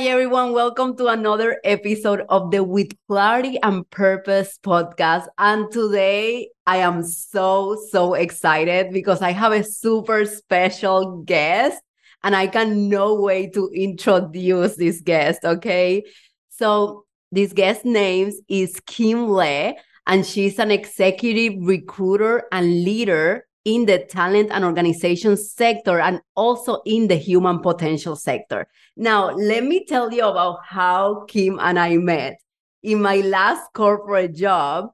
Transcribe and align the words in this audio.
Hi, 0.00 0.06
everyone. 0.06 0.54
Welcome 0.54 0.96
to 0.96 1.08
another 1.08 1.60
episode 1.62 2.22
of 2.30 2.50
the 2.50 2.64
With 2.64 2.88
Clarity 3.06 3.58
and 3.62 3.88
Purpose 3.90 4.58
podcast. 4.62 5.26
And 5.36 5.70
today 5.70 6.48
I 6.66 6.78
am 6.78 7.02
so, 7.02 7.76
so 7.90 8.14
excited 8.14 8.94
because 8.94 9.20
I 9.20 9.32
have 9.32 9.52
a 9.52 9.62
super 9.62 10.24
special 10.24 11.18
guest 11.24 11.82
and 12.24 12.34
I 12.34 12.46
can 12.46 12.88
no 12.88 13.20
way 13.20 13.50
to 13.50 13.68
introduce 13.74 14.76
this 14.76 15.02
guest. 15.02 15.44
Okay. 15.44 16.04
So 16.48 17.04
this 17.30 17.52
guest 17.52 17.84
name 17.84 18.32
is 18.48 18.80
Kim 18.86 19.28
Le, 19.28 19.74
and 20.06 20.24
she's 20.24 20.58
an 20.58 20.70
executive 20.70 21.52
recruiter 21.60 22.44
and 22.50 22.84
leader 22.84 23.46
in 23.64 23.86
the 23.86 23.98
talent 23.98 24.50
and 24.52 24.64
organization 24.64 25.36
sector 25.36 26.00
and 26.00 26.20
also 26.34 26.80
in 26.86 27.08
the 27.08 27.16
human 27.16 27.60
potential 27.60 28.16
sector. 28.16 28.66
Now, 28.96 29.30
let 29.30 29.64
me 29.64 29.84
tell 29.84 30.12
you 30.12 30.24
about 30.24 30.60
how 30.64 31.24
Kim 31.28 31.58
and 31.60 31.78
I 31.78 31.96
met. 31.96 32.40
In 32.82 33.02
my 33.02 33.16
last 33.16 33.72
corporate 33.74 34.34
job, 34.34 34.90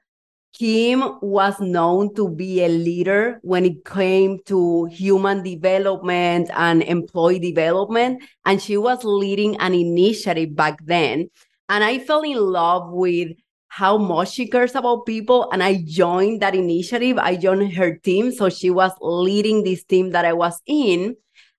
Kim 0.59 1.03
was 1.21 1.61
known 1.61 2.15
to 2.15 2.31
be 2.31 2.65
a 2.65 2.69
leader 2.69 3.39
when 3.43 3.67
it 3.67 3.85
came 3.85 4.39
to 4.47 4.87
human 4.87 5.43
development 5.43 6.51
and 6.55 6.83
employee 6.83 7.39
development. 7.39 8.23
And 8.47 8.61
she 8.61 8.79
was 8.79 9.05
leading 9.05 9.57
an 9.59 9.75
initiative 9.75 10.57
back 10.57 10.79
then. 10.85 11.29
And 11.69 11.85
I 11.85 11.99
fell 11.99 12.23
in 12.23 12.39
love 12.39 12.91
with 12.91 13.33
how 13.69 13.99
much 13.99 14.33
she 14.33 14.49
cares 14.49 14.75
about 14.75 15.07
people. 15.07 15.51
And 15.51 15.63
I 15.63 15.83
joined 15.85 16.43
that 16.43 16.55
initiative. 16.55 17.19
I 17.19 17.37
joined 17.37 17.75
her 17.75 17.97
team. 17.97 18.33
So 18.33 18.49
she 18.49 18.71
was 18.71 18.93
leading 19.01 19.65
this 19.65 19.85
team 19.85 20.11
that 20.11 20.25
I 20.25 20.33
was 20.33 20.61
in. 20.67 21.17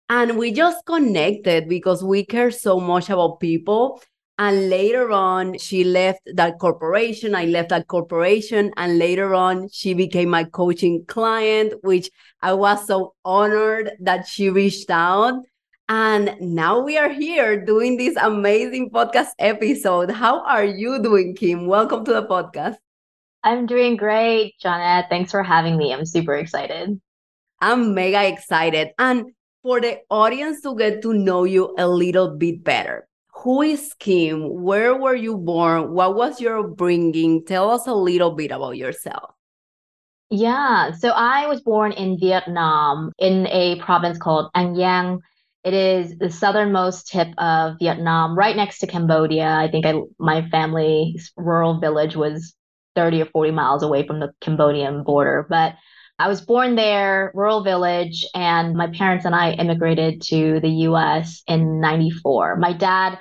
And 0.10 0.38
we 0.38 0.52
just 0.52 0.86
connected 0.86 1.68
because 1.68 2.04
we 2.04 2.26
care 2.26 2.52
so 2.52 2.80
much 2.80 3.10
about 3.10 3.40
people. 3.40 4.02
And 4.40 4.70
later 4.70 5.12
on, 5.12 5.58
she 5.58 5.84
left 5.84 6.22
that 6.36 6.60
corporation. 6.60 7.34
I 7.34 7.46
left 7.46 7.70
that 7.70 7.88
corporation. 7.88 8.72
And 8.78 9.00
later 9.00 9.34
on, 9.34 9.68
she 9.70 9.94
became 9.94 10.30
my 10.30 10.44
coaching 10.44 11.06
client, 11.08 11.74
which 11.82 12.10
I 12.42 12.54
was 12.54 12.86
so 12.86 13.16
honored 13.26 13.92
that 14.00 14.28
she 14.28 14.50
reached 14.50 14.90
out. 14.92 15.44
And 15.90 16.36
now 16.42 16.80
we 16.82 16.98
are 16.98 17.10
here 17.10 17.64
doing 17.64 17.96
this 17.96 18.18
amazing 18.18 18.90
podcast 18.90 19.30
episode. 19.40 20.12
How 20.12 20.44
are 20.44 20.66
you 20.66 21.02
doing, 21.02 21.34
Kim? 21.34 21.66
Welcome 21.66 22.04
to 22.04 22.12
the 22.12 22.24
podcast. 22.24 22.76
I'm 23.44 23.66
doing 23.66 23.96
great, 23.96 24.56
Janet. 24.60 25.06
Thanks 25.10 25.32
for 25.32 25.44
having 25.44 25.78
me. 25.78 25.94
I'm 25.94 26.06
super 26.06 26.36
excited. 26.36 27.00
I'm 27.62 27.96
mega 27.96 28.28
excited. 28.28 28.90
And 29.00 29.32
for 29.64 29.80
the 29.80 30.00
audience 30.10 30.60
to 30.64 30.76
get 30.76 31.02
to 31.04 31.14
know 31.14 31.46
you 31.46 31.74
a 31.78 31.88
little 31.88 32.36
bit 32.36 32.66
better. 32.66 33.08
Who 33.32 33.62
is 33.62 33.94
Kim? 33.98 34.62
Where 34.62 34.94
were 34.98 35.16
you 35.16 35.38
born? 35.38 35.94
What 35.94 36.16
was 36.18 36.42
your 36.42 36.60
upbringing? 36.60 37.46
Tell 37.46 37.72
us 37.72 37.88
a 37.88 37.94
little 37.94 38.32
bit 38.32 38.52
about 38.52 38.76
yourself. 38.76 39.36
Yeah, 40.30 40.92
so 40.92 41.12
I 41.12 41.48
was 41.48 41.62
born 41.62 41.94
in 41.94 42.20
Vietnam 42.20 43.14
in 43.20 43.48
a 43.48 43.80
province 43.80 44.18
called 44.18 44.52
An 44.54 44.76
Giang. 44.76 45.22
It 45.68 45.74
is 45.74 46.18
the 46.18 46.30
southernmost 46.30 47.10
tip 47.10 47.28
of 47.38 47.76
Vietnam, 47.78 48.38
right 48.38 48.56
next 48.56 48.80
to 48.80 48.88
Cambodia. 48.88 49.50
I 49.50 49.70
think 49.70 49.86
I, 49.86 49.96
my 50.18 50.48
family's 50.50 51.34
rural 51.36 51.82
village 51.82 52.16
was 52.16 52.56
30 52.96 53.24
or 53.24 53.26
40 53.26 53.52
miles 53.52 53.84
away 53.84 54.08
from 54.08 54.22
the 54.22 54.32
Cambodian 54.40 55.04
border. 55.04 55.46
But 55.50 55.76
I 56.20 56.30
was 56.30 56.40
born 56.40 56.76
there, 56.76 57.34
rural 57.36 57.66
village, 57.66 58.26
and 58.34 58.78
my 58.78 58.88
parents 58.88 59.26
and 59.26 59.36
I 59.36 59.52
immigrated 59.56 60.22
to 60.28 60.62
the 60.62 60.88
US 60.88 61.44
in 61.48 61.82
94. 61.82 62.56
My 62.56 62.72
dad 62.72 63.20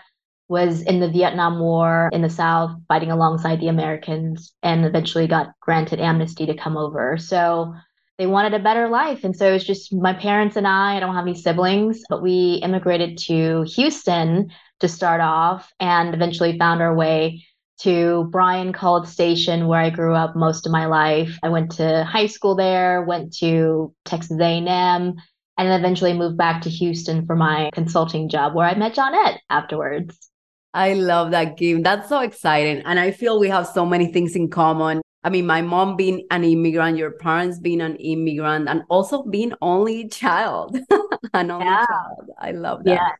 was 0.49 0.83
in 0.83 1.01
the 1.01 1.11
Vietnam 1.11 1.59
War 1.59 2.11
in 2.13 2.23
the 2.23 2.31
South, 2.31 2.71
fighting 2.87 3.11
alongside 3.11 3.61
the 3.61 3.67
Americans, 3.67 4.55
and 4.63 4.85
eventually 4.85 5.27
got 5.27 5.49
granted 5.61 5.99
amnesty 5.99 6.47
to 6.47 6.55
come 6.55 6.77
over. 6.77 7.19
So 7.19 7.75
they 8.19 8.27
wanted 8.27 8.55
a 8.55 8.63
better 8.63 8.89
life. 8.89 9.25
And 9.25 9.37
so 9.37 9.49
it 9.49 9.53
was 9.53 9.65
just 9.65 9.93
my 9.93 10.13
parents 10.13 10.57
and 10.57 10.67
I. 10.67 10.97
I 10.97 11.01
don't 11.01 11.15
have 11.15 11.27
any 11.27 11.35
siblings, 11.35 12.03
but 12.09 12.23
we 12.23 12.61
immigrated 12.63 13.19
to 13.19 13.65
Houston 13.75 14.51
to 14.81 14.89
start 14.89 15.21
off 15.21 15.73
and 15.81 16.15
eventually 16.15 16.59
found 16.59 16.81
our 16.81 16.95
way 16.95 17.45
to 17.81 18.29
Bryan 18.31 18.73
College 18.73 19.09
Station, 19.09 19.67
where 19.67 19.81
I 19.81 19.91
grew 19.91 20.15
up 20.15 20.35
most 20.35 20.65
of 20.65 20.73
my 20.73 20.87
life. 20.87 21.39
I 21.43 21.51
went 21.51 21.73
to 21.73 22.05
high 22.05 22.27
school 22.27 22.55
there, 22.55 23.03
went 23.03 23.37
to 23.39 23.95
Texas 24.07 24.39
A&M, 24.41 24.67
and 24.67 25.15
then 25.59 25.79
eventually 25.81 26.15
moved 26.15 26.39
back 26.39 26.63
to 26.63 26.71
Houston 26.71 27.27
for 27.27 27.37
my 27.37 27.71
consulting 27.75 28.31
job, 28.31 28.55
where 28.55 28.67
I 28.67 28.75
met 28.75 28.95
Janet 28.95 29.41
afterwards. 29.51 30.31
I 30.73 30.95
love 30.95 31.31
that 31.33 31.57
game. 31.57 31.83
That's 31.83 32.09
so 32.09 32.21
exciting. 32.21 32.83
And 32.85 32.99
I 32.99 33.11
feel 33.11 33.39
we 33.39 33.49
have 33.49 33.67
so 33.67 33.85
many 33.85 34.13
things 34.13 34.37
in 34.37 34.49
common. 34.49 35.01
I 35.27 35.29
mean, 35.29 35.45
my 35.45 35.61
mom 35.61 35.97
being 35.97 36.25
an 36.31 36.45
immigrant, 36.45 36.97
your 36.97 37.11
parents 37.11 37.59
being 37.59 37.81
an 37.81 37.97
immigrant, 37.97 38.69
and 38.69 38.85
also 38.89 39.25
being 39.25 39.53
only 39.61 40.07
child. 40.07 40.79
an 41.35 41.51
only 41.51 41.67
yeah. 41.67 41.85
child. 41.85 42.31
I 42.39 42.53
love 42.53 42.85
that. 42.85 42.93
Yeah. 42.93 43.11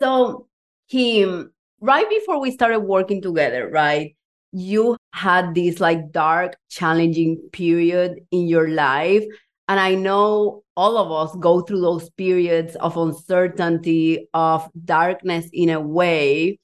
So, 0.00 0.46
Kim, 0.88 1.52
right 1.80 2.08
before 2.08 2.40
we 2.40 2.52
started 2.52 2.78
working 2.78 3.20
together, 3.20 3.68
right? 3.68 4.14
You 4.52 4.96
had 5.12 5.52
this 5.52 5.80
like 5.80 6.12
dark, 6.12 6.56
challenging 6.70 7.40
period 7.50 8.20
in 8.30 8.46
your 8.46 8.68
life. 8.68 9.24
And 9.66 9.80
I 9.80 9.96
know 9.96 10.62
all 10.76 10.96
of 10.96 11.10
us 11.10 11.36
go 11.40 11.62
through 11.62 11.80
those 11.80 12.08
periods 12.10 12.76
of 12.76 12.96
uncertainty, 12.96 14.28
of 14.32 14.70
darkness 14.84 15.48
in 15.52 15.70
a 15.70 15.80
way. 15.80 16.60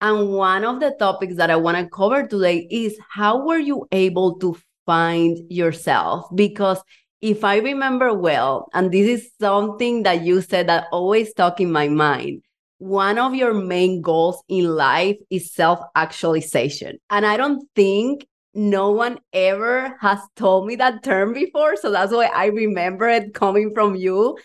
And 0.00 0.30
one 0.30 0.64
of 0.64 0.80
the 0.80 0.94
topics 0.98 1.36
that 1.36 1.50
I 1.50 1.56
want 1.56 1.78
to 1.78 1.88
cover 1.88 2.26
today 2.26 2.66
is 2.70 2.98
how 3.08 3.46
were 3.46 3.58
you 3.58 3.86
able 3.92 4.38
to 4.38 4.56
find 4.84 5.38
yourself? 5.50 6.26
Because 6.34 6.82
if 7.22 7.44
I 7.44 7.58
remember 7.58 8.12
well, 8.12 8.68
and 8.74 8.92
this 8.92 9.08
is 9.08 9.30
something 9.40 10.02
that 10.02 10.22
you 10.22 10.42
said 10.42 10.68
that 10.68 10.86
always 10.92 11.30
stuck 11.30 11.60
in 11.60 11.72
my 11.72 11.88
mind, 11.88 12.42
one 12.78 13.18
of 13.18 13.34
your 13.34 13.54
main 13.54 14.02
goals 14.02 14.42
in 14.48 14.66
life 14.66 15.16
is 15.30 15.52
self 15.52 15.80
actualization. 15.94 16.98
And 17.08 17.24
I 17.24 17.38
don't 17.38 17.66
think 17.74 18.26
no 18.52 18.90
one 18.90 19.18
ever 19.32 19.96
has 20.00 20.18
told 20.36 20.66
me 20.66 20.76
that 20.76 21.02
term 21.02 21.32
before. 21.32 21.76
So 21.76 21.90
that's 21.90 22.12
why 22.12 22.26
I 22.26 22.46
remember 22.46 23.08
it 23.08 23.34
coming 23.34 23.72
from 23.74 23.94
you. 23.94 24.36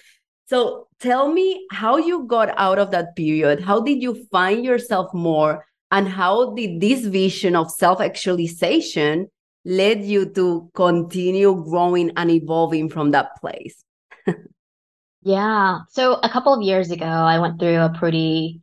So 0.48 0.88
tell 1.02 1.32
me 1.32 1.66
how 1.72 1.98
you 1.98 2.26
got 2.26 2.54
out 2.58 2.80
of 2.80 2.92
that 2.92 3.16
period. 3.16 3.62
How 3.62 3.82
did 3.82 4.02
you 4.02 4.26
find 4.32 4.64
yourself 4.64 5.14
more? 5.14 5.66
And 5.92 6.08
how 6.08 6.54
did 6.54 6.80
this 6.80 7.06
vision 7.06 7.56
of 7.56 7.70
self 7.72 8.00
actualization 8.00 9.28
led 9.66 10.04
you 10.04 10.26
to 10.34 10.70
continue 10.74 11.64
growing 11.64 12.12
and 12.16 12.32
evolving 12.32 12.90
from 12.90 13.12
that 13.12 13.36
place? 13.42 13.84
Yeah. 15.24 15.82
So 15.90 16.16
a 16.16 16.30
couple 16.30 16.54
of 16.54 16.64
years 16.64 16.90
ago, 16.90 17.06
I 17.06 17.40
went 17.40 17.60
through 17.60 17.78
a 17.78 17.94
pretty 17.98 18.62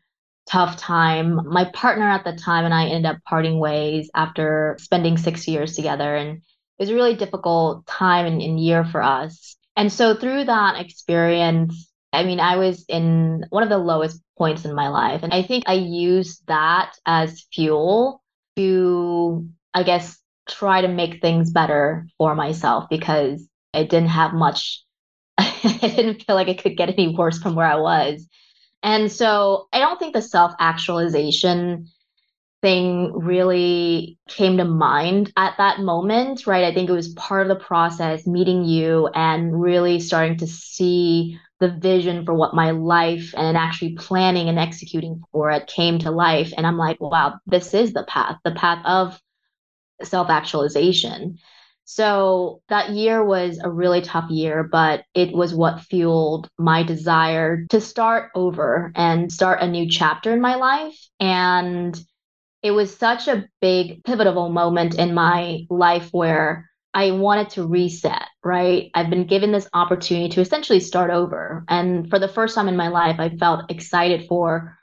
tough 0.49 0.76
time. 0.76 1.40
My 1.49 1.67
partner 1.67 2.08
at 2.08 2.25
the 2.25 2.32
time 2.32 2.64
and 2.64 2.75
I 2.75 2.87
ended 2.87 3.06
up 3.12 3.19
parting 3.25 3.58
ways 3.58 4.11
after 4.14 4.76
spending 4.81 5.17
six 5.17 5.46
years 5.46 5.76
together. 5.76 6.17
And 6.17 6.38
it 6.38 6.43
was 6.79 6.90
a 6.90 6.94
really 6.94 7.14
difficult 7.14 7.87
time 7.87 8.26
and, 8.26 8.43
and 8.43 8.58
year 8.58 8.85
for 8.85 9.02
us. 9.02 9.56
And 9.76 9.93
so 9.93 10.17
through 10.17 10.44
that 10.46 10.81
experience, 10.81 11.88
I 12.12 12.25
mean, 12.25 12.40
I 12.40 12.56
was 12.56 12.84
in 12.88 13.44
one 13.50 13.62
of 13.62 13.69
the 13.69 13.78
lowest 13.78 14.22
points 14.37 14.64
in 14.64 14.75
my 14.75 14.88
life. 14.88 15.22
And 15.22 15.32
I 15.32 15.43
think 15.43 15.64
I 15.66 15.75
used 15.75 16.46
that 16.46 16.93
as 17.06 17.46
fuel 17.52 18.22
to, 18.56 19.46
I 19.75 19.82
guess, 19.82 20.19
try 20.49 20.81
to 20.81 20.88
make 20.88 21.20
things 21.20 21.50
better 21.50 22.06
for 22.16 22.34
myself 22.34 22.88
because 22.88 23.46
I 23.75 23.82
didn't 23.84 24.08
have 24.08 24.32
much 24.32 24.82
I 25.38 25.93
didn't 25.94 26.25
feel 26.25 26.34
like 26.34 26.49
it 26.49 26.62
could 26.62 26.76
get 26.76 26.88
any 26.88 27.14
worse 27.14 27.38
from 27.38 27.55
where 27.55 27.66
I 27.66 27.76
was. 27.76 28.26
And 28.82 29.11
so 29.11 29.69
I 29.72 29.78
don't 29.78 29.99
think 29.99 30.14
the 30.14 30.22
self 30.22 30.52
actualization 30.58 31.88
thing 32.61 33.12
really 33.12 34.19
came 34.28 34.56
to 34.56 34.64
mind 34.64 35.32
at 35.37 35.54
that 35.58 35.81
moment, 35.81 36.46
right? 36.46 36.64
I 36.64 36.75
think 36.75 36.88
it 36.88 36.93
was 36.94 37.14
part 37.14 37.43
of 37.43 37.56
the 37.56 37.64
process, 37.64 38.26
meeting 38.26 38.64
you 38.64 39.08
and 39.14 39.61
really 39.61 40.00
starting 40.00 40.38
to 40.38 40.46
see 40.46 41.38
the 41.60 41.70
vision 41.70 42.25
for 42.25 42.34
what 42.34 42.55
my 42.55 42.70
life 42.70 43.34
and 43.37 43.56
actually 43.56 43.94
planning 43.94 44.49
and 44.49 44.58
executing 44.58 45.22
for 45.32 45.50
it 45.50 45.66
came 45.66 45.99
to 45.99 46.10
life. 46.10 46.52
And 46.56 46.66
I'm 46.66 46.78
like, 46.78 47.00
wow, 47.00 47.38
this 47.46 47.75
is 47.75 47.93
the 47.93 48.05
path, 48.05 48.38
the 48.44 48.52
path 48.52 48.84
of 48.84 49.20
self 50.02 50.31
actualization. 50.31 51.38
So 51.84 52.60
that 52.69 52.90
year 52.90 53.25
was 53.25 53.58
a 53.58 53.70
really 53.70 54.02
tough 54.02 54.31
year, 54.31 54.62
but 54.62 55.05
it 55.14 55.32
was 55.32 55.55
what 55.55 55.81
fueled 55.81 56.49
my 56.58 56.82
desire 56.82 57.64
to 57.70 57.81
start 57.81 58.31
over 58.34 58.93
and 58.94 59.32
start 59.32 59.62
a 59.62 59.66
new 59.66 59.88
chapter 59.88 60.32
in 60.32 60.40
my 60.40 60.56
life. 60.56 60.99
And 61.19 61.99
it 62.62 62.72
was 62.72 62.94
such 62.94 63.26
a 63.28 63.46
big 63.62 64.04
pivotal 64.04 64.50
moment 64.50 64.99
in 64.99 65.14
my 65.14 65.61
life 65.70 66.11
where 66.12 66.68
I 66.99 67.12
wanted 67.12 67.50
to 67.50 67.65
reset, 67.65 68.27
right? 68.43 68.91
I've 68.93 69.09
been 69.09 69.29
given 69.29 69.53
this 69.53 69.69
opportunity 69.73 70.31
to 70.31 70.41
essentially 70.41 70.81
start 70.81 71.12
over. 71.12 71.65
And 71.69 72.11
for 72.11 72.19
the 72.19 72.27
first 72.27 72.56
time 72.56 72.67
in 72.67 72.77
my 72.77 72.89
life, 72.89 73.21
I 73.21 73.37
felt 73.37 73.71
excited 73.71 74.27
for 74.27 74.77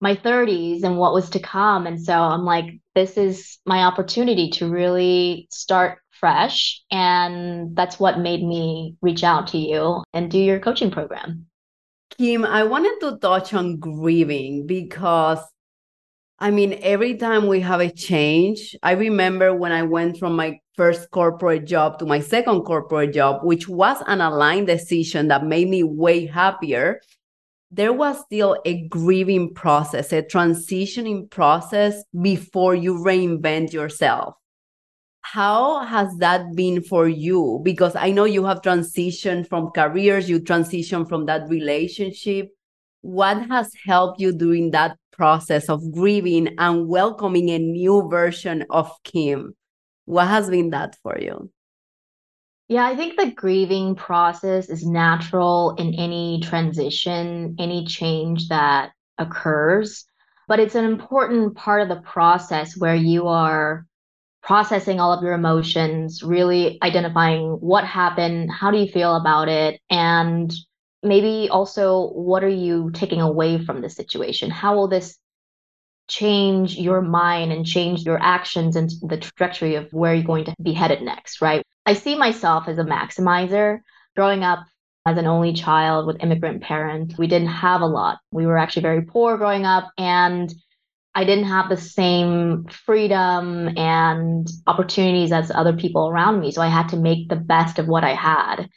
my 0.00 0.16
30s 0.16 0.82
and 0.82 0.98
what 0.98 1.14
was 1.14 1.30
to 1.30 1.38
come. 1.38 1.86
And 1.86 2.02
so 2.02 2.14
I'm 2.14 2.44
like, 2.44 2.80
this 2.96 3.16
is 3.16 3.60
my 3.64 3.84
opportunity 3.84 4.50
to 4.54 4.68
really 4.68 5.46
start 5.52 6.00
fresh. 6.10 6.82
And 6.90 7.76
that's 7.76 8.00
what 8.00 8.18
made 8.18 8.42
me 8.42 8.96
reach 9.00 9.22
out 9.22 9.46
to 9.48 9.58
you 9.58 10.02
and 10.12 10.32
do 10.32 10.38
your 10.40 10.58
coaching 10.58 10.90
program. 10.90 11.46
Kim, 12.18 12.44
I 12.44 12.64
wanted 12.64 12.98
to 13.02 13.18
touch 13.18 13.54
on 13.54 13.76
grieving 13.76 14.66
because 14.66 15.38
I 16.40 16.50
mean, 16.50 16.80
every 16.82 17.18
time 17.18 17.46
we 17.46 17.60
have 17.60 17.78
a 17.78 17.88
change, 17.88 18.74
I 18.82 18.92
remember 18.94 19.54
when 19.54 19.70
I 19.70 19.84
went 19.84 20.18
from 20.18 20.34
my 20.34 20.58
first 20.76 21.10
corporate 21.10 21.66
job 21.66 21.98
to 21.98 22.06
my 22.06 22.20
second 22.20 22.62
corporate 22.62 23.12
job, 23.12 23.44
which 23.44 23.68
was 23.68 24.02
an 24.06 24.20
aligned 24.20 24.66
decision 24.66 25.28
that 25.28 25.46
made 25.46 25.68
me 25.68 25.82
way 25.82 26.26
happier. 26.26 27.00
There 27.70 27.92
was 27.92 28.20
still 28.20 28.60
a 28.64 28.86
grieving 28.88 29.54
process, 29.54 30.12
a 30.12 30.22
transitioning 30.22 31.30
process 31.30 32.02
before 32.20 32.74
you 32.74 32.94
reinvent 32.94 33.72
yourself. 33.72 34.34
How 35.22 35.84
has 35.84 36.14
that 36.18 36.54
been 36.54 36.82
for 36.82 37.08
you? 37.08 37.60
Because 37.62 37.96
I 37.96 38.10
know 38.10 38.24
you 38.24 38.44
have 38.44 38.60
transitioned 38.60 39.48
from 39.48 39.70
careers, 39.70 40.28
you 40.28 40.40
transitioned 40.40 41.08
from 41.08 41.26
that 41.26 41.48
relationship. 41.48 42.50
What 43.02 43.48
has 43.48 43.72
helped 43.86 44.20
you 44.20 44.32
during 44.32 44.72
that 44.72 44.96
process 45.12 45.68
of 45.68 45.92
grieving 45.92 46.54
and 46.58 46.88
welcoming 46.88 47.50
a 47.50 47.58
new 47.58 48.08
version 48.10 48.66
of 48.68 48.90
Kim? 49.04 49.54
What 50.04 50.28
has 50.28 50.50
been 50.50 50.70
that 50.70 50.96
for 51.02 51.18
you? 51.18 51.50
Yeah, 52.68 52.86
I 52.86 52.96
think 52.96 53.18
the 53.18 53.30
grieving 53.30 53.94
process 53.94 54.70
is 54.70 54.86
natural 54.86 55.74
in 55.78 55.94
any 55.94 56.40
transition, 56.42 57.56
any 57.58 57.84
change 57.84 58.48
that 58.48 58.92
occurs. 59.18 60.04
But 60.48 60.58
it's 60.58 60.74
an 60.74 60.84
important 60.84 61.54
part 61.54 61.82
of 61.82 61.88
the 61.88 62.02
process 62.02 62.76
where 62.76 62.94
you 62.94 63.28
are 63.28 63.86
processing 64.42 65.00
all 65.00 65.12
of 65.12 65.22
your 65.22 65.34
emotions, 65.34 66.22
really 66.22 66.78
identifying 66.82 67.58
what 67.60 67.84
happened, 67.84 68.50
how 68.50 68.70
do 68.70 68.78
you 68.78 68.88
feel 68.88 69.16
about 69.16 69.48
it, 69.48 69.80
and 69.88 70.52
maybe 71.02 71.48
also 71.50 72.08
what 72.10 72.42
are 72.42 72.48
you 72.48 72.90
taking 72.92 73.20
away 73.20 73.64
from 73.64 73.82
the 73.82 73.90
situation? 73.90 74.50
How 74.50 74.74
will 74.74 74.88
this 74.88 75.16
change 76.08 76.76
your 76.76 77.00
mind 77.00 77.52
and 77.52 77.64
change 77.64 78.02
your 78.02 78.22
actions 78.22 78.76
and 78.76 78.90
the 79.02 79.16
trajectory 79.16 79.76
of 79.76 79.92
where 79.92 80.14
you're 80.14 80.24
going 80.24 80.44
to 80.44 80.54
be 80.62 80.72
headed 80.72 81.02
next, 81.02 81.40
right? 81.40 81.62
I 81.86 81.94
see 81.94 82.16
myself 82.16 82.68
as 82.68 82.78
a 82.78 82.84
maximizer. 82.84 83.80
Growing 84.14 84.44
up 84.44 84.60
as 85.06 85.16
an 85.16 85.26
only 85.26 85.54
child 85.54 86.06
with 86.06 86.22
immigrant 86.22 86.62
parents, 86.62 87.16
we 87.16 87.26
didn't 87.26 87.48
have 87.48 87.80
a 87.80 87.86
lot. 87.86 88.18
We 88.30 88.46
were 88.46 88.58
actually 88.58 88.82
very 88.82 89.02
poor 89.02 89.36
growing 89.38 89.64
up 89.64 89.90
and 89.96 90.52
I 91.14 91.24
didn't 91.24 91.44
have 91.44 91.68
the 91.68 91.76
same 91.76 92.66
freedom 92.68 93.76
and 93.76 94.48
opportunities 94.66 95.32
as 95.32 95.50
other 95.50 95.74
people 95.74 96.08
around 96.08 96.40
me. 96.40 96.52
So 96.52 96.62
I 96.62 96.68
had 96.68 96.88
to 96.90 96.96
make 96.96 97.28
the 97.28 97.36
best 97.36 97.78
of 97.78 97.88
what 97.88 98.04
I 98.04 98.14
had. 98.14 98.68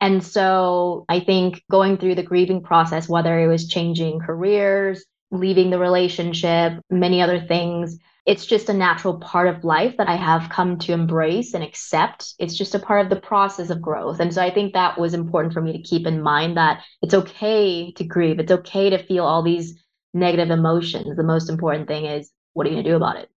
And 0.00 0.22
so 0.22 1.04
I 1.08 1.20
think 1.20 1.62
going 1.70 1.96
through 1.96 2.14
the 2.14 2.22
grieving 2.22 2.62
process, 2.62 3.08
whether 3.08 3.38
it 3.40 3.48
was 3.48 3.68
changing 3.68 4.20
careers, 4.20 5.04
leaving 5.30 5.70
the 5.70 5.78
relationship, 5.78 6.74
many 6.90 7.20
other 7.20 7.40
things, 7.40 7.98
it's 8.28 8.44
just 8.44 8.68
a 8.68 8.74
natural 8.74 9.18
part 9.18 9.48
of 9.48 9.64
life 9.64 9.96
that 9.96 10.06
I 10.06 10.16
have 10.16 10.50
come 10.50 10.78
to 10.80 10.92
embrace 10.92 11.54
and 11.54 11.64
accept. 11.64 12.34
It's 12.38 12.54
just 12.56 12.74
a 12.74 12.78
part 12.78 13.00
of 13.00 13.08
the 13.08 13.20
process 13.20 13.70
of 13.70 13.80
growth. 13.80 14.20
And 14.20 14.34
so 14.34 14.42
I 14.42 14.50
think 14.50 14.74
that 14.74 14.98
was 14.98 15.14
important 15.14 15.54
for 15.54 15.62
me 15.62 15.72
to 15.72 15.82
keep 15.82 16.06
in 16.06 16.20
mind 16.20 16.58
that 16.58 16.82
it's 17.00 17.14
okay 17.14 17.90
to 17.92 18.04
grieve. 18.04 18.38
It's 18.38 18.52
okay 18.52 18.90
to 18.90 19.02
feel 19.02 19.24
all 19.24 19.42
these 19.42 19.82
negative 20.12 20.50
emotions. 20.50 21.16
The 21.16 21.22
most 21.22 21.48
important 21.48 21.88
thing 21.88 22.04
is 22.04 22.30
what 22.52 22.66
are 22.66 22.70
you 22.70 22.76
going 22.76 22.84
to 22.84 22.90
do 22.90 22.96
about 22.96 23.16
it? 23.16 23.30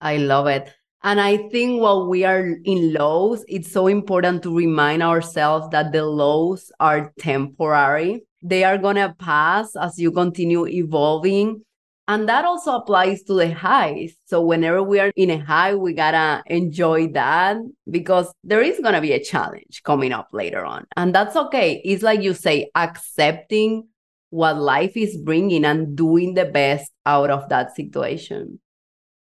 I 0.00 0.18
love 0.18 0.46
it. 0.46 0.72
And 1.02 1.20
I 1.20 1.48
think 1.48 1.80
while 1.80 2.08
we 2.08 2.24
are 2.24 2.46
in 2.64 2.92
lows, 2.92 3.44
it's 3.48 3.72
so 3.72 3.88
important 3.88 4.44
to 4.44 4.56
remind 4.56 5.02
ourselves 5.02 5.70
that 5.70 5.90
the 5.90 6.04
lows 6.04 6.70
are 6.78 7.12
temporary. 7.18 8.26
They 8.42 8.64
are 8.64 8.78
going 8.78 8.96
to 8.96 9.14
pass 9.18 9.76
as 9.76 9.98
you 9.98 10.12
continue 10.12 10.66
evolving. 10.66 11.62
And 12.10 12.28
that 12.28 12.44
also 12.44 12.74
applies 12.74 13.22
to 13.24 13.34
the 13.34 13.54
highs. 13.54 14.14
So 14.24 14.42
whenever 14.42 14.82
we 14.82 14.98
are 14.98 15.12
in 15.14 15.30
a 15.30 15.38
high, 15.38 15.76
we 15.76 15.92
gotta 15.92 16.42
enjoy 16.46 17.12
that 17.12 17.56
because 17.88 18.32
there 18.42 18.60
is 18.60 18.80
gonna 18.80 19.00
be 19.00 19.12
a 19.12 19.22
challenge 19.22 19.82
coming 19.84 20.10
up 20.10 20.26
later 20.32 20.64
on. 20.64 20.86
And 20.96 21.14
that's 21.14 21.36
okay. 21.36 21.80
It's 21.84 22.02
like 22.02 22.20
you 22.20 22.34
say, 22.34 22.68
accepting 22.74 23.86
what 24.30 24.58
life 24.58 24.96
is 24.96 25.16
bringing 25.16 25.64
and 25.64 25.96
doing 25.96 26.34
the 26.34 26.46
best 26.46 26.90
out 27.06 27.30
of 27.30 27.48
that 27.48 27.76
situation. 27.76 28.58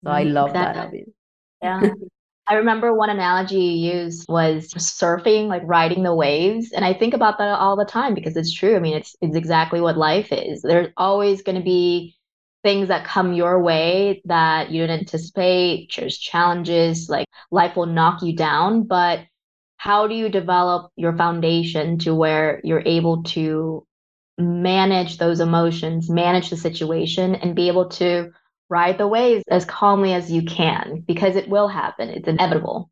So 0.04 0.12
I 0.12 0.26
mm, 0.26 0.34
love 0.34 0.50
exactly. 0.50 0.82
that 0.82 0.88
of 0.88 0.94
it. 0.94 1.14
Yeah. 1.62 1.94
I 2.48 2.56
remember 2.56 2.94
one 2.94 3.10
analogy 3.10 3.56
you 3.56 3.94
used 3.94 4.26
was 4.28 4.68
surfing, 4.74 5.48
like 5.48 5.62
riding 5.66 6.04
the 6.04 6.14
waves. 6.14 6.72
And 6.74 6.84
I 6.84 6.94
think 6.94 7.14
about 7.14 7.38
that 7.38 7.58
all 7.60 7.78
the 7.78 7.86
time 7.86 8.14
because 8.14 8.36
it's 8.36 8.54
true. 8.54 8.76
I 8.76 8.80
mean, 8.80 8.96
it's 8.96 9.16
it's 9.22 9.36
exactly 9.36 9.80
what 9.80 9.98
life 9.98 10.32
is. 10.32 10.62
There's 10.62 10.92
always 10.98 11.42
going 11.42 11.58
to 11.58 11.64
be 11.64 12.18
things 12.64 12.90
that 12.90 13.06
come 13.06 13.34
your 13.34 13.62
way 13.62 14.22
that 14.26 14.72
you 14.72 14.82
didn't 14.82 15.02
anticipate. 15.02 15.94
There's 15.96 16.18
challenges, 16.18 17.10
like 17.10 17.28
life 17.52 17.76
will 17.76 17.86
knock 17.86 18.22
you 18.22 18.36
down. 18.36 18.84
But 18.88 19.22
how 19.78 20.08
do 20.08 20.16
you 20.16 20.30
develop 20.30 20.92
your 20.96 21.16
foundation 21.16 21.98
to 22.00 22.16
where 22.16 22.62
you're 22.64 22.84
able 22.86 23.24
to 23.24 23.86
manage 24.38 25.18
those 25.18 25.40
emotions, 25.40 26.10
manage 26.10 26.50
the 26.50 26.58
situation, 26.58 27.36
and 27.36 27.56
be 27.56 27.68
able 27.68 27.90
to 27.90 28.32
ride 28.74 28.98
the 28.98 29.08
waves 29.08 29.44
as 29.50 29.66
calmly 29.66 30.14
as 30.14 30.32
you 30.32 30.44
can 30.44 31.04
because 31.06 31.36
it 31.36 31.48
will 31.48 31.68
happen. 31.68 32.10
It's 32.10 32.28
inevitable. 32.28 32.90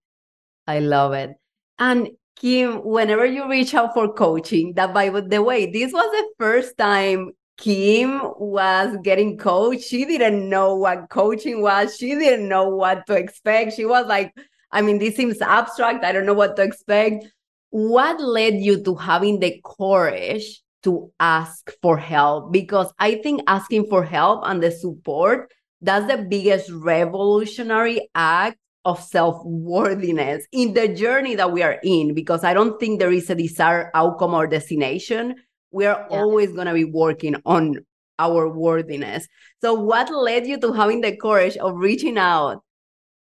I 0.68 0.80
love 0.80 1.14
it. 1.14 1.32
And 1.80 2.10
Kim, 2.36 2.84
whenever 2.86 3.26
you 3.26 3.50
reach 3.50 3.74
out 3.74 3.96
for 3.96 4.14
coaching, 4.14 4.74
that 4.76 4.94
by 4.94 5.10
the 5.10 5.42
way, 5.42 5.72
this 5.72 5.92
was 5.92 6.10
the 6.12 6.28
first 6.38 6.78
time 6.78 7.32
Kim 7.58 8.22
was 8.38 8.96
getting 9.04 9.38
coached. 9.38 9.84
She 9.84 10.06
didn't 10.06 10.48
know 10.48 10.76
what 10.76 11.10
coaching 11.10 11.62
was. 11.62 11.98
She 11.98 12.16
didn't 12.16 12.48
know 12.48 12.70
what 12.70 13.06
to 13.08 13.14
expect. 13.16 13.76
She 13.76 13.86
was 13.86 14.06
like, 14.06 14.34
I 14.72 14.82
mean, 14.82 15.00
this 15.00 15.16
seems 15.16 15.42
abstract. 15.42 16.06
I 16.06 16.12
don't 16.12 16.26
know 16.26 16.34
what 16.34 16.56
to 16.58 16.62
expect. 16.62 17.26
What 17.72 18.22
led 18.22 18.56
you 18.56 18.84
to 18.84 18.96
having 18.96 19.40
the 19.40 19.60
courage 19.66 20.62
to 20.84 21.12
ask 21.20 21.72
for 21.82 21.98
help? 21.98 22.52
Because 22.52 22.92
I 23.00 23.16
think 23.16 23.42
asking 23.48 23.88
for 23.88 24.04
help 24.04 24.42
and 24.46 24.62
the 24.62 24.72
support 24.72 25.52
that's 25.82 26.08
the 26.08 26.24
biggest 26.24 26.70
revolutionary 26.72 28.10
act 28.14 28.58
of 28.86 29.02
self 29.02 29.44
worthiness 29.46 30.46
in 30.52 30.74
the 30.74 30.88
journey 30.88 31.36
that 31.36 31.52
we 31.52 31.64
are 31.64 31.80
in, 31.84 32.14
because 32.14 32.44
I 32.44 32.54
don't 32.54 32.80
think 32.80 33.00
there 33.00 33.12
is 33.12 33.30
a 33.30 33.36
desired 33.36 33.92
outcome 33.94 34.34
or 34.34 34.48
destination. 34.48 35.36
We 35.72 35.86
are 35.86 36.06
yeah. 36.10 36.18
always 36.18 36.52
going 36.52 36.68
to 36.68 36.74
be 36.74 36.86
working 36.86 37.36
on 37.46 37.80
our 38.20 38.48
worthiness. 38.48 39.28
So, 39.62 39.74
what 39.74 40.14
led 40.14 40.48
you 40.48 40.60
to 40.60 40.74
having 40.74 41.02
the 41.02 41.16
courage 41.16 41.58
of 41.58 41.76
reaching 41.76 42.18
out 42.18 42.64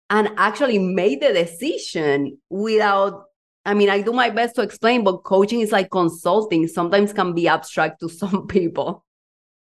and 0.09 0.29
actually 0.37 0.79
made 0.79 1.21
the 1.21 1.33
decision 1.33 2.37
without? 2.49 3.23
I 3.67 3.73
mean, 3.73 3.89
I 3.89 4.01
do 4.01 4.13
my 4.13 4.29
best 4.29 4.55
to 4.55 4.61
explain, 4.61 5.03
but 5.03 5.23
coaching 5.23 5.61
is 5.61 5.71
like 5.71 5.89
consulting, 5.89 6.67
sometimes 6.67 7.13
can 7.13 7.33
be 7.33 7.47
abstract 7.47 7.99
to 8.01 8.09
some 8.09 8.45
people. 8.47 9.04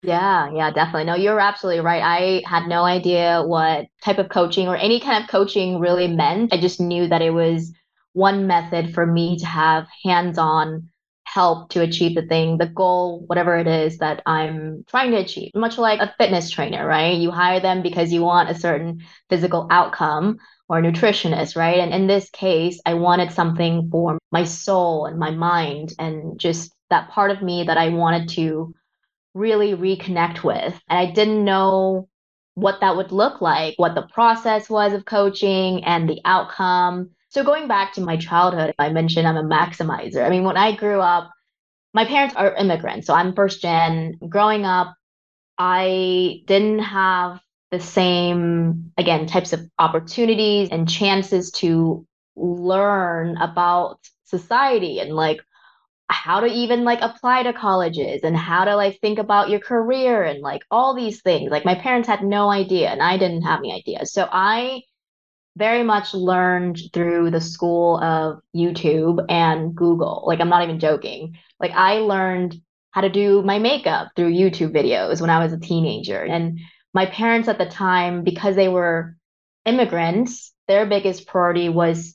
Yeah, 0.04 0.50
yeah, 0.52 0.70
definitely. 0.70 1.04
No, 1.04 1.14
you're 1.14 1.40
absolutely 1.40 1.80
right. 1.80 2.02
I 2.02 2.42
had 2.48 2.66
no 2.68 2.84
idea 2.84 3.42
what 3.42 3.86
type 4.02 4.18
of 4.18 4.28
coaching 4.28 4.68
or 4.68 4.76
any 4.76 5.00
kind 5.00 5.22
of 5.24 5.30
coaching 5.30 5.78
really 5.78 6.08
meant. 6.08 6.52
I 6.52 6.60
just 6.60 6.78
knew 6.78 7.08
that 7.08 7.22
it 7.22 7.30
was 7.30 7.72
one 8.12 8.46
method 8.46 8.92
for 8.92 9.06
me 9.06 9.38
to 9.38 9.46
have 9.46 9.86
hands 10.04 10.36
on 10.36 10.90
help 11.24 11.70
to 11.70 11.80
achieve 11.80 12.14
the 12.14 12.26
thing, 12.26 12.58
the 12.58 12.66
goal, 12.66 13.24
whatever 13.28 13.56
it 13.56 13.66
is 13.66 13.98
that 13.98 14.22
I'm 14.26 14.84
trying 14.88 15.12
to 15.12 15.16
achieve. 15.16 15.52
Much 15.54 15.78
like 15.78 16.00
a 16.00 16.14
fitness 16.18 16.50
trainer, 16.50 16.86
right? 16.86 17.16
You 17.16 17.30
hire 17.30 17.60
them 17.60 17.82
because 17.82 18.12
you 18.12 18.20
want 18.22 18.50
a 18.50 18.54
certain 18.54 19.00
physical 19.30 19.66
outcome 19.70 20.36
or 20.68 20.82
nutritionist, 20.82 21.56
right? 21.56 21.78
And 21.78 21.94
in 21.94 22.06
this 22.06 22.28
case, 22.30 22.78
I 22.84 22.94
wanted 22.94 23.32
something 23.32 23.88
for 23.90 24.18
my 24.30 24.44
soul 24.44 25.06
and 25.06 25.18
my 25.18 25.30
mind 25.30 25.94
and 25.98 26.38
just 26.38 26.72
that 26.90 27.08
part 27.10 27.30
of 27.30 27.42
me 27.42 27.64
that 27.64 27.78
I 27.78 27.88
wanted 27.88 28.28
to 28.30 28.74
really 29.34 29.74
reconnect 29.74 30.42
with. 30.42 30.80
And 30.88 30.98
I 30.98 31.10
didn't 31.10 31.44
know 31.44 32.08
what 32.54 32.80
that 32.80 32.96
would 32.96 33.12
look 33.12 33.40
like, 33.40 33.74
what 33.76 33.94
the 33.94 34.08
process 34.12 34.70
was 34.70 34.92
of 34.92 35.04
coaching 35.04 35.84
and 35.84 36.08
the 36.08 36.20
outcome. 36.24 37.10
So 37.30 37.42
going 37.42 37.66
back 37.66 37.92
to 37.94 38.00
my 38.00 38.16
childhood, 38.16 38.74
I 38.78 38.90
mentioned 38.90 39.26
I'm 39.26 39.36
a 39.36 39.42
maximizer. 39.42 40.24
I 40.24 40.30
mean, 40.30 40.44
when 40.44 40.56
I 40.56 40.76
grew 40.76 41.00
up, 41.00 41.30
my 41.92 42.04
parents 42.04 42.34
are 42.36 42.54
immigrants, 42.54 43.06
so 43.06 43.14
I'm 43.14 43.34
first 43.34 43.60
gen. 43.60 44.14
Growing 44.28 44.64
up, 44.64 44.94
I 45.58 46.42
didn't 46.46 46.80
have 46.80 47.40
the 47.70 47.80
same, 47.80 48.92
again, 48.96 49.26
types 49.26 49.52
of 49.52 49.68
opportunities 49.78 50.68
and 50.70 50.88
chances 50.88 51.50
to 51.52 52.06
learn 52.36 53.36
about 53.36 53.98
society 54.24 54.98
and 54.98 55.12
like 55.12 55.40
how 56.10 56.40
to 56.40 56.46
even 56.46 56.84
like 56.84 57.00
apply 57.00 57.42
to 57.42 57.52
colleges 57.52 58.20
and 58.22 58.36
how 58.36 58.64
to 58.64 58.76
like 58.76 59.00
think 59.00 59.18
about 59.18 59.48
your 59.50 59.60
career 59.60 60.22
and 60.22 60.40
like 60.40 60.62
all 60.70 60.94
these 60.94 61.22
things. 61.22 61.50
Like 61.50 61.64
my 61.64 61.74
parents 61.74 62.08
had 62.08 62.22
no 62.22 62.50
idea 62.50 62.90
and 62.90 63.02
I 63.02 63.16
didn't 63.16 63.42
have 63.42 63.60
any 63.60 63.72
idea. 63.72 64.06
So 64.06 64.28
I 64.30 64.82
very 65.56 65.84
much 65.84 66.14
learned 66.14 66.78
through 66.92 67.30
the 67.30 67.40
school 67.40 67.98
of 67.98 68.40
YouTube 68.54 69.24
and 69.28 69.74
Google. 69.74 70.24
Like 70.26 70.40
I'm 70.40 70.48
not 70.48 70.64
even 70.64 70.80
joking. 70.80 71.38
Like 71.60 71.72
I 71.72 71.98
learned 71.98 72.60
how 72.90 73.00
to 73.00 73.08
do 73.08 73.42
my 73.42 73.58
makeup 73.58 74.08
through 74.14 74.32
YouTube 74.32 74.74
videos 74.74 75.20
when 75.20 75.30
I 75.30 75.42
was 75.42 75.52
a 75.52 75.58
teenager. 75.58 76.22
And 76.22 76.60
my 76.92 77.06
parents 77.06 77.48
at 77.48 77.58
the 77.58 77.66
time, 77.66 78.24
because 78.24 78.56
they 78.56 78.68
were 78.68 79.16
immigrants, 79.64 80.52
their 80.68 80.86
biggest 80.86 81.26
priority 81.26 81.68
was 81.68 82.13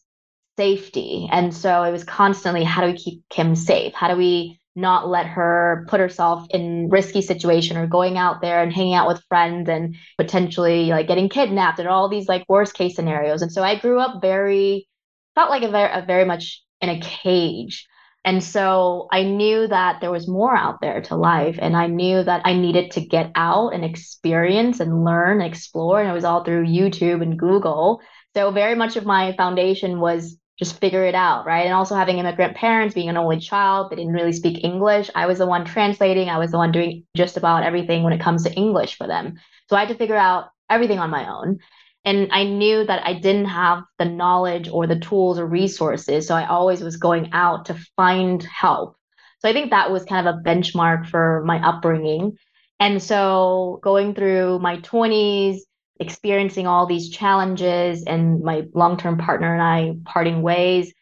safety. 0.59 1.29
And 1.31 1.53
so 1.53 1.83
it 1.83 1.91
was 1.91 2.03
constantly 2.03 2.65
how 2.65 2.81
do 2.81 2.91
we 2.91 2.97
keep 2.97 3.23
Kim 3.29 3.55
safe? 3.55 3.93
How 3.93 4.09
do 4.09 4.17
we 4.17 4.59
not 4.75 5.07
let 5.07 5.25
her 5.25 5.85
put 5.87 6.01
herself 6.01 6.45
in 6.49 6.89
risky 6.89 7.21
situation 7.21 7.77
or 7.77 7.87
going 7.87 8.17
out 8.17 8.41
there 8.41 8.61
and 8.61 8.73
hanging 8.73 8.93
out 8.93 9.07
with 9.07 9.23
friends 9.29 9.69
and 9.69 9.95
potentially 10.17 10.87
like 10.87 11.07
getting 11.07 11.29
kidnapped 11.29 11.79
and 11.79 11.87
all 11.87 12.09
these 12.09 12.27
like 12.27 12.43
worst 12.49 12.73
case 12.73 12.95
scenarios. 12.95 13.41
And 13.41 13.51
so 13.51 13.63
I 13.63 13.79
grew 13.79 13.99
up 13.99 14.21
very 14.21 14.85
felt 15.33 15.49
like 15.49 15.63
a 15.63 15.71
very, 15.71 15.91
a 15.93 16.05
very 16.05 16.25
much 16.25 16.61
in 16.81 16.89
a 16.89 16.99
cage. 16.99 17.87
And 18.25 18.43
so 18.43 19.07
I 19.13 19.23
knew 19.23 19.65
that 19.65 20.01
there 20.01 20.11
was 20.11 20.27
more 20.27 20.55
out 20.55 20.81
there 20.81 21.01
to 21.03 21.15
life. 21.15 21.57
And 21.61 21.77
I 21.77 21.87
knew 21.87 22.21
that 22.21 22.41
I 22.43 22.53
needed 22.53 22.91
to 22.91 23.01
get 23.01 23.31
out 23.35 23.69
and 23.69 23.85
experience 23.85 24.81
and 24.81 25.05
learn, 25.05 25.39
and 25.41 25.49
explore. 25.49 26.01
And 26.01 26.09
it 26.09 26.13
was 26.13 26.25
all 26.25 26.43
through 26.43 26.65
YouTube 26.65 27.21
and 27.21 27.39
Google. 27.39 28.01
So 28.35 28.51
very 28.51 28.75
much 28.75 28.97
of 28.97 29.05
my 29.05 29.33
foundation 29.37 30.01
was 30.01 30.37
just 30.59 30.79
figure 30.79 31.05
it 31.05 31.15
out, 31.15 31.45
right? 31.45 31.65
And 31.65 31.73
also 31.73 31.95
having 31.95 32.17
immigrant 32.17 32.55
parents, 32.55 32.93
being 32.93 33.07
an 33.07 33.17
only 33.17 33.39
child, 33.39 33.89
they 33.89 33.95
didn't 33.95 34.13
really 34.13 34.33
speak 34.33 34.63
English. 34.63 35.09
I 35.15 35.25
was 35.25 35.37
the 35.37 35.47
one 35.47 35.63
translating, 35.63 36.29
I 36.29 36.37
was 36.37 36.51
the 36.51 36.57
one 36.57 36.73
doing 36.73 37.05
just 37.15 37.37
about 37.37 37.63
everything 37.63 38.03
when 38.03 38.11
it 38.11 38.21
comes 38.21 38.43
to 38.43 38.53
English 38.53 38.97
for 38.97 39.07
them. 39.07 39.35
So 39.69 39.77
I 39.77 39.79
had 39.79 39.89
to 39.89 39.95
figure 39.95 40.17
out 40.17 40.49
everything 40.69 40.99
on 40.99 41.09
my 41.09 41.29
own. 41.29 41.59
And 42.03 42.29
I 42.31 42.43
knew 42.43 42.85
that 42.85 43.05
I 43.05 43.13
didn't 43.13 43.45
have 43.45 43.83
the 43.97 44.05
knowledge 44.05 44.67
or 44.69 44.85
the 44.85 44.99
tools 44.99 45.39
or 45.39 45.45
resources. 45.45 46.27
So 46.27 46.35
I 46.35 46.47
always 46.47 46.81
was 46.81 46.97
going 46.97 47.29
out 47.31 47.65
to 47.65 47.79
find 47.95 48.43
help. 48.43 48.95
So 49.39 49.49
I 49.49 49.53
think 49.53 49.71
that 49.71 49.91
was 49.91 50.03
kind 50.03 50.27
of 50.27 50.35
a 50.35 50.39
benchmark 50.39 51.07
for 51.07 51.41
my 51.45 51.65
upbringing. 51.65 52.37
And 52.81 53.01
so 53.01 53.79
going 53.81 54.13
through 54.13 54.59
my 54.59 54.77
20s, 54.77 55.59
experiencing 55.99 56.67
all 56.67 56.85
these 56.85 57.09
challenges 57.09 58.03
and 58.03 58.41
my 58.41 58.63
long-term 58.73 59.17
partner 59.17 59.53
and 59.53 59.61
I 59.61 59.95
parting 60.05 60.41
ways, 60.41 60.93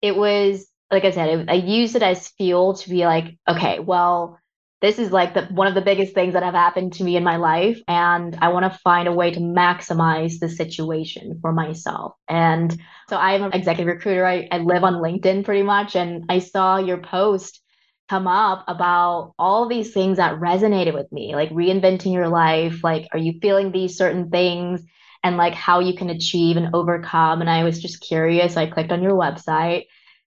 it 0.00 0.16
was 0.16 0.66
like 0.90 1.04
I 1.04 1.10
said, 1.10 1.28
it, 1.28 1.50
I 1.50 1.54
used 1.54 1.96
it 1.96 2.02
as 2.02 2.28
fuel 2.28 2.74
to 2.74 2.88
be 2.88 3.04
like, 3.04 3.36
okay, 3.48 3.80
well, 3.80 4.38
this 4.80 4.98
is 4.98 5.10
like 5.10 5.32
the 5.32 5.42
one 5.46 5.66
of 5.66 5.74
the 5.74 5.80
biggest 5.80 6.14
things 6.14 6.34
that 6.34 6.42
have 6.42 6.54
happened 6.54 6.92
to 6.94 7.04
me 7.04 7.16
in 7.16 7.24
my 7.24 7.36
life, 7.36 7.80
and 7.88 8.36
I 8.40 8.48
want 8.48 8.70
to 8.70 8.78
find 8.80 9.08
a 9.08 9.12
way 9.12 9.30
to 9.30 9.40
maximize 9.40 10.38
the 10.38 10.48
situation 10.48 11.38
for 11.40 11.52
myself. 11.52 12.14
And 12.28 12.78
so 13.08 13.16
I'm 13.16 13.44
an 13.44 13.52
executive 13.54 13.92
recruiter. 13.92 14.26
I, 14.26 14.46
I 14.50 14.58
live 14.58 14.84
on 14.84 14.94
LinkedIn 14.94 15.44
pretty 15.44 15.62
much, 15.62 15.96
and 15.96 16.24
I 16.28 16.38
saw 16.40 16.76
your 16.76 16.98
post 16.98 17.62
come 18.08 18.26
up 18.26 18.64
about 18.68 19.34
all 19.38 19.68
these 19.68 19.92
things 19.92 20.18
that 20.18 20.38
resonated 20.38 20.94
with 20.94 21.10
me, 21.10 21.34
like 21.34 21.50
reinventing 21.50 22.12
your 22.12 22.28
life. 22.28 22.84
Like, 22.84 23.08
are 23.12 23.18
you 23.18 23.38
feeling 23.40 23.72
these 23.72 23.96
certain 23.96 24.30
things? 24.30 24.82
And 25.22 25.38
like 25.38 25.54
how 25.54 25.80
you 25.80 25.94
can 25.94 26.10
achieve 26.10 26.58
and 26.58 26.74
overcome. 26.74 27.40
And 27.40 27.48
I 27.48 27.64
was 27.64 27.80
just 27.80 28.02
curious. 28.02 28.58
I 28.58 28.66
clicked 28.66 28.92
on 28.92 29.02
your 29.02 29.14
website 29.14 29.84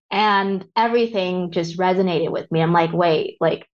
and 0.09 0.65
everything 0.75 1.51
just 1.51 1.77
resonated 1.77 2.31
with 2.31 2.51
me. 2.51 2.61
I'm 2.61 2.73
like, 2.73 2.93
wait, 2.93 3.37
like, 3.39 3.67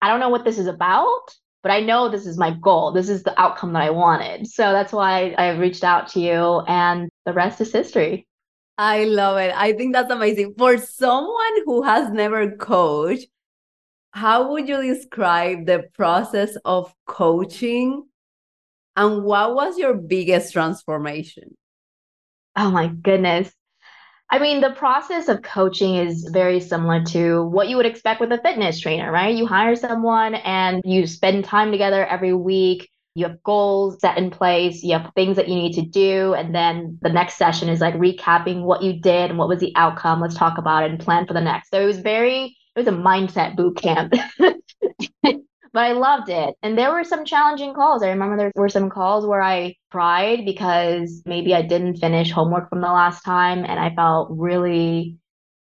I 0.00 0.08
don't 0.08 0.20
know 0.20 0.30
what 0.30 0.44
this 0.44 0.58
is 0.58 0.66
about, 0.66 1.28
but 1.62 1.72
I 1.72 1.80
know 1.80 2.08
this 2.08 2.26
is 2.26 2.38
my 2.38 2.52
goal. 2.52 2.92
This 2.92 3.08
is 3.08 3.22
the 3.22 3.38
outcome 3.40 3.74
that 3.74 3.82
I 3.82 3.90
wanted. 3.90 4.46
So 4.46 4.72
that's 4.72 4.92
why 4.92 5.32
I 5.32 5.50
reached 5.50 5.84
out 5.84 6.08
to 6.08 6.20
you, 6.20 6.60
and 6.66 7.08
the 7.26 7.32
rest 7.32 7.60
is 7.60 7.72
history. 7.72 8.26
I 8.78 9.04
love 9.04 9.36
it. 9.38 9.52
I 9.54 9.74
think 9.74 9.92
that's 9.92 10.10
amazing. 10.10 10.54
For 10.56 10.78
someone 10.78 11.64
who 11.66 11.82
has 11.82 12.10
never 12.10 12.56
coached, 12.56 13.26
how 14.12 14.52
would 14.52 14.68
you 14.68 14.82
describe 14.82 15.66
the 15.66 15.84
process 15.94 16.56
of 16.64 16.94
coaching 17.06 18.04
and 18.94 19.24
what 19.24 19.54
was 19.54 19.78
your 19.78 19.94
biggest 19.94 20.52
transformation? 20.52 21.56
Oh 22.56 22.70
my 22.70 22.88
goodness. 22.88 23.50
I 24.30 24.38
mean, 24.38 24.60
the 24.60 24.70
process 24.70 25.28
of 25.28 25.42
coaching 25.42 25.96
is 25.96 26.28
very 26.32 26.60
similar 26.60 27.02
to 27.06 27.44
what 27.44 27.68
you 27.68 27.76
would 27.76 27.86
expect 27.86 28.20
with 28.20 28.32
a 28.32 28.38
fitness 28.38 28.80
trainer, 28.80 29.10
right? 29.10 29.34
You 29.34 29.46
hire 29.46 29.76
someone 29.76 30.34
and 30.36 30.82
you 30.84 31.06
spend 31.06 31.44
time 31.44 31.70
together 31.70 32.06
every 32.06 32.34
week. 32.34 32.88
You 33.14 33.26
have 33.26 33.42
goals 33.42 34.00
set 34.00 34.16
in 34.16 34.30
place, 34.30 34.82
you 34.82 34.94
have 34.94 35.12
things 35.14 35.36
that 35.36 35.48
you 35.48 35.54
need 35.54 35.74
to 35.74 35.82
do. 35.82 36.32
And 36.32 36.54
then 36.54 36.98
the 37.02 37.10
next 37.10 37.36
session 37.36 37.68
is 37.68 37.80
like 37.80 37.94
recapping 37.94 38.62
what 38.62 38.82
you 38.82 38.94
did 38.94 39.28
and 39.28 39.38
what 39.38 39.48
was 39.48 39.60
the 39.60 39.72
outcome. 39.76 40.20
Let's 40.20 40.34
talk 40.34 40.56
about 40.56 40.84
it 40.84 40.90
and 40.90 41.00
plan 41.00 41.26
for 41.26 41.34
the 41.34 41.40
next. 41.42 41.70
So 41.70 41.80
it 41.80 41.84
was 41.84 41.98
very 41.98 42.56
it 42.74 42.80
was 42.80 42.88
a 42.88 42.96
mindset 42.96 43.56
boot 43.56 43.76
camp. 43.76 44.14
but 45.72 45.84
I 45.84 45.92
loved 45.92 46.28
it. 46.28 46.54
And 46.62 46.76
there 46.76 46.92
were 46.92 47.04
some 47.04 47.24
challenging 47.24 47.74
calls. 47.74 48.02
I 48.02 48.10
remember 48.10 48.36
there 48.36 48.52
were 48.54 48.68
some 48.68 48.90
calls 48.90 49.26
where 49.26 49.42
I 49.42 49.76
cried 49.90 50.44
because 50.44 51.22
maybe 51.24 51.54
I 51.54 51.62
didn't 51.62 51.96
finish 51.96 52.30
homework 52.30 52.68
from 52.68 52.80
the 52.80 52.88
last 52.88 53.24
time 53.24 53.64
and 53.64 53.78
I 53.78 53.94
felt 53.94 54.28
really 54.30 55.18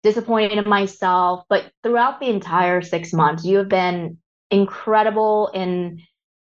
disappointed 0.03 0.53
in 0.53 0.69
myself. 0.69 1.43
But 1.49 1.71
throughout 1.83 2.19
the 2.19 2.29
entire 2.29 2.81
six 2.81 3.13
months, 3.13 3.43
you 3.45 3.57
have 3.57 3.69
been 3.69 4.17
incredible 4.51 5.49
in 5.53 6.01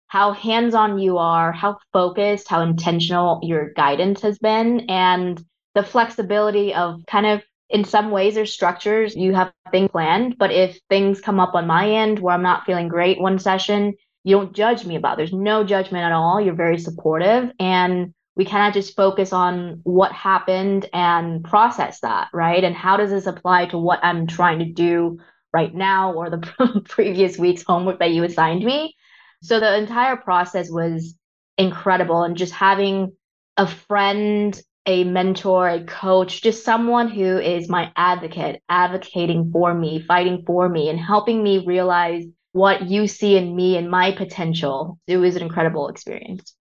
how 0.06 0.32
hands 0.32 0.74
on 0.74 0.98
you 0.98 1.18
are, 1.18 1.52
how 1.52 1.78
focused, 1.92 2.48
how 2.48 2.62
intentional 2.62 3.40
your 3.42 3.72
guidance 3.74 4.22
has 4.22 4.38
been, 4.38 4.88
and 4.88 5.42
the 5.74 5.82
flexibility 5.82 6.72
of 6.74 7.04
kind 7.06 7.26
of 7.26 7.42
in 7.70 7.84
some 7.84 8.10
ways 8.10 8.34
there's 8.34 8.52
structures 8.52 9.14
you 9.16 9.34
have 9.34 9.52
things 9.70 9.90
planned 9.90 10.36
but 10.38 10.50
if 10.50 10.78
things 10.88 11.20
come 11.20 11.38
up 11.40 11.54
on 11.54 11.66
my 11.66 11.90
end 11.90 12.18
where 12.18 12.34
i'm 12.34 12.42
not 12.42 12.64
feeling 12.64 12.88
great 12.88 13.20
one 13.20 13.38
session 13.38 13.94
you 14.28 14.36
don't 14.36 14.52
judge 14.52 14.84
me 14.84 14.96
about 14.96 15.16
there's 15.16 15.32
no 15.32 15.64
judgment 15.64 16.04
at 16.04 16.12
all. 16.12 16.38
You're 16.38 16.54
very 16.54 16.78
supportive 16.78 17.50
and 17.58 18.12
we 18.36 18.44
kind 18.44 18.68
of 18.68 18.74
just 18.74 18.94
focus 18.94 19.32
on 19.32 19.80
what 19.84 20.12
happened 20.12 20.86
and 20.92 21.42
process 21.42 22.00
that 22.00 22.28
right? 22.34 22.62
And 22.62 22.76
how 22.76 22.98
does 22.98 23.10
this 23.10 23.26
apply 23.26 23.66
to 23.66 23.78
what 23.78 24.00
i'm 24.02 24.26
trying 24.26 24.58
to 24.58 24.66
do 24.66 25.18
right 25.52 25.74
now 25.74 26.12
or 26.12 26.28
the 26.28 26.82
previous 26.88 27.38
week's 27.38 27.62
homework 27.62 28.00
that 28.00 28.10
you 28.10 28.22
assigned 28.24 28.64
me? 28.64 28.94
So 29.42 29.60
the 29.60 29.78
entire 29.78 30.16
process 30.16 30.70
was 30.70 31.14
incredible 31.56 32.22
and 32.22 32.36
just 32.36 32.52
having 32.52 33.12
a 33.56 33.66
friend 33.66 34.60
a 34.88 35.04
mentor, 35.04 35.68
a 35.68 35.84
coach, 35.84 36.40
just 36.40 36.64
someone 36.64 37.10
who 37.10 37.38
is 37.38 37.68
my 37.68 37.92
advocate, 37.94 38.62
advocating 38.70 39.52
for 39.52 39.74
me, 39.74 40.00
fighting 40.00 40.42
for 40.46 40.66
me, 40.66 40.88
and 40.88 40.98
helping 40.98 41.42
me 41.42 41.64
realize 41.66 42.24
what 42.52 42.88
you 42.88 43.06
see 43.06 43.36
in 43.36 43.54
me 43.54 43.76
and 43.76 43.90
my 43.90 44.12
potential. 44.12 44.98
It 45.06 45.18
was 45.18 45.36
an 45.36 45.42
incredible 45.42 45.88
experience. 45.88 46.54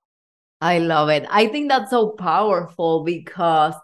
I 0.60 0.80
love 0.80 1.08
it. 1.08 1.26
I 1.30 1.48
think 1.48 1.70
that's 1.70 1.90
so 1.90 2.10
powerful 2.10 3.06
because 3.06 3.76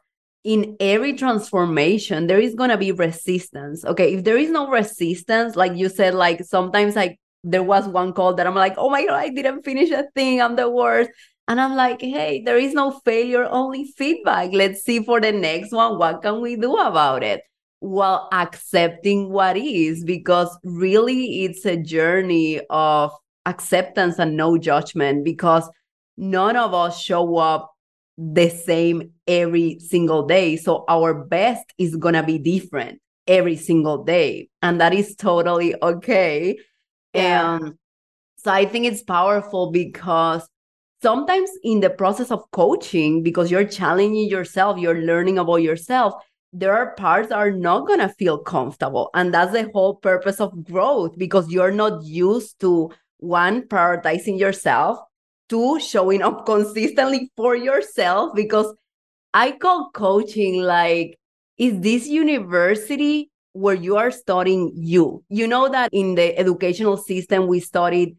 in 0.43 0.75
every 0.81 1.13
transformation, 1.13 2.27
there 2.27 2.39
is 2.39 2.53
going 2.53 2.69
to 2.69 2.77
be 2.77 2.91
resistance. 2.91 3.85
Okay. 3.85 4.15
If 4.15 4.25
there 4.25 4.37
is 4.37 4.49
no 4.49 4.67
resistance, 4.67 5.55
like 5.55 5.77
you 5.77 5.87
said, 5.87 6.15
like 6.15 6.43
sometimes 6.43 6.97
like 6.97 7.17
there 7.45 7.63
was 7.63 7.87
one 7.87 8.11
call 8.11 8.33
that 8.33 8.45
I'm 8.45 8.55
like, 8.55 8.73
oh 8.75 8.89
my 8.89 9.05
God, 9.05 9.15
I 9.15 9.29
didn't 9.29 9.63
finish 9.63 9.89
a 9.91 10.03
thing. 10.15 10.41
I'm 10.41 10.57
the 10.57 10.69
worst. 10.69 11.11
And 11.47 11.59
I'm 11.59 11.75
like, 11.75 12.01
hey, 12.01 12.41
there 12.45 12.57
is 12.57 12.73
no 12.73 12.91
failure, 13.03 13.45
only 13.49 13.85
feedback. 13.85 14.51
Let's 14.53 14.81
see 14.83 15.03
for 15.03 15.19
the 15.19 15.31
next 15.31 15.71
one, 15.71 15.97
what 15.97 16.21
can 16.21 16.41
we 16.41 16.55
do 16.55 16.77
about 16.77 17.23
it? 17.23 17.41
while 17.83 18.29
accepting 18.31 19.29
what 19.29 19.57
is, 19.57 20.05
because 20.05 20.57
really 20.63 21.43
it's 21.43 21.65
a 21.65 21.75
journey 21.75 22.61
of 22.69 23.11
acceptance 23.45 24.19
and 24.19 24.37
no 24.37 24.57
judgment 24.57 25.25
because 25.25 25.69
none 26.15 26.55
of 26.55 26.73
us 26.73 26.97
show 26.97 27.35
up 27.35 27.73
the 28.17 28.47
same 28.47 29.11
every 29.27 29.79
single 29.79 30.25
day. 30.25 30.55
So 30.55 30.85
our 30.87 31.13
best 31.13 31.65
is 31.77 31.97
going 31.97 32.13
to 32.13 32.23
be 32.23 32.37
different 32.37 33.01
every 33.27 33.57
single 33.57 34.05
day. 34.05 34.47
And 34.61 34.79
that 34.79 34.93
is 34.93 35.17
totally 35.17 35.75
okay. 35.83 36.57
Yeah. 37.13 37.55
And 37.57 37.73
so 38.37 38.49
I 38.49 38.63
think 38.63 38.85
it's 38.85 39.03
powerful 39.03 39.71
because 39.71 40.47
sometimes 41.03 41.51
in 41.63 41.81
the 41.81 41.89
process 41.89 42.31
of 42.31 42.49
coaching, 42.51 43.21
because 43.21 43.51
you're 43.51 43.65
challenging 43.65 44.29
yourself, 44.29 44.79
you're 44.79 45.01
learning 45.01 45.37
about 45.37 45.57
yourself, 45.57 46.15
there 46.53 46.73
are 46.73 46.95
parts 46.95 47.31
are 47.31 47.51
not 47.51 47.85
going 47.85 47.99
to 47.99 48.07
feel 48.07 48.37
comfortable. 48.37 49.09
And 49.13 49.33
that's 49.33 49.51
the 49.51 49.69
whole 49.73 49.95
purpose 49.95 50.39
of 50.39 50.63
growth 50.63 51.17
because 51.17 51.51
you're 51.51 51.71
not 51.71 52.03
used 52.03 52.59
to 52.61 52.91
one, 53.17 53.63
prioritizing 53.63 54.39
yourself, 54.39 54.99
two, 55.49 55.79
showing 55.79 56.21
up 56.21 56.45
consistently 56.45 57.31
for 57.35 57.55
yourself 57.55 58.33
because 58.33 58.73
I 59.33 59.51
call 59.51 59.91
coaching 59.93 60.61
like, 60.61 61.19
is 61.57 61.79
this 61.81 62.07
university 62.07 63.29
where 63.51 63.75
you 63.75 63.97
are 63.97 64.11
studying 64.11 64.71
you? 64.75 65.23
You 65.29 65.47
know 65.47 65.69
that 65.69 65.89
in 65.91 66.15
the 66.15 66.37
educational 66.37 66.97
system, 66.97 67.47
we 67.47 67.59
studied 67.59 68.15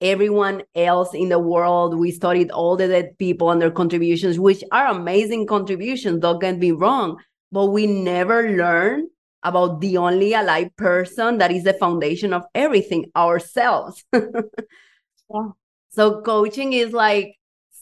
everyone 0.00 0.62
else 0.74 1.14
in 1.14 1.28
the 1.28 1.38
world. 1.38 1.98
We 1.98 2.10
studied 2.10 2.50
all 2.50 2.76
the 2.76 2.88
dead 2.88 3.18
people 3.18 3.50
and 3.50 3.60
their 3.60 3.70
contributions, 3.70 4.38
which 4.38 4.62
are 4.72 4.86
amazing 4.86 5.46
contributions, 5.46 6.20
don't 6.20 6.40
get 6.40 6.58
me 6.58 6.70
wrong, 6.70 7.18
but 7.52 7.66
we 7.66 7.86
never 7.86 8.50
learn 8.56 9.08
about 9.42 9.80
the 9.80 9.96
only 9.96 10.34
alive 10.34 10.74
person 10.76 11.38
that 11.38 11.52
is 11.52 11.64
the 11.64 11.72
foundation 11.74 12.32
of 12.32 12.44
everything 12.54 13.06
ourselves. 13.16 14.04
yeah. 14.12 15.48
So 15.90 16.20
coaching 16.22 16.72
is 16.72 16.92
like 16.92 17.36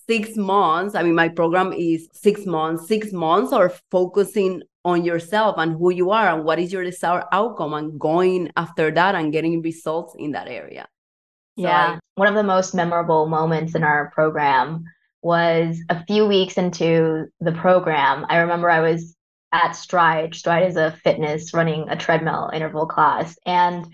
six 0.07 0.37
months. 0.37 0.95
I 0.95 1.03
mean, 1.03 1.15
my 1.15 1.29
program 1.29 1.73
is 1.73 2.09
six 2.13 2.47
months, 2.47 2.87
six 2.87 3.13
months 3.13 3.53
or 3.53 3.73
focusing 3.91 4.63
on 4.85 5.05
yourself 5.05 5.57
and 5.59 5.73
who 5.73 5.91
you 5.91 6.11
are 6.11 6.29
and 6.29 6.45
what 6.45 6.61
is 6.61 6.73
your 6.73 6.85
desired 6.85 7.25
outcome 7.33 7.75
and 7.75 7.99
going 7.99 8.51
after 8.57 8.91
that 8.93 9.17
and 9.17 9.33
getting 9.33 9.61
results 9.61 10.15
in 10.17 10.33
that 10.33 10.47
area. 10.47 10.87
Yeah. 11.57 11.97
I, 11.97 11.99
One 12.15 12.29
of 12.29 12.35
the 12.35 12.43
most 12.43 12.75
memorable 12.75 13.27
moments 13.27 13.75
in 13.75 13.83
our 13.83 14.11
program 14.15 14.85
was 15.23 15.81
a 15.89 16.05
few 16.05 16.27
weeks 16.27 16.57
into 16.57 17.27
the 17.41 17.53
program. 17.53 18.27
I 18.29 18.39
remember 18.39 18.71
I 18.71 18.81
was 18.81 19.17
at 19.53 19.73
Stride. 19.73 20.35
Stride 20.35 20.69
is 20.69 20.77
a 20.77 20.97
fitness 21.03 21.55
running 21.55 21.89
a 21.89 21.97
treadmill 21.97 22.51
interval 22.53 22.87
class. 22.87 23.37
And 23.47 23.87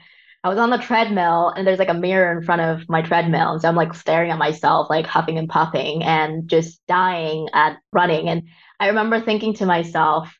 I 0.44 0.48
was 0.48 0.58
on 0.58 0.70
the 0.70 0.78
treadmill 0.78 1.50
and 1.50 1.66
there's 1.66 1.78
like 1.78 1.88
a 1.88 1.94
mirror 1.94 2.36
in 2.36 2.44
front 2.44 2.62
of 2.62 2.88
my 2.88 3.00
treadmill. 3.00 3.52
And 3.52 3.62
So 3.62 3.68
I'm 3.68 3.76
like 3.76 3.94
staring 3.94 4.30
at 4.30 4.38
myself, 4.38 4.90
like 4.90 5.06
huffing 5.06 5.38
and 5.38 5.48
puffing 5.48 6.02
and 6.02 6.48
just 6.48 6.80
dying 6.88 7.48
at 7.54 7.78
running. 7.92 8.28
And 8.28 8.48
I 8.80 8.88
remember 8.88 9.20
thinking 9.20 9.54
to 9.54 9.66
myself, 9.66 10.36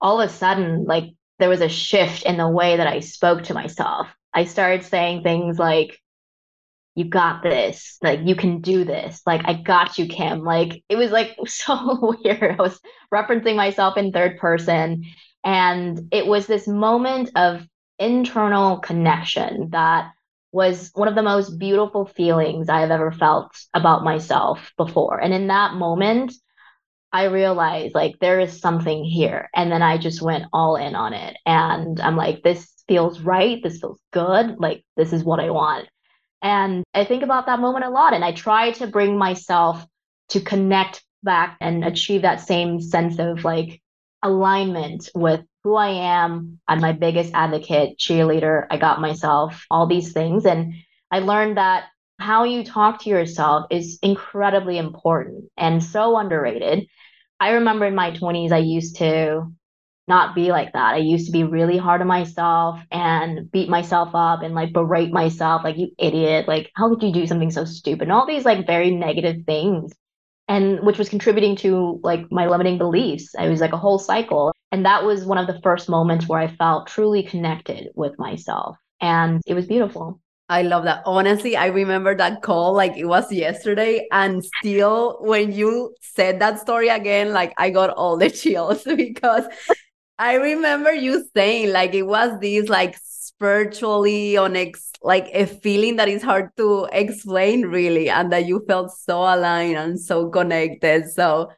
all 0.00 0.20
of 0.20 0.28
a 0.28 0.32
sudden, 0.32 0.84
like 0.84 1.10
there 1.38 1.50
was 1.50 1.60
a 1.60 1.68
shift 1.68 2.22
in 2.24 2.38
the 2.38 2.48
way 2.48 2.78
that 2.78 2.86
I 2.86 3.00
spoke 3.00 3.44
to 3.44 3.54
myself. 3.54 4.08
I 4.32 4.44
started 4.44 4.84
saying 4.84 5.22
things 5.22 5.58
like, 5.58 6.00
you 6.98 7.04
got 7.04 7.44
this. 7.44 7.96
Like, 8.02 8.20
you 8.24 8.34
can 8.34 8.60
do 8.60 8.84
this. 8.84 9.22
Like, 9.24 9.42
I 9.44 9.54
got 9.54 9.98
you, 9.98 10.06
Kim. 10.08 10.42
Like, 10.42 10.82
it 10.88 10.96
was 10.96 11.12
like 11.12 11.36
so 11.46 12.16
weird. 12.24 12.56
I 12.58 12.62
was 12.62 12.80
referencing 13.14 13.54
myself 13.54 13.96
in 13.96 14.10
third 14.10 14.38
person. 14.38 15.04
And 15.44 16.08
it 16.10 16.26
was 16.26 16.46
this 16.46 16.66
moment 16.66 17.30
of 17.36 17.64
internal 18.00 18.78
connection 18.78 19.70
that 19.70 20.10
was 20.50 20.90
one 20.94 21.06
of 21.06 21.14
the 21.14 21.22
most 21.22 21.56
beautiful 21.56 22.04
feelings 22.04 22.68
I 22.68 22.80
have 22.80 22.90
ever 22.90 23.12
felt 23.12 23.56
about 23.74 24.02
myself 24.02 24.72
before. 24.76 25.20
And 25.20 25.32
in 25.32 25.46
that 25.46 25.74
moment, 25.74 26.32
I 27.12 27.24
realized 27.24 27.94
like 27.94 28.18
there 28.20 28.40
is 28.40 28.60
something 28.60 29.04
here. 29.04 29.48
And 29.54 29.70
then 29.70 29.82
I 29.82 29.98
just 29.98 30.20
went 30.20 30.46
all 30.52 30.74
in 30.74 30.96
on 30.96 31.12
it. 31.12 31.36
And 31.46 32.00
I'm 32.00 32.16
like, 32.16 32.42
this 32.42 32.68
feels 32.88 33.20
right. 33.20 33.62
This 33.62 33.78
feels 33.78 34.00
good. 34.12 34.56
Like, 34.58 34.84
this 34.96 35.12
is 35.12 35.22
what 35.22 35.38
I 35.38 35.50
want. 35.50 35.88
And 36.42 36.84
I 36.94 37.04
think 37.04 37.22
about 37.22 37.46
that 37.46 37.60
moment 37.60 37.84
a 37.84 37.90
lot. 37.90 38.14
And 38.14 38.24
I 38.24 38.32
try 38.32 38.72
to 38.72 38.86
bring 38.86 39.18
myself 39.18 39.84
to 40.30 40.40
connect 40.40 41.02
back 41.22 41.56
and 41.60 41.84
achieve 41.84 42.22
that 42.22 42.40
same 42.40 42.80
sense 42.80 43.18
of 43.18 43.44
like 43.44 43.80
alignment 44.22 45.08
with 45.14 45.42
who 45.64 45.74
I 45.74 45.88
am. 45.88 46.60
I'm 46.68 46.80
my 46.80 46.92
biggest 46.92 47.32
advocate, 47.34 47.98
cheerleader. 47.98 48.66
I 48.70 48.76
got 48.76 49.00
myself, 49.00 49.64
all 49.70 49.86
these 49.86 50.12
things. 50.12 50.46
And 50.46 50.74
I 51.10 51.20
learned 51.20 51.56
that 51.56 51.86
how 52.18 52.44
you 52.44 52.64
talk 52.64 53.02
to 53.02 53.10
yourself 53.10 53.66
is 53.70 53.98
incredibly 54.02 54.78
important 54.78 55.50
and 55.56 55.82
so 55.82 56.16
underrated. 56.16 56.86
I 57.40 57.50
remember 57.50 57.86
in 57.86 57.94
my 57.94 58.10
20s, 58.10 58.52
I 58.52 58.58
used 58.58 58.96
to 58.96 59.52
not 60.08 60.34
be 60.34 60.50
like 60.50 60.72
that. 60.72 60.94
I 60.94 60.98
used 60.98 61.26
to 61.26 61.32
be 61.32 61.44
really 61.44 61.76
hard 61.76 62.00
on 62.00 62.06
myself 62.06 62.80
and 62.90 63.50
beat 63.50 63.68
myself 63.68 64.10
up 64.14 64.42
and 64.42 64.54
like 64.54 64.72
berate 64.72 65.12
myself, 65.12 65.62
like, 65.64 65.76
you 65.76 65.90
idiot. 65.98 66.48
Like, 66.48 66.70
how 66.74 66.88
could 66.88 67.02
you 67.02 67.12
do 67.12 67.26
something 67.26 67.50
so 67.50 67.64
stupid? 67.64 68.02
And 68.02 68.12
all 68.12 68.26
these 68.26 68.44
like 68.44 68.66
very 68.66 68.90
negative 68.90 69.44
things. 69.46 69.92
And 70.48 70.80
which 70.80 70.96
was 70.96 71.10
contributing 71.10 71.56
to 71.56 72.00
like 72.02 72.32
my 72.32 72.48
limiting 72.48 72.78
beliefs. 72.78 73.34
It 73.38 73.50
was 73.50 73.60
like 73.60 73.74
a 73.74 73.78
whole 73.78 73.98
cycle. 73.98 74.52
And 74.72 74.84
that 74.86 75.04
was 75.04 75.26
one 75.26 75.38
of 75.38 75.46
the 75.46 75.60
first 75.62 75.90
moments 75.90 76.26
where 76.26 76.40
I 76.40 76.48
felt 76.48 76.88
truly 76.88 77.22
connected 77.22 77.88
with 77.94 78.18
myself. 78.18 78.76
And 79.00 79.42
it 79.46 79.54
was 79.54 79.66
beautiful. 79.66 80.20
I 80.50 80.62
love 80.62 80.84
that. 80.84 81.02
Honestly, 81.04 81.56
I 81.56 81.66
remember 81.66 82.14
that 82.16 82.40
call 82.42 82.72
like 82.72 82.96
it 82.96 83.04
was 83.04 83.30
yesterday. 83.30 84.06
And 84.10 84.42
still, 84.42 85.18
when 85.20 85.52
you 85.52 85.94
said 86.00 86.40
that 86.40 86.58
story 86.58 86.88
again, 86.88 87.32
like 87.32 87.52
I 87.58 87.68
got 87.68 87.90
all 87.90 88.16
the 88.16 88.30
chills 88.42 88.82
because 88.96 89.44
I 90.18 90.34
remember 90.34 90.92
you 90.92 91.24
saying 91.34 91.72
like 91.72 91.94
it 91.94 92.02
was 92.02 92.40
this 92.40 92.68
like 92.68 92.96
spiritually 93.02 94.32
onex 94.32 94.90
like 95.02 95.28
a 95.32 95.46
feeling 95.46 95.96
that 95.96 96.08
is 96.08 96.22
hard 96.22 96.50
to 96.56 96.88
explain 96.92 97.62
really 97.66 98.10
and 98.10 98.32
that 98.32 98.46
you 98.46 98.64
felt 98.66 98.92
so 98.92 99.18
aligned 99.20 99.76
and 99.76 100.00
so 100.00 100.28
connected. 100.28 101.08
So 101.10 101.50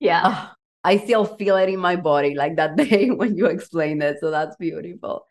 yeah. 0.00 0.48
I 0.86 0.98
still 0.98 1.24
feel 1.24 1.56
it 1.56 1.70
in 1.70 1.80
my 1.80 1.96
body 1.96 2.34
like 2.34 2.56
that 2.56 2.76
day 2.76 3.08
when 3.10 3.36
you 3.36 3.46
explained 3.46 4.02
it. 4.02 4.18
So 4.20 4.30
that's 4.30 4.56
beautiful. 4.56 5.26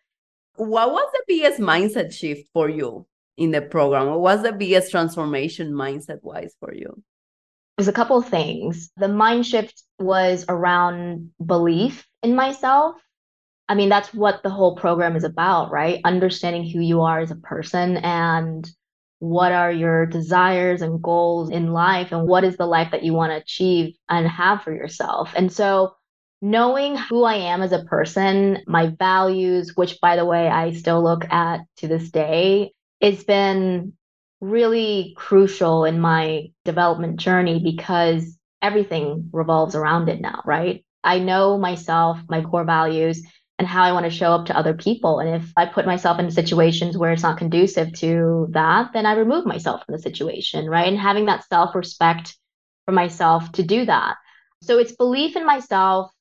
What 0.56 0.92
was 0.92 1.08
the 1.14 1.24
biggest 1.28 1.60
mindset 1.60 2.12
shift 2.12 2.48
for 2.54 2.70
you 2.70 3.06
in 3.38 3.52
the 3.52 3.62
program? 3.62 4.08
What 4.08 4.22
was 4.22 4.42
the 4.42 4.52
biggest 4.52 4.90
transformation 4.92 5.72
mindset 5.72 6.24
wise 6.24 6.56
for 6.60 6.74
you? 6.74 7.04
There's 7.78 7.88
a 7.88 7.94
couple 7.94 8.18
of 8.18 8.28
things. 8.28 8.92
The 8.98 9.08
mind 9.08 9.46
shift 9.46 9.82
was 10.00 10.46
around 10.48 11.32
belief 11.44 12.06
in 12.22 12.36
myself. 12.36 12.96
I 13.68 13.76
mean, 13.76 13.90
that's 13.90 14.14
what 14.14 14.44
the 14.44 14.50
whole 14.50 14.76
program 14.76 15.16
is 15.16 15.24
about, 15.24 15.72
right? 15.72 16.02
Understanding 16.04 16.70
who 16.70 16.80
you 16.80 17.02
are 17.02 17.20
as 17.20 17.32
a 17.32 17.36
person 17.36 17.98
and 17.98 18.70
what 19.20 19.54
are 19.54 19.72
your 19.72 20.06
desires 20.06 20.82
and 20.82 21.02
goals 21.02 21.50
in 21.50 21.72
life 21.72 22.12
and 22.12 22.28
what 22.28 22.44
is 22.44 22.58
the 22.58 22.66
life 22.66 22.92
that 22.92 23.04
you 23.04 23.14
want 23.14 23.32
to 23.32 23.38
achieve 23.38 23.96
and 24.10 24.28
have 24.28 24.62
for 24.62 24.74
yourself. 24.74 25.32
And 25.34 25.52
so, 25.52 25.96
knowing 26.42 26.98
who 26.98 27.24
I 27.24 27.36
am 27.36 27.62
as 27.62 27.72
a 27.72 27.86
person, 27.86 28.60
my 28.68 28.88
values, 28.88 29.72
which 29.76 30.02
by 30.02 30.18
the 30.18 30.26
way, 30.26 30.50
I 30.50 30.74
still 30.74 31.02
look 31.02 31.24
at 31.32 31.62
to 31.78 31.88
this 31.88 32.12
day, 32.12 32.74
it's 33.00 33.24
been 33.24 33.94
really 34.44 35.14
crucial 35.16 35.86
in 35.86 36.02
my 36.02 36.52
development 36.66 37.18
journey 37.18 37.60
because 37.64 38.38
everything 38.62 39.30
revolves 39.32 39.74
around 39.74 40.10
it 40.10 40.20
now, 40.20 40.42
right? 40.46 40.84
I 41.04 41.20
know 41.20 41.58
myself, 41.58 42.20
my 42.30 42.42
core 42.42 42.66
values, 42.66 43.24
and 43.58 43.68
how 43.68 43.84
I 43.84 43.94
want 43.94 44.06
to 44.06 44.10
show 44.10 44.34
up 44.34 44.48
to 44.48 44.58
other 44.58 44.74
people. 44.74 45.20
And 45.20 45.42
if 45.42 45.52
I 45.56 45.66
put 45.66 45.86
myself 45.86 46.20
in 46.20 46.30
situations 46.30 46.98
where 46.98 47.14
it's 47.14 47.24
not 47.24 47.38
conducive 47.38 47.94
to 48.00 48.48
that, 48.52 48.92
then 48.94 49.06
I 49.06 49.14
remove 49.14 49.46
myself 49.46 49.86
from 49.86 49.94
the 49.94 50.02
situation, 50.02 50.70
right? 50.70 50.88
And 50.88 50.98
having 50.98 51.26
that 51.28 51.46
self 51.46 51.74
respect 51.74 52.36
for 52.86 52.92
myself 52.92 53.50
to 53.54 53.64
do 53.64 53.86
that. 53.86 54.16
So 54.62 54.78
it's 54.78 54.96
belief 54.96 55.38
in 55.38 55.46
myself, 55.46 56.12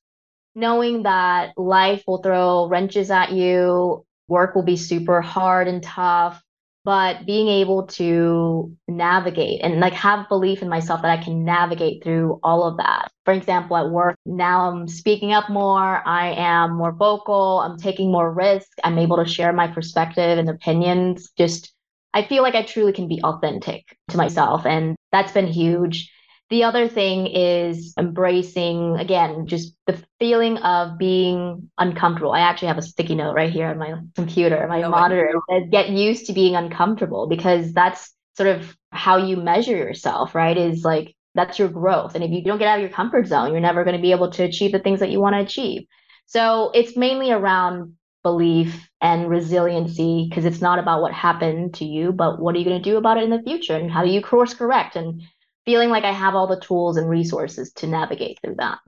knowing 0.55 1.03
that 1.03 1.57
life 1.57 2.03
will 2.07 2.21
throw 2.21 2.67
wrenches 2.69 3.11
at 3.11 3.33
you, 3.33 4.05
work 4.29 4.55
will 4.55 4.63
be 4.63 4.77
super 4.77 5.19
hard 5.19 5.67
and 5.67 5.83
tough, 5.83 6.41
but 6.85 7.25
being 7.25 7.47
able 7.47 7.87
to 7.87 8.75
navigate 8.87 9.61
and 9.63 9.79
like 9.79 9.93
have 9.93 10.27
belief 10.27 10.61
in 10.61 10.69
myself 10.69 11.01
that 11.01 11.17
I 11.17 11.23
can 11.23 11.45
navigate 11.45 12.03
through 12.03 12.39
all 12.43 12.63
of 12.67 12.77
that. 12.77 13.09
For 13.25 13.33
example, 13.33 13.77
at 13.77 13.89
work, 13.89 14.17
now 14.25 14.69
I'm 14.69 14.87
speaking 14.87 15.31
up 15.31 15.49
more, 15.49 16.05
I 16.05 16.31
am 16.31 16.73
more 16.75 16.91
vocal, 16.91 17.61
I'm 17.61 17.77
taking 17.77 18.11
more 18.11 18.31
risk, 18.33 18.67
I'm 18.83 18.99
able 18.99 19.17
to 19.17 19.29
share 19.29 19.53
my 19.53 19.67
perspective 19.67 20.37
and 20.37 20.49
opinions. 20.49 21.31
Just, 21.37 21.73
I 22.13 22.23
feel 22.25 22.43
like 22.43 22.55
I 22.55 22.63
truly 22.63 22.93
can 22.93 23.07
be 23.07 23.21
authentic 23.23 23.97
to 24.09 24.17
myself. 24.17 24.65
And 24.65 24.95
that's 25.11 25.31
been 25.31 25.47
huge. 25.47 26.11
The 26.49 26.63
other 26.63 26.87
thing 26.87 27.27
is 27.27 27.93
embracing, 27.97 28.97
again, 28.97 29.47
just 29.47 29.73
the 29.87 30.01
feeling 30.19 30.57
of 30.57 30.97
being 30.97 31.69
uncomfortable. 31.77 32.31
I 32.31 32.41
actually 32.41 32.67
have 32.67 32.77
a 32.77 32.83
sticky 32.83 33.15
note 33.15 33.33
right 33.33 33.51
here 33.51 33.67
on 33.67 33.77
my 33.77 33.95
computer, 34.15 34.65
my 34.67 34.79
oh, 34.79 34.81
no 34.81 34.89
monitor. 34.89 35.33
That 35.49 35.71
get 35.71 35.89
used 35.89 36.27
to 36.27 36.33
being 36.33 36.55
uncomfortable 36.55 37.27
because 37.27 37.73
that's 37.73 38.13
sort 38.35 38.49
of 38.49 38.75
how 38.91 39.17
you 39.17 39.37
measure 39.37 39.75
yourself, 39.75 40.35
right? 40.35 40.57
Is 40.57 40.83
like 40.83 41.15
that's 41.35 41.57
your 41.57 41.69
growth. 41.69 42.15
And 42.15 42.23
if 42.23 42.31
you 42.31 42.43
don't 42.43 42.59
get 42.59 42.67
out 42.67 42.77
of 42.77 42.81
your 42.81 42.91
comfort 42.91 43.27
zone, 43.27 43.51
you're 43.51 43.61
never 43.61 43.83
going 43.83 43.95
to 43.95 44.01
be 44.01 44.11
able 44.11 44.31
to 44.31 44.43
achieve 44.43 44.71
the 44.71 44.79
things 44.79 44.99
that 44.99 45.09
you 45.09 45.19
want 45.19 45.35
to 45.35 45.41
achieve. 45.41 45.83
So 46.27 46.71
it's 46.73 46.95
mainly 46.95 47.31
around 47.31 47.95
belief 48.23 48.89
and 49.01 49.29
resiliency 49.29 50.27
because 50.29 50.45
it's 50.45 50.61
not 50.61 50.79
about 50.79 51.01
what 51.01 51.13
happened 51.13 51.73
to 51.75 51.85
you, 51.85 52.11
but 52.11 52.39
what 52.39 52.55
are 52.55 52.57
you 52.57 52.65
going 52.65 52.81
to 52.81 52.89
do 52.89 52.97
about 52.97 53.17
it 53.17 53.23
in 53.23 53.29
the 53.29 53.43
future 53.43 53.75
and 53.75 53.91
how 53.91 54.03
do 54.03 54.09
you 54.09 54.21
course 54.21 54.53
correct 54.53 54.95
and 54.95 55.21
feeling 55.65 55.89
like 55.89 56.03
I 56.03 56.11
have 56.11 56.35
all 56.35 56.47
the 56.47 56.59
tools 56.59 56.97
and 56.97 57.09
resources 57.09 57.71
to 57.73 57.87
navigate 57.87 58.39
through 58.43 58.55
that. 58.55 58.79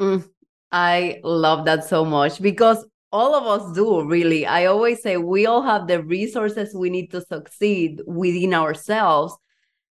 Mm, 0.00 0.28
I 0.70 1.20
love 1.22 1.64
that 1.66 1.84
so 1.84 2.04
much 2.04 2.40
because 2.40 2.84
all 3.12 3.34
of 3.34 3.46
us 3.46 3.74
do 3.74 4.02
really. 4.04 4.46
I 4.46 4.64
always 4.66 5.02
say 5.02 5.18
we 5.18 5.46
all 5.46 5.62
have 5.62 5.86
the 5.86 6.02
resources 6.02 6.74
we 6.74 6.90
need 6.90 7.10
to 7.10 7.20
succeed 7.20 8.00
within 8.06 8.54
ourselves. 8.54 9.36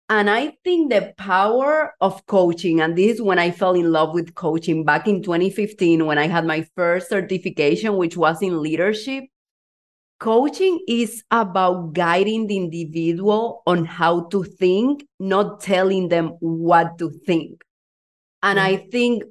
And 0.08 0.30
I 0.30 0.54
think 0.64 0.92
the 0.92 1.14
power 1.18 1.94
of 2.00 2.24
coaching, 2.28 2.80
and 2.80 2.96
this 2.96 3.16
is 3.16 3.22
when 3.22 3.40
I 3.40 3.50
fell 3.50 3.74
in 3.74 3.92
love 3.92 4.14
with 4.14 4.36
coaching 4.36 4.84
back 4.84 5.08
in 5.08 5.24
2015 5.24 6.06
when 6.06 6.20
I 6.20 6.28
had 6.28 6.46
my 6.46 6.68
first 6.76 7.10
certification, 7.10 7.98
which 7.98 8.16
was 8.16 8.42
in 8.44 8.62
leadership. 8.62 9.24
Coaching 10.20 10.80
is 10.88 11.24
about 11.30 11.94
guiding 11.94 12.48
the 12.48 12.58
individual 12.58 13.62
on 13.68 13.86
how 13.86 14.28
to 14.30 14.44
think, 14.44 15.06
not 15.20 15.62
telling 15.62 16.08
them 16.08 16.38
what 16.40 16.98
to 17.00 17.10
think. 17.26 17.62
And 18.42 18.58
mm-hmm. 18.58 18.68
I 18.68 18.88
think 18.90 19.24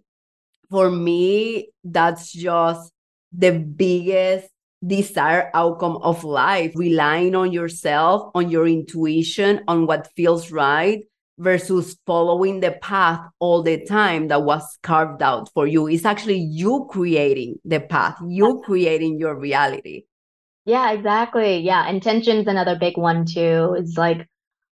for 0.71 0.91
me, 0.91 1.71
that's 1.83 2.33
just 2.33 2.93
the 3.33 3.53
biggest 3.53 4.49
desired 4.87 5.51
outcome 5.55 5.97
of 6.03 6.25
life, 6.25 6.73
relying 6.75 7.35
on 7.35 7.53
yourself, 7.53 8.31
on 8.35 8.51
your 8.51 8.69
intuition, 8.69 9.63
on 9.67 9.87
what 9.87 10.11
feels 10.15 10.51
right 10.51 11.05
versus 11.39 11.97
following 12.07 12.61
the 12.61 12.73
path 12.83 13.21
all 13.39 13.63
the 13.63 13.85
time 13.87 14.29
that 14.29 14.43
was 14.43 14.79
carved 14.83 15.23
out 15.23 15.51
for 15.53 15.67
you. 15.67 15.87
It's 15.89 16.05
actually 16.05 16.39
you 16.39 16.87
creating 16.91 17.57
the 17.65 17.81
path, 17.81 18.19
you 18.27 18.63
creating 18.65 19.19
your 19.19 19.35
reality. 19.35 20.05
Yeah, 20.65 20.93
exactly. 20.93 21.59
Yeah. 21.59 21.89
Intention's 21.89 22.47
another 22.47 22.77
big 22.79 22.97
one 22.97 23.27
too. 23.27 23.75
It's 23.79 23.97
like, 23.97 24.27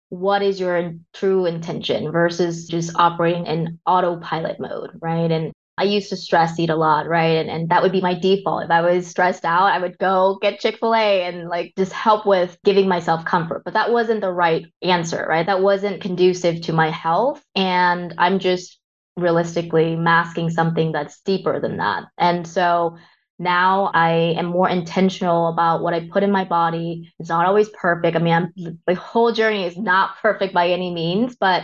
what 0.09 0.41
is 0.43 0.59
your 0.59 0.93
true 1.13 1.45
intention 1.45 2.11
versus 2.11 2.67
just 2.67 2.95
operating 2.95 3.47
in 3.47 3.79
autopilot 3.85 4.59
mode, 4.59 4.91
right? 5.01 5.31
And 5.31 5.53
I 5.77 5.85
used 5.85 6.09
to 6.09 6.17
stress 6.17 6.59
eat 6.59 6.69
a 6.69 6.75
lot, 6.75 7.07
right? 7.07 7.37
And, 7.37 7.49
and 7.49 7.69
that 7.69 7.83
would 7.83 7.91
be 7.91 8.01
my 8.01 8.13
default. 8.13 8.65
If 8.65 8.71
I 8.71 8.81
was 8.81 9.07
stressed 9.07 9.45
out, 9.45 9.65
I 9.67 9.79
would 9.79 9.97
go 9.99 10.39
get 10.41 10.59
Chick 10.59 10.77
fil 10.79 10.95
A 10.95 11.23
and 11.23 11.49
like 11.49 11.73
just 11.77 11.93
help 11.93 12.25
with 12.25 12.57
giving 12.65 12.87
myself 12.87 13.25
comfort. 13.25 13.63
But 13.65 13.73
that 13.75 13.91
wasn't 13.91 14.21
the 14.21 14.31
right 14.31 14.65
answer, 14.83 15.25
right? 15.27 15.45
That 15.45 15.61
wasn't 15.61 16.01
conducive 16.01 16.61
to 16.63 16.73
my 16.73 16.91
health. 16.91 17.43
And 17.55 18.13
I'm 18.17 18.39
just 18.39 18.79
realistically 19.17 19.95
masking 19.95 20.49
something 20.49 20.91
that's 20.91 21.21
deeper 21.21 21.59
than 21.59 21.77
that. 21.77 22.05
And 22.17 22.47
so 22.47 22.97
now 23.37 23.91
I 23.93 24.35
am 24.37 24.45
more 24.45 24.69
intentional 24.69 25.49
about 25.49 25.81
what 25.81 25.93
I 25.93 26.07
put 26.07 26.23
in 26.23 26.31
my 26.31 26.45
body. 26.45 27.13
It's 27.19 27.29
not 27.29 27.45
always 27.45 27.69
perfect. 27.69 28.15
I 28.15 28.19
mean, 28.19 28.33
I'm, 28.33 28.79
the 28.87 28.95
whole 28.95 29.31
journey 29.31 29.65
is 29.65 29.77
not 29.77 30.17
perfect 30.21 30.53
by 30.53 30.69
any 30.69 30.93
means, 30.93 31.35
but 31.35 31.63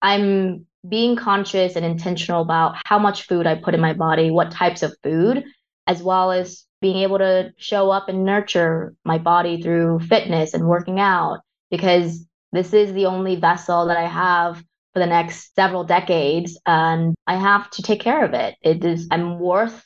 I'm 0.00 0.66
being 0.88 1.16
conscious 1.16 1.76
and 1.76 1.84
intentional 1.84 2.42
about 2.42 2.76
how 2.86 2.98
much 2.98 3.26
food 3.26 3.46
I 3.46 3.56
put 3.56 3.74
in 3.74 3.80
my 3.80 3.92
body, 3.92 4.30
what 4.30 4.50
types 4.50 4.82
of 4.82 4.96
food, 5.02 5.44
as 5.86 6.02
well 6.02 6.30
as 6.30 6.64
being 6.80 6.98
able 6.98 7.18
to 7.18 7.52
show 7.58 7.90
up 7.90 8.08
and 8.08 8.24
nurture 8.24 8.94
my 9.04 9.18
body 9.18 9.60
through 9.60 10.00
fitness 10.00 10.54
and 10.54 10.66
working 10.66 10.98
out, 10.98 11.40
because 11.70 12.24
this 12.52 12.72
is 12.72 12.92
the 12.94 13.06
only 13.06 13.36
vessel 13.36 13.86
that 13.86 13.98
I 13.98 14.06
have 14.06 14.64
for 14.94 15.00
the 15.00 15.06
next 15.06 15.54
several 15.54 15.84
decades. 15.84 16.58
And 16.64 17.14
I 17.26 17.36
have 17.36 17.68
to 17.72 17.82
take 17.82 18.00
care 18.00 18.24
of 18.24 18.32
it. 18.32 18.56
It 18.62 18.84
is, 18.84 19.06
I'm 19.10 19.38
worth 19.38 19.84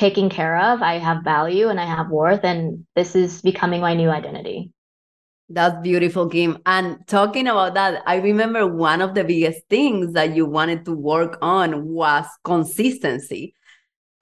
taking 0.00 0.30
care 0.30 0.56
of. 0.56 0.80
I 0.80 0.94
have 0.96 1.22
value 1.22 1.68
and 1.68 1.78
I 1.78 1.84
have 1.84 2.08
worth. 2.08 2.42
And 2.42 2.86
this 2.96 3.14
is 3.14 3.42
becoming 3.42 3.82
my 3.82 3.92
new 3.92 4.08
identity. 4.08 4.72
That's 5.50 5.76
beautiful, 5.82 6.28
Kim. 6.28 6.58
And 6.64 7.06
talking 7.06 7.46
about 7.46 7.74
that, 7.74 8.02
I 8.06 8.16
remember 8.16 8.66
one 8.66 9.02
of 9.02 9.14
the 9.14 9.24
biggest 9.24 9.60
things 9.68 10.14
that 10.14 10.34
you 10.34 10.46
wanted 10.46 10.86
to 10.86 10.92
work 10.92 11.36
on 11.42 11.86
was 11.86 12.24
consistency. 12.44 13.54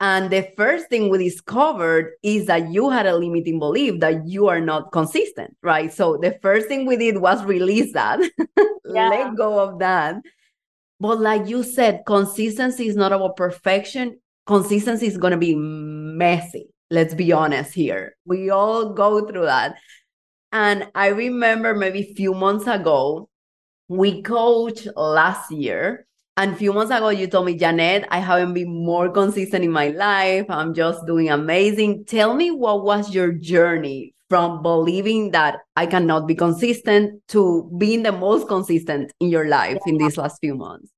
And 0.01 0.31
the 0.31 0.49
first 0.57 0.89
thing 0.89 1.11
we 1.11 1.19
discovered 1.19 2.13
is 2.25 2.47
that 2.47 2.71
you 2.71 2.91
had 2.91 3.07
a 3.07 3.17
limiting 3.17 3.61
belief 3.61 4.01
that 4.01 4.27
you 4.27 4.49
are 4.49 4.61
not 4.61 4.91
consistent, 4.91 5.57
right? 5.63 5.93
So 5.93 6.17
the 6.17 6.39
first 6.43 6.67
thing 6.67 6.87
we 6.87 6.97
did 6.97 7.19
was 7.19 7.45
release 7.45 7.93
that, 7.93 8.19
yeah. 8.85 9.09
let 9.09 9.37
go 9.37 9.61
of 9.61 9.79
that. 9.79 10.17
But 10.99 11.21
like 11.21 11.47
you 11.47 11.63
said, 11.63 12.03
consistency 12.07 12.89
is 12.89 12.97
not 12.97 13.13
about 13.13 13.37
perfection. 13.37 14.19
Consistency 14.49 15.07
is 15.07 15.19
going 15.19 15.33
to 15.33 15.37
be 15.37 15.55
messy. 15.55 16.71
Let's 16.91 17.13
be 17.13 17.33
honest 17.33 17.75
here. 17.75 18.17
We 18.25 18.49
all 18.49 18.95
go 18.95 19.27
through 19.27 19.45
that. 19.45 19.77
And 20.53 20.89
I 20.95 21.09
remember 21.09 21.75
maybe 21.75 22.01
a 22.01 22.15
few 22.15 22.33
months 22.33 22.67
ago, 22.67 23.29
we 23.89 24.23
coached 24.23 24.89
last 24.97 25.51
year. 25.51 26.07
And 26.39 26.53
a 26.55 26.57
few 26.57 26.73
months 26.73 26.93
ago, 26.93 27.11
you 27.11 27.27
told 27.27 27.45
me, 27.45 27.57
Janet, 27.57 28.07
I 28.11 28.21
haven't 28.21 28.55
been 28.55 28.73
more 28.73 29.11
consistent 29.11 29.65
in 29.65 29.71
my 29.71 29.89
life. 29.89 30.47
I'm 30.49 30.73
just 30.73 31.05
doing 31.07 31.29
amazing. 31.29 32.07
Tell 32.07 32.35
me 32.35 32.51
what 32.51 32.85
was 32.85 33.15
your 33.15 33.33
journey 33.33 34.15
from 34.31 34.63
believing 34.63 35.33
that 35.33 35.59
I 35.77 35.85
cannot 35.85 36.27
be 36.27 36.35
consistent 36.35 37.21
to 37.29 37.71
being 37.77 38.03
the 38.03 38.13
most 38.13 38.49
consistent 38.49 39.13
in 39.21 39.29
your 39.29 39.47
life 39.49 39.79
yeah. 39.85 39.93
in 39.93 39.99
these 39.99 40.17
last 40.17 40.39
few 40.41 40.55
months? 40.55 40.91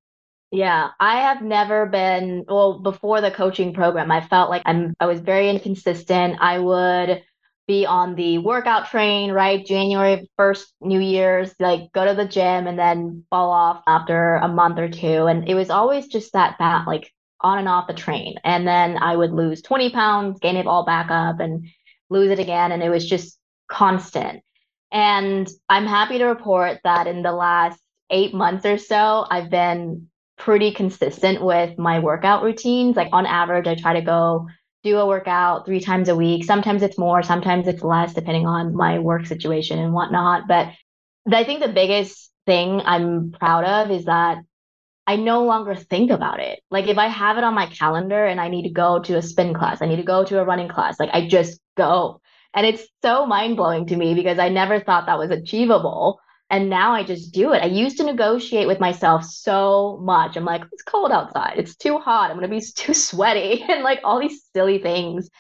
Yeah, 0.53 0.91
I 0.99 1.21
have 1.21 1.43
never 1.43 1.87
been 1.87 2.45
well 2.49 2.81
before 2.81 3.21
the 3.21 3.31
coaching 3.31 3.73
program. 3.73 4.11
I 4.11 4.21
felt 4.21 4.51
like 4.51 4.63
I'm 4.67 4.95
I 4.99 5.07
was 5.07 5.21
very 5.21 5.49
inconsistent. 5.49 6.39
I 6.41 6.59
would 6.59 7.23
be 7.69 7.87
on 7.87 8.17
the 8.17 8.39
workout 8.39 8.89
train, 8.91 9.31
right? 9.31 9.65
January 9.65 10.29
1st, 10.37 10.67
New 10.81 10.99
Year's, 10.99 11.55
like 11.61 11.93
go 11.93 12.05
to 12.05 12.15
the 12.15 12.27
gym 12.27 12.67
and 12.67 12.77
then 12.77 13.25
fall 13.31 13.51
off 13.51 13.83
after 13.87 14.37
a 14.37 14.49
month 14.49 14.79
or 14.81 14.89
two. 14.89 15.27
And 15.27 15.49
it 15.49 15.55
was 15.55 15.71
always 15.71 16.09
just 16.09 16.33
that, 16.33 16.57
that 16.59 16.87
like 16.89 17.13
on 17.41 17.59
and 17.59 17.69
off 17.69 17.87
the 17.87 17.95
train. 17.95 18.35
And 18.43 18.67
then 18.67 18.99
I 18.99 19.15
would 19.17 19.31
lose 19.33 19.63
20 19.63 19.91
pounds, 19.91 20.41
gain 20.41 20.57
it 20.57 20.67
all 20.67 20.85
back 20.85 21.13
up 21.13 21.39
and 21.39 21.69
lose 22.11 22.33
it 22.33 22.41
again. 22.41 22.73
And 22.73 22.83
it 22.83 22.91
was 22.91 23.09
just 23.09 23.39
constant. 23.71 24.43
And 24.91 25.49
I'm 25.69 25.87
happy 25.87 26.19
to 26.19 26.25
report 26.25 26.81
that 26.83 27.07
in 27.07 27.23
the 27.23 27.33
last 27.33 27.81
eight 28.11 28.35
months 28.35 28.67
or 28.67 28.79
so, 28.79 29.25
I've 29.31 29.49
been 29.51 30.10
pretty 30.41 30.73
consistent 30.73 31.43
with 31.43 31.79
my 31.79 32.01
workout 32.01 32.43
routines. 32.43 32.97
Like 32.97 33.11
on 33.13 33.27
average, 33.27 33.67
I 33.67 33.75
try 33.77 33.95
to 33.95 34.01
go 34.01 34.49
do 34.83 34.99
a 34.99 35.07
workout 35.07 35.67
three 35.67 35.81
times 35.81 36.09
a 36.09 36.17
week. 36.17 36.45
Sometimes 36.45 36.83
it's 36.83 36.99
more, 36.99 37.23
sometimes 37.23 37.69
it's 37.69 37.83
less, 37.83 38.15
depending 38.15 38.47
on 38.47 38.75
my 38.75 38.99
work 38.99 39.27
situation 39.27 39.79
and 39.79 39.93
whatnot. 39.93 40.49
But 40.49 40.69
I 41.31 41.45
think 41.45 41.61
the 41.61 41.69
biggest 41.69 42.33
thing 42.47 42.81
I'm 42.85 43.33
proud 43.33 43.65
of 43.65 43.91
is 43.91 44.07
that 44.07 44.39
I 45.07 45.17
no 45.17 45.45
longer 45.45 45.75
think 45.75 46.11
about 46.11 46.41
it. 46.41 46.61
Like 46.71 46.87
if 46.87 46.97
I 46.97 47.09
have 47.09 47.37
it 47.37 47.45
on 47.45 47.55
my 47.55 47.67
calendar 47.67 48.25
and 48.25 48.41
I 48.41 48.49
need 48.49 48.63
to 48.63 48.71
go 48.71 49.01
to 49.01 49.17
a 49.17 49.23
spin 49.23 49.53
class, 49.53 49.83
I 49.83 49.87
need 49.87 49.97
to 49.97 50.03
go 50.03 50.25
to 50.25 50.41
a 50.41 50.45
running 50.45 50.69
class, 50.69 50.99
like 50.99 51.11
I 51.13 51.29
just 51.29 51.61
go. 51.77 52.21
And 52.55 52.67
it's 52.67 52.87
so 53.03 53.27
mind 53.27 53.57
blowing 53.57 53.87
to 53.87 53.97
me 53.97 54.15
because 54.15 54.39
I 54.39 54.49
never 54.49 54.81
thought 54.81 55.07
that 55.07 55.19
was 55.19 55.31
achievable. 55.31 56.21
And 56.51 56.69
now 56.69 56.93
I 56.93 57.05
just 57.05 57.33
do 57.33 57.53
it. 57.53 57.63
I 57.63 57.67
used 57.67 57.97
to 57.99 58.05
negotiate 58.05 58.67
with 58.67 58.81
myself 58.81 59.25
so 59.25 60.01
much. 60.03 60.37
I'm 60.37 60.45
like, 60.45 60.65
it's 60.73 60.83
cold 60.83 61.13
outside. 61.13 61.55
It's 61.57 61.77
too 61.77 61.99
hot. 61.99 62.31
I'm 62.31 62.37
going 62.37 62.51
to 62.51 62.57
be 62.57 62.65
too 62.77 62.93
sweaty 62.93 63.63
and 63.69 63.85
like 63.85 64.01
all 64.03 64.21
these 64.21 64.43
silly 64.55 64.79
things. 64.79 65.31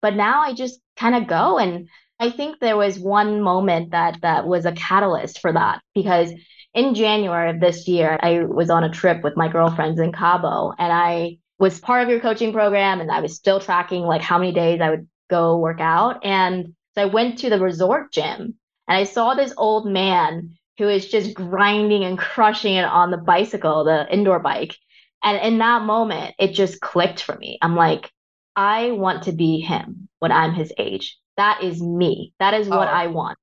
But 0.00 0.14
now 0.14 0.42
I 0.42 0.54
just 0.54 0.80
kind 0.96 1.14
of 1.16 1.26
go. 1.26 1.58
And 1.58 1.88
I 2.20 2.30
think 2.30 2.60
there 2.60 2.76
was 2.76 2.98
one 2.98 3.42
moment 3.42 3.90
that 3.90 4.18
that 4.22 4.46
was 4.46 4.64
a 4.64 4.72
catalyst 4.72 5.40
for 5.40 5.52
that 5.52 5.80
because 5.94 6.32
in 6.72 6.94
January 6.94 7.50
of 7.50 7.60
this 7.60 7.88
year, 7.88 8.16
I 8.22 8.44
was 8.44 8.70
on 8.70 8.84
a 8.84 8.90
trip 8.90 9.24
with 9.24 9.36
my 9.36 9.48
girlfriends 9.48 9.98
in 9.98 10.12
Cabo 10.12 10.72
and 10.78 10.92
I 10.92 11.38
was 11.58 11.80
part 11.80 12.02
of 12.02 12.08
your 12.08 12.20
coaching 12.20 12.52
program 12.52 13.00
and 13.00 13.10
I 13.10 13.20
was 13.20 13.34
still 13.34 13.58
tracking 13.58 14.02
like 14.02 14.22
how 14.22 14.38
many 14.38 14.52
days 14.52 14.80
I 14.80 14.90
would 14.90 15.08
go 15.28 15.58
work 15.58 15.80
out. 15.80 16.24
And 16.24 16.74
so 16.94 17.02
I 17.02 17.06
went 17.06 17.38
to 17.40 17.50
the 17.50 17.58
resort 17.58 18.12
gym 18.12 18.54
and 18.86 18.96
I 18.96 19.04
saw 19.04 19.34
this 19.34 19.52
old 19.56 19.86
man 19.86 20.56
who 20.80 20.88
is 20.88 21.06
just 21.06 21.34
grinding 21.34 22.04
and 22.04 22.18
crushing 22.18 22.74
it 22.74 22.86
on 22.86 23.10
the 23.10 23.18
bicycle, 23.18 23.84
the 23.84 24.10
indoor 24.10 24.38
bike. 24.38 24.74
And 25.22 25.36
in 25.36 25.58
that 25.58 25.82
moment, 25.82 26.34
it 26.38 26.54
just 26.54 26.80
clicked 26.80 27.22
for 27.22 27.36
me. 27.36 27.58
I'm 27.60 27.76
like, 27.76 28.10
I 28.56 28.92
want 28.92 29.24
to 29.24 29.32
be 29.32 29.60
him 29.60 30.08
when 30.20 30.32
I'm 30.32 30.54
his 30.54 30.72
age. 30.78 31.18
That 31.36 31.62
is 31.62 31.82
me. 31.82 32.32
That 32.38 32.54
is 32.54 32.66
what 32.66 32.88
oh. 32.88 32.90
I 32.90 33.08
want. 33.08 33.36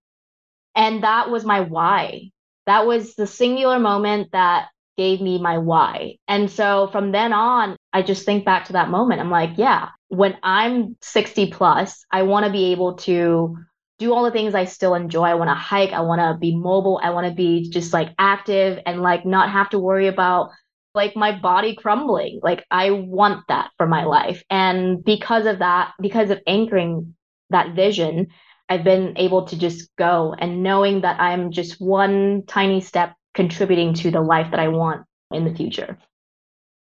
And 0.74 1.04
that 1.04 1.30
was 1.30 1.46
my 1.46 1.62
why. 1.62 2.32
That 2.66 2.88
was 2.88 3.14
the 3.14 3.28
singular 3.28 3.78
moment 3.78 4.32
that 4.32 4.70
gave 4.98 5.22
me 5.22 5.40
my 5.40 5.60
why. 5.60 6.18
And 6.28 6.50
so 6.50 6.90
from 6.92 7.12
then 7.12 7.34
on, 7.34 7.78
I 7.94 8.02
just 8.02 8.26
think 8.26 8.46
back 8.46 8.66
to 8.66 8.74
that 8.74 8.90
moment. 8.90 9.22
I'm 9.22 9.30
like, 9.30 9.52
yeah, 9.58 9.90
when 10.08 10.38
I'm 10.42 10.98
60 11.04 11.52
plus, 11.52 12.04
I 12.12 12.24
want 12.24 12.48
to 12.48 12.52
be 12.52 12.72
able 12.72 12.96
to 12.96 13.58
do 14.00 14.14
all 14.14 14.24
the 14.24 14.32
things 14.32 14.54
I 14.54 14.66
still 14.66 14.96
enjoy. 14.96 15.24
I 15.24 15.36
want 15.36 15.50
to 15.50 15.56
hike. 15.56 15.92
I 15.92 16.02
want 16.02 16.22
to 16.22 16.38
be 16.40 16.56
mobile. 16.56 17.00
I 17.04 17.10
want 17.10 17.28
to 17.28 17.34
be 17.34 17.70
just 17.70 17.94
like 17.94 18.14
active 18.20 18.80
and 18.86 19.02
like 19.02 19.26
not 19.26 19.52
have 19.52 19.70
to 19.72 19.80
worry 19.80 20.08
about 20.08 20.52
like 20.94 21.16
my 21.16 21.38
body 21.38 21.76
crumbling. 21.76 22.40
Like 22.44 22.66
I 22.70 22.92
want 22.92 23.46
that 23.48 23.72
for 23.78 23.88
my 23.88 24.04
life. 24.04 24.44
And 24.50 25.04
because 25.04 25.46
of 25.46 25.60
that, 25.60 25.94
because 26.02 26.30
of 26.30 26.40
anchoring 26.48 27.16
that 27.50 27.76
vision, 27.76 28.28
I've 28.70 28.84
been 28.84 29.14
able 29.18 29.46
to 29.46 29.58
just 29.58 29.90
go 29.98 30.36
and 30.38 30.62
knowing 30.64 31.02
that 31.02 31.20
I'm 31.20 31.52
just 31.52 31.80
one 31.80 32.44
tiny 32.48 32.82
step 32.82 33.16
contributing 33.34 33.94
to 33.96 34.12
the 34.12 34.22
life 34.22 34.52
that 34.52 34.60
I 34.60 34.68
want 34.68 35.06
in 35.32 35.46
the 35.46 35.56
future. 35.56 35.98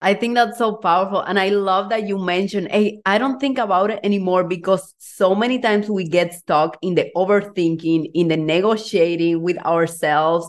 I 0.05 0.13
think 0.13 0.35
that's 0.35 0.59
so 0.59 0.75
powerful. 0.75 1.21
And 1.21 1.39
I 1.39 1.49
love 1.49 1.89
that 1.89 2.07
you 2.07 2.19
mentioned, 2.19 2.67
hey, 2.69 3.01
I 3.07 3.17
don't 3.17 3.39
think 3.39 3.57
about 3.57 3.89
it 3.89 3.99
anymore 4.03 4.43
because 4.43 4.93
so 4.99 5.33
many 5.33 5.57
times 5.59 5.89
we 5.89 6.07
get 6.07 6.31
stuck 6.31 6.77
in 6.83 6.93
the 6.93 7.09
overthinking, 7.17 8.11
in 8.13 8.27
the 8.27 8.37
negotiating 8.37 9.41
with 9.41 9.57
ourselves. 9.65 10.47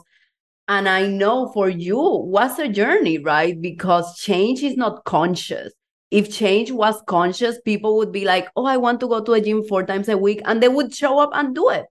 And 0.68 0.86
I 0.86 1.06
know 1.06 1.52
for 1.54 1.70
you 1.70 1.96
was 1.98 2.58
a 2.58 2.68
journey, 2.68 3.16
right? 3.16 3.58
Because 3.58 4.18
change 4.18 4.62
is 4.62 4.76
not 4.76 5.06
conscious. 5.06 5.72
If 6.10 6.30
change 6.30 6.70
was 6.70 7.02
conscious, 7.06 7.58
people 7.64 7.96
would 7.96 8.12
be 8.12 8.26
like, 8.26 8.50
oh, 8.56 8.66
I 8.66 8.76
want 8.76 9.00
to 9.00 9.08
go 9.08 9.24
to 9.24 9.32
a 9.32 9.40
gym 9.40 9.64
four 9.64 9.84
times 9.84 10.10
a 10.10 10.18
week, 10.18 10.42
and 10.44 10.62
they 10.62 10.68
would 10.68 10.94
show 10.94 11.18
up 11.18 11.30
and 11.32 11.54
do 11.54 11.70
it. 11.70 11.86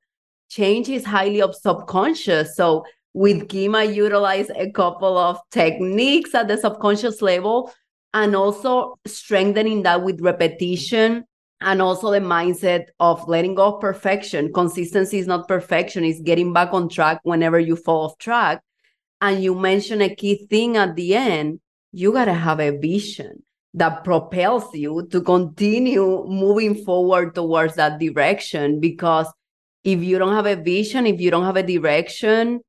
Change 0.50 0.88
is 0.90 1.04
highly 1.04 1.42
of 1.42 1.56
subconscious. 1.56 2.56
So 2.56 2.86
with 3.16 3.48
Kim, 3.48 3.76
I 3.76 3.84
utilize 3.84 4.50
a 4.50 4.70
couple 4.72 5.18
of 5.18 5.40
techniques 5.50 6.36
at 6.36 6.50
the 6.50 6.58
subconscious 6.58 7.22
level 7.22 7.72
and 8.14 8.36
also 8.36 9.00
strengthening 9.08 9.84
that 9.84 10.04
with 10.04 10.20
repetition 10.20 11.24
and 11.62 11.82
also 11.82 12.12
the 12.12 12.20
mindset 12.20 12.88
of 13.00 13.26
letting 13.30 13.56
go 13.56 13.76
of 13.76 13.82
perfection. 13.82 14.52
Consistency 14.52 15.18
is 15.18 15.28
not 15.28 15.48
perfection, 15.48 16.04
it's 16.04 16.20
getting 16.20 16.52
back 16.52 16.74
on 16.74 16.90
track 16.90 17.22
whenever 17.24 17.58
you 17.58 17.78
fall 17.78 18.06
off 18.06 18.18
track. 18.18 18.62
And 19.22 19.42
you 19.42 19.56
mentioned 19.56 20.04
a 20.04 20.14
key 20.14 20.46
thing 20.50 20.76
at 20.76 20.98
the 20.98 21.16
end 21.16 21.62
you 21.94 22.12
got 22.12 22.26
to 22.26 22.34
have 22.34 22.60
a 22.60 22.78
vision 22.78 23.42
that 23.74 24.04
propels 24.04 24.76
you 24.76 25.08
to 25.12 25.22
continue 25.22 26.26
moving 26.28 26.76
forward 26.84 27.34
towards 27.34 27.76
that 27.76 28.00
direction. 28.00 28.82
Because 28.82 29.32
if 29.86 30.04
you 30.04 30.20
don't 30.20 30.34
have 30.34 30.46
a 30.46 30.58
vision, 30.58 31.08
if 31.08 31.22
you 31.22 31.32
don't 31.32 31.46
have 31.46 31.56
a 31.56 31.64
direction, 31.64 32.60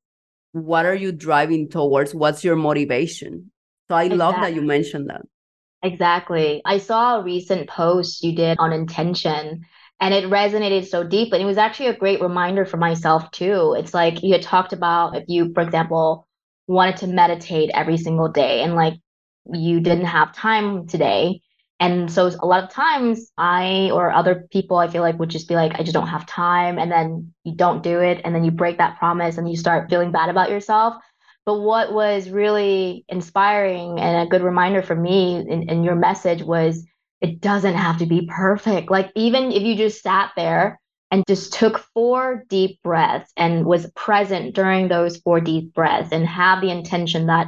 what 0.51 0.85
are 0.85 0.95
you 0.95 1.11
driving 1.11 1.69
towards? 1.69 2.13
What's 2.13 2.43
your 2.43 2.55
motivation? 2.55 3.51
So 3.87 3.95
I 3.95 4.03
exactly. 4.03 4.17
love 4.17 4.35
that 4.35 4.53
you 4.53 4.61
mentioned 4.61 5.09
that. 5.09 5.21
Exactly. 5.83 6.61
I 6.65 6.79
saw 6.79 7.19
a 7.19 7.23
recent 7.23 7.69
post 7.69 8.23
you 8.23 8.35
did 8.35 8.57
on 8.59 8.73
intention 8.73 9.65
and 9.99 10.13
it 10.13 10.25
resonated 10.25 10.87
so 10.87 11.03
deep. 11.03 11.33
And 11.33 11.41
it 11.41 11.45
was 11.45 11.57
actually 11.57 11.87
a 11.87 11.97
great 11.97 12.21
reminder 12.21 12.65
for 12.65 12.77
myself 12.77 13.29
too. 13.31 13.75
It's 13.77 13.93
like 13.93 14.23
you 14.23 14.33
had 14.33 14.41
talked 14.41 14.73
about 14.73 15.15
if 15.15 15.25
you, 15.27 15.53
for 15.53 15.61
example, 15.61 16.27
wanted 16.67 16.97
to 16.97 17.07
meditate 17.07 17.71
every 17.73 17.97
single 17.97 18.27
day 18.29 18.61
and 18.61 18.75
like 18.75 18.95
you 19.53 19.79
didn't 19.79 20.05
have 20.05 20.35
time 20.35 20.87
today, 20.87 21.41
and 21.79 22.11
so 22.11 22.31
a 22.39 22.45
lot 22.45 22.63
of 22.63 22.71
times 22.71 23.31
I 23.37 23.91
or 23.93 24.11
other 24.11 24.47
people 24.51 24.77
I 24.77 24.87
feel 24.87 25.03
like 25.03 25.19
would 25.19 25.29
just 25.29 25.47
be 25.47 25.55
like, 25.55 25.73
I 25.75 25.83
just 25.83 25.93
don't 25.93 26.07
have 26.07 26.25
time. 26.25 26.79
And 26.79 26.91
then 26.91 27.33
you 27.43 27.53
don't 27.55 27.83
do 27.83 27.99
it. 27.99 28.21
And 28.23 28.33
then 28.33 28.43
you 28.43 28.51
break 28.51 28.79
that 28.79 28.97
promise 28.97 29.37
and 29.37 29.49
you 29.49 29.55
start 29.55 29.89
feeling 29.89 30.11
bad 30.11 30.29
about 30.29 30.49
yourself. 30.49 30.95
But 31.45 31.61
what 31.61 31.93
was 31.93 32.29
really 32.29 33.05
inspiring 33.07 33.99
and 33.99 34.27
a 34.27 34.29
good 34.29 34.41
reminder 34.41 34.81
for 34.81 34.95
me 34.95 35.37
in, 35.37 35.69
in 35.69 35.83
your 35.83 35.95
message 35.95 36.41
was 36.41 36.83
it 37.21 37.41
doesn't 37.41 37.75
have 37.75 37.99
to 37.99 38.05
be 38.05 38.27
perfect. 38.27 38.89
Like 38.89 39.11
even 39.15 39.51
if 39.51 39.61
you 39.61 39.75
just 39.75 40.01
sat 40.01 40.31
there 40.35 40.79
and 41.11 41.23
just 41.27 41.53
took 41.53 41.79
four 41.93 42.43
deep 42.49 42.81
breaths 42.83 43.31
and 43.37 43.65
was 43.65 43.89
present 43.91 44.55
during 44.55 44.87
those 44.87 45.17
four 45.17 45.39
deep 45.39 45.73
breaths 45.73 46.11
and 46.11 46.25
have 46.25 46.59
the 46.59 46.71
intention 46.71 47.27
that 47.27 47.47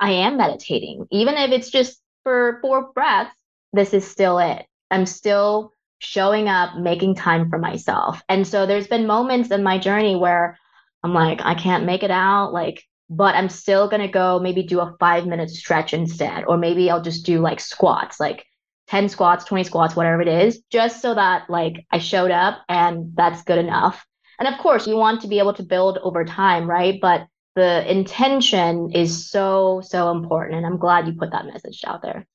I 0.00 0.12
am 0.12 0.38
meditating, 0.38 1.06
even 1.12 1.34
if 1.34 1.50
it's 1.52 1.70
just 1.70 2.00
for 2.24 2.58
four 2.62 2.90
breaths, 2.92 3.34
this 3.72 3.94
is 3.94 4.08
still 4.08 4.38
it. 4.38 4.66
I'm 4.90 5.06
still 5.06 5.72
showing 5.98 6.48
up, 6.48 6.76
making 6.76 7.14
time 7.14 7.50
for 7.50 7.58
myself. 7.58 8.22
And 8.28 8.46
so 8.46 8.66
there's 8.66 8.88
been 8.88 9.06
moments 9.06 9.50
in 9.50 9.62
my 9.62 9.78
journey 9.78 10.16
where 10.16 10.58
I'm 11.02 11.14
like, 11.14 11.40
I 11.42 11.54
can't 11.54 11.84
make 11.84 12.02
it 12.02 12.10
out, 12.10 12.52
like, 12.52 12.82
but 13.08 13.34
I'm 13.34 13.48
still 13.48 13.88
going 13.88 14.02
to 14.02 14.08
go 14.08 14.38
maybe 14.40 14.62
do 14.62 14.80
a 14.80 14.96
five 14.98 15.26
minute 15.26 15.50
stretch 15.50 15.92
instead. 15.92 16.44
Or 16.46 16.56
maybe 16.56 16.90
I'll 16.90 17.02
just 17.02 17.26
do 17.26 17.40
like 17.40 17.60
squats, 17.60 18.18
like 18.20 18.46
10 18.88 19.08
squats, 19.08 19.44
20 19.44 19.64
squats, 19.64 19.96
whatever 19.96 20.22
it 20.22 20.28
is, 20.28 20.60
just 20.70 21.02
so 21.02 21.14
that 21.14 21.48
like 21.48 21.86
I 21.90 21.98
showed 21.98 22.30
up 22.30 22.62
and 22.68 23.12
that's 23.14 23.42
good 23.42 23.58
enough. 23.58 24.04
And 24.38 24.48
of 24.48 24.58
course, 24.58 24.86
you 24.86 24.96
want 24.96 25.20
to 25.20 25.28
be 25.28 25.38
able 25.38 25.54
to 25.54 25.62
build 25.62 25.98
over 25.98 26.24
time, 26.24 26.68
right? 26.68 26.98
But 27.00 27.26
the 27.56 27.90
intention 27.90 28.92
is 28.92 29.30
so, 29.30 29.82
so 29.84 30.10
important. 30.10 30.56
And 30.56 30.66
I'm 30.66 30.78
glad 30.78 31.06
you 31.06 31.12
put 31.12 31.32
that 31.32 31.46
message 31.46 31.82
out 31.86 32.02
there. 32.02 32.26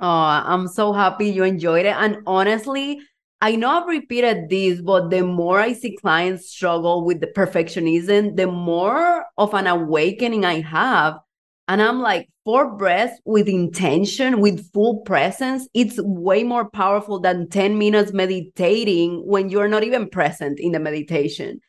Oh, 0.00 0.06
I'm 0.08 0.68
so 0.68 0.92
happy 0.92 1.28
you 1.28 1.42
enjoyed 1.44 1.86
it. 1.86 1.96
And 1.96 2.18
honestly, 2.26 3.00
I 3.40 3.56
know 3.56 3.68
I've 3.68 3.88
repeated 3.88 4.48
this, 4.48 4.80
but 4.80 5.10
the 5.10 5.22
more 5.22 5.60
I 5.60 5.72
see 5.72 5.96
clients 5.96 6.50
struggle 6.50 7.04
with 7.04 7.20
the 7.20 7.28
perfectionism, 7.28 8.36
the 8.36 8.46
more 8.46 9.26
of 9.36 9.54
an 9.54 9.66
awakening 9.66 10.44
I 10.44 10.60
have. 10.60 11.18
And 11.66 11.82
I'm 11.82 12.00
like, 12.00 12.28
four 12.44 12.76
breaths 12.76 13.20
with 13.26 13.46
intention, 13.46 14.40
with 14.40 14.72
full 14.72 15.00
presence, 15.00 15.68
it's 15.74 16.00
way 16.00 16.42
more 16.42 16.70
powerful 16.70 17.20
than 17.20 17.48
10 17.48 17.76
minutes 17.76 18.12
meditating 18.12 19.22
when 19.26 19.50
you're 19.50 19.68
not 19.68 19.84
even 19.84 20.08
present 20.08 20.58
in 20.58 20.72
the 20.72 20.80
meditation. 20.80 21.60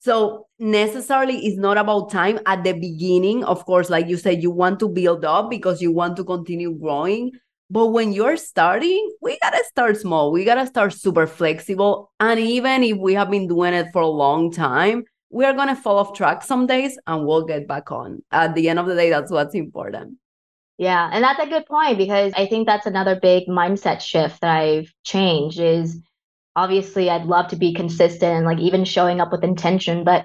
So 0.00 0.46
necessarily 0.58 1.38
it's 1.46 1.58
not 1.58 1.78
about 1.78 2.10
time 2.10 2.38
at 2.46 2.62
the 2.62 2.72
beginning. 2.72 3.42
Of 3.44 3.64
course, 3.64 3.88
like 3.88 4.06
you 4.06 4.16
said, 4.16 4.42
you 4.42 4.50
want 4.50 4.80
to 4.80 4.88
build 4.88 5.24
up 5.24 5.48
because 5.48 5.80
you 5.80 5.92
want 5.92 6.16
to 6.16 6.24
continue 6.24 6.74
growing. 6.74 7.32
But 7.70 7.88
when 7.88 8.12
you're 8.12 8.36
starting, 8.36 9.12
we 9.20 9.38
got 9.40 9.50
to 9.50 9.62
start 9.64 9.98
small. 9.98 10.32
We 10.32 10.44
got 10.44 10.54
to 10.54 10.66
start 10.66 10.94
super 10.94 11.26
flexible. 11.26 12.10
And 12.18 12.40
even 12.40 12.82
if 12.82 12.96
we 12.96 13.14
have 13.14 13.30
been 13.30 13.46
doing 13.46 13.74
it 13.74 13.88
for 13.92 14.02
a 14.02 14.08
long 14.08 14.50
time, 14.50 15.04
we 15.30 15.44
are 15.44 15.52
going 15.52 15.68
to 15.68 15.76
fall 15.76 15.98
off 15.98 16.14
track 16.14 16.42
some 16.42 16.66
days 16.66 16.98
and 17.06 17.26
we'll 17.26 17.44
get 17.44 17.68
back 17.68 17.92
on. 17.92 18.22
At 18.30 18.54
the 18.54 18.70
end 18.70 18.78
of 18.78 18.86
the 18.86 18.94
day, 18.94 19.10
that's 19.10 19.30
what's 19.30 19.54
important. 19.54 20.16
Yeah. 20.78 21.10
And 21.12 21.22
that's 21.22 21.40
a 21.40 21.46
good 21.46 21.66
point 21.66 21.98
because 21.98 22.32
I 22.36 22.46
think 22.46 22.66
that's 22.66 22.86
another 22.86 23.18
big 23.20 23.48
mindset 23.48 24.00
shift 24.00 24.40
that 24.40 24.56
I've 24.56 24.92
changed 25.04 25.60
is 25.60 26.00
obviously 26.56 27.10
I'd 27.10 27.26
love 27.26 27.48
to 27.48 27.56
be 27.56 27.74
consistent 27.74 28.32
and 28.32 28.46
like 28.46 28.60
even 28.60 28.84
showing 28.84 29.20
up 29.20 29.30
with 29.30 29.44
intention, 29.44 30.04
but 30.04 30.24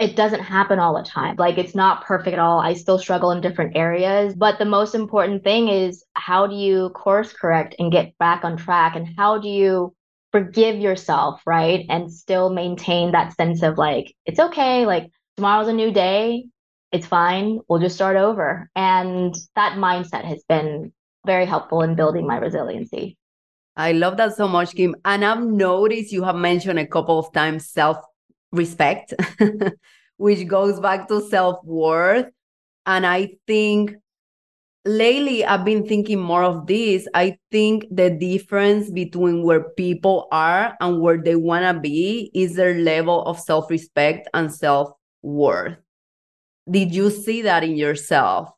it 0.00 0.16
doesn't 0.16 0.40
happen 0.40 0.78
all 0.78 0.96
the 0.96 1.08
time. 1.08 1.36
Like 1.36 1.58
it's 1.58 1.74
not 1.74 2.04
perfect 2.06 2.32
at 2.32 2.38
all. 2.38 2.58
I 2.58 2.72
still 2.72 2.98
struggle 2.98 3.32
in 3.32 3.42
different 3.42 3.76
areas. 3.76 4.34
But 4.34 4.58
the 4.58 4.64
most 4.64 4.94
important 4.94 5.44
thing 5.44 5.68
is 5.68 6.02
how 6.14 6.46
do 6.46 6.54
you 6.54 6.88
course 6.90 7.34
correct 7.34 7.74
and 7.78 7.92
get 7.92 8.16
back 8.16 8.42
on 8.42 8.56
track? 8.56 8.96
And 8.96 9.06
how 9.18 9.38
do 9.38 9.48
you 9.48 9.94
forgive 10.32 10.78
yourself, 10.78 11.42
right? 11.46 11.84
And 11.90 12.10
still 12.10 12.48
maintain 12.48 13.12
that 13.12 13.36
sense 13.36 13.62
of 13.62 13.76
like, 13.76 14.14
it's 14.24 14.40
okay. 14.40 14.86
Like 14.86 15.10
tomorrow's 15.36 15.68
a 15.68 15.72
new 15.74 15.92
day. 15.92 16.46
It's 16.92 17.06
fine. 17.06 17.60
We'll 17.68 17.80
just 17.80 17.94
start 17.94 18.16
over. 18.16 18.70
And 18.74 19.34
that 19.54 19.76
mindset 19.76 20.24
has 20.24 20.42
been 20.48 20.94
very 21.26 21.44
helpful 21.44 21.82
in 21.82 21.94
building 21.94 22.26
my 22.26 22.38
resiliency. 22.38 23.18
I 23.76 23.92
love 23.92 24.16
that 24.16 24.34
so 24.34 24.48
much, 24.48 24.74
Kim. 24.74 24.96
And 25.04 25.24
I've 25.24 25.44
noticed 25.44 26.10
you 26.10 26.24
have 26.24 26.36
mentioned 26.36 26.78
a 26.78 26.86
couple 26.86 27.18
of 27.18 27.32
times 27.32 27.66
self 27.66 27.98
respect, 28.52 29.14
which 30.16 30.46
goes 30.46 30.80
back 30.80 31.08
to 31.08 31.20
self 31.28 31.64
worth. 31.64 32.26
And 32.86 33.06
I 33.06 33.36
think 33.46 33.94
lately 34.84 35.44
I've 35.44 35.64
been 35.64 35.86
thinking 35.86 36.20
more 36.20 36.42
of 36.42 36.66
this. 36.66 37.06
I 37.14 37.38
think 37.50 37.86
the 37.90 38.10
difference 38.10 38.90
between 38.90 39.42
where 39.42 39.70
people 39.70 40.28
are 40.32 40.76
and 40.80 41.00
where 41.00 41.18
they 41.18 41.36
want 41.36 41.64
to 41.64 41.80
be 41.80 42.30
is 42.34 42.56
their 42.56 42.74
level 42.74 43.22
of 43.24 43.38
self 43.38 43.70
respect 43.70 44.28
and 44.34 44.52
self 44.52 44.92
worth. 45.22 45.76
Did 46.70 46.94
you 46.94 47.10
see 47.10 47.42
that 47.42 47.64
in 47.64 47.76
yourself? 47.76 48.50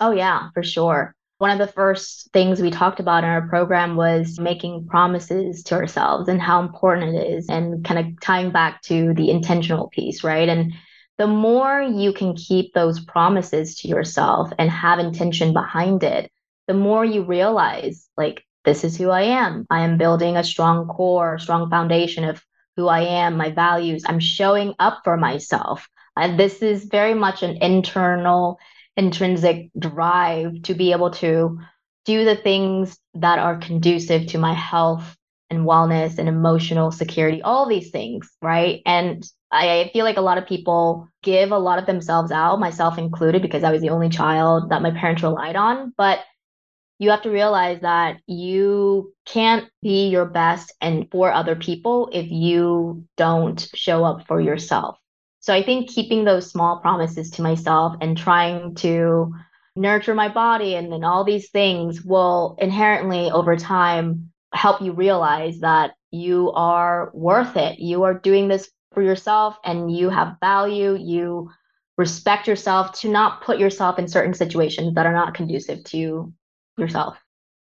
Oh, 0.00 0.12
yeah, 0.12 0.48
for 0.54 0.62
sure. 0.62 1.14
One 1.40 1.50
of 1.50 1.58
the 1.58 1.72
first 1.72 2.28
things 2.34 2.60
we 2.60 2.70
talked 2.70 3.00
about 3.00 3.24
in 3.24 3.30
our 3.30 3.48
program 3.48 3.96
was 3.96 4.38
making 4.38 4.86
promises 4.88 5.62
to 5.64 5.74
ourselves 5.74 6.28
and 6.28 6.38
how 6.38 6.60
important 6.60 7.16
it 7.16 7.30
is, 7.30 7.48
and 7.48 7.82
kind 7.82 7.98
of 7.98 8.20
tying 8.20 8.50
back 8.50 8.82
to 8.82 9.14
the 9.14 9.30
intentional 9.30 9.88
piece, 9.88 10.22
right? 10.22 10.46
And 10.46 10.74
the 11.16 11.26
more 11.26 11.80
you 11.80 12.12
can 12.12 12.36
keep 12.36 12.74
those 12.74 13.00
promises 13.00 13.74
to 13.76 13.88
yourself 13.88 14.52
and 14.58 14.68
have 14.68 14.98
intention 14.98 15.54
behind 15.54 16.02
it, 16.02 16.30
the 16.66 16.74
more 16.74 17.06
you 17.06 17.24
realize, 17.24 18.06
like, 18.18 18.44
this 18.66 18.84
is 18.84 18.98
who 18.98 19.08
I 19.08 19.22
am. 19.22 19.66
I 19.70 19.80
am 19.80 19.96
building 19.96 20.36
a 20.36 20.44
strong 20.44 20.88
core, 20.88 21.38
strong 21.38 21.70
foundation 21.70 22.24
of 22.24 22.44
who 22.76 22.86
I 22.86 23.00
am, 23.00 23.38
my 23.38 23.50
values. 23.50 24.04
I'm 24.06 24.20
showing 24.20 24.74
up 24.78 25.00
for 25.04 25.16
myself. 25.16 25.88
And 26.18 26.38
this 26.38 26.60
is 26.60 26.84
very 26.84 27.14
much 27.14 27.42
an 27.42 27.56
internal 27.62 28.58
intrinsic 29.00 29.70
drive 29.78 30.62
to 30.62 30.74
be 30.74 30.92
able 30.92 31.10
to 31.10 31.58
do 32.04 32.24
the 32.24 32.36
things 32.36 32.98
that 33.14 33.38
are 33.38 33.58
conducive 33.58 34.26
to 34.28 34.38
my 34.38 34.52
health 34.52 35.16
and 35.48 35.66
wellness 35.66 36.18
and 36.18 36.28
emotional 36.28 36.92
security, 36.92 37.42
all 37.42 37.66
these 37.68 37.90
things, 37.90 38.30
right? 38.42 38.82
And 38.86 39.26
I 39.50 39.90
feel 39.92 40.04
like 40.04 40.18
a 40.18 40.22
lot 40.22 40.38
of 40.38 40.46
people 40.46 41.08
give 41.22 41.50
a 41.50 41.58
lot 41.58 41.78
of 41.78 41.86
themselves 41.86 42.30
out, 42.30 42.60
myself 42.60 42.98
included, 42.98 43.42
because 43.42 43.64
I 43.64 43.72
was 43.72 43.80
the 43.80 43.90
only 43.90 44.10
child 44.10 44.70
that 44.70 44.82
my 44.82 44.92
parents 44.92 45.22
relied 45.22 45.56
on. 45.56 45.92
But 45.96 46.20
you 47.00 47.10
have 47.10 47.22
to 47.22 47.30
realize 47.30 47.80
that 47.80 48.18
you 48.26 49.14
can't 49.24 49.68
be 49.82 50.08
your 50.08 50.26
best 50.26 50.72
and 50.80 51.10
for 51.10 51.32
other 51.32 51.56
people 51.56 52.10
if 52.12 52.30
you 52.30 53.06
don't 53.16 53.66
show 53.74 54.04
up 54.04 54.26
for 54.28 54.40
yourself. 54.40 54.99
So 55.40 55.54
I 55.54 55.62
think 55.62 55.88
keeping 55.88 56.24
those 56.24 56.50
small 56.50 56.78
promises 56.80 57.30
to 57.32 57.42
myself 57.42 57.96
and 58.00 58.16
trying 58.16 58.74
to 58.76 59.32
nurture 59.74 60.14
my 60.14 60.28
body 60.28 60.74
and 60.74 60.92
then 60.92 61.04
all 61.04 61.24
these 61.24 61.50
things 61.50 62.02
will 62.02 62.56
inherently 62.60 63.30
over 63.30 63.56
time 63.56 64.30
help 64.52 64.82
you 64.82 64.92
realize 64.92 65.60
that 65.60 65.92
you 66.10 66.50
are 66.52 67.10
worth 67.14 67.56
it. 67.56 67.78
You 67.78 68.02
are 68.02 68.14
doing 68.14 68.48
this 68.48 68.70
for 68.92 69.02
yourself 69.02 69.56
and 69.64 69.94
you 69.94 70.10
have 70.10 70.36
value. 70.40 70.96
You 70.96 71.50
respect 71.96 72.46
yourself 72.46 72.98
to 73.00 73.08
not 73.08 73.42
put 73.42 73.58
yourself 73.58 73.98
in 73.98 74.08
certain 74.08 74.34
situations 74.34 74.94
that 74.94 75.06
are 75.06 75.12
not 75.12 75.34
conducive 75.34 75.84
to 75.84 76.32
yourself. 76.76 77.16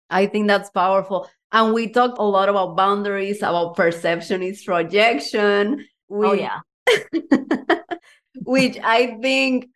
I 0.09 0.25
think 0.25 0.47
that's 0.47 0.69
powerful. 0.69 1.29
And 1.51 1.73
we 1.73 1.89
talked 1.89 2.17
a 2.17 2.23
lot 2.23 2.49
about 2.49 2.75
boundaries, 2.75 3.37
about 3.37 3.75
perception 3.75 4.41
is 4.41 4.63
projection. 4.63 5.85
Oh, 6.09 6.15
we, 6.17 6.27
oh, 6.27 6.33
yeah. 6.33 6.59
which 8.43 8.77
I 8.83 9.17
think 9.21 9.67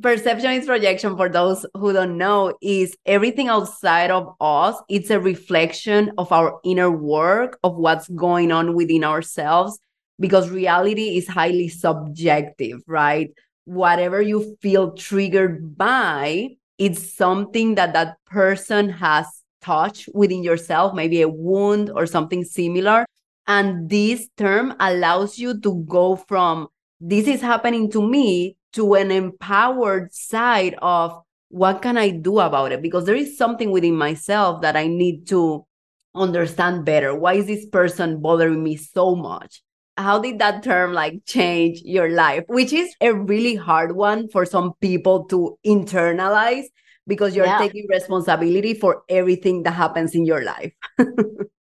perception 0.00 0.52
is 0.52 0.66
projection 0.66 1.16
for 1.16 1.28
those 1.28 1.64
who 1.74 1.92
don't 1.92 2.18
know 2.18 2.56
is 2.60 2.96
everything 3.06 3.48
outside 3.48 4.10
of 4.10 4.34
us 4.40 4.76
it's 4.88 5.10
a 5.10 5.20
reflection 5.20 6.10
of 6.18 6.32
our 6.32 6.58
inner 6.64 6.90
work 6.90 7.58
of 7.62 7.76
what's 7.76 8.08
going 8.08 8.50
on 8.50 8.74
within 8.74 9.04
ourselves 9.04 9.78
because 10.18 10.50
reality 10.50 11.16
is 11.16 11.28
highly 11.28 11.68
subjective 11.68 12.82
right? 12.86 13.30
Whatever 13.66 14.20
you 14.20 14.56
feel 14.60 14.92
triggered 14.92 15.78
by 15.78 16.48
it's 16.78 17.14
something 17.14 17.76
that 17.76 17.92
that 17.92 18.16
person 18.26 18.88
has 18.88 19.26
touched 19.62 20.08
within 20.12 20.42
yourself 20.42 20.92
maybe 20.92 21.22
a 21.22 21.28
wound 21.28 21.90
or 21.94 22.04
something 22.04 22.44
similar 22.44 23.06
and 23.46 23.88
this 23.88 24.28
term 24.36 24.74
allows 24.80 25.38
you 25.38 25.60
to 25.60 25.84
go 25.86 26.16
from 26.16 26.68
this 27.00 27.26
is 27.26 27.40
happening 27.40 27.90
to 27.90 28.06
me 28.06 28.56
to 28.72 28.94
an 28.94 29.10
empowered 29.10 30.12
side 30.12 30.74
of 30.80 31.22
what 31.48 31.82
can 31.82 31.96
I 31.96 32.10
do 32.10 32.40
about 32.40 32.72
it? 32.72 32.82
Because 32.82 33.04
there 33.04 33.14
is 33.14 33.38
something 33.38 33.70
within 33.70 33.94
myself 33.94 34.62
that 34.62 34.76
I 34.76 34.86
need 34.86 35.26
to 35.28 35.66
understand 36.14 36.84
better. 36.84 37.14
Why 37.14 37.34
is 37.34 37.46
this 37.46 37.66
person 37.66 38.20
bothering 38.20 38.62
me 38.62 38.76
so 38.76 39.14
much? 39.14 39.62
How 39.96 40.18
did 40.18 40.40
that 40.40 40.64
term 40.64 40.92
like 40.92 41.24
change 41.24 41.82
your 41.84 42.08
life? 42.08 42.44
Which 42.48 42.72
is 42.72 42.92
a 43.00 43.14
really 43.14 43.54
hard 43.54 43.94
one 43.94 44.28
for 44.28 44.44
some 44.44 44.72
people 44.80 45.24
to 45.26 45.56
internalize 45.64 46.64
because 47.06 47.36
you're 47.36 47.46
yeah. 47.46 47.58
taking 47.58 47.86
responsibility 47.88 48.74
for 48.74 49.02
everything 49.08 49.62
that 49.64 49.72
happens 49.72 50.14
in 50.14 50.24
your 50.24 50.42
life. 50.42 50.72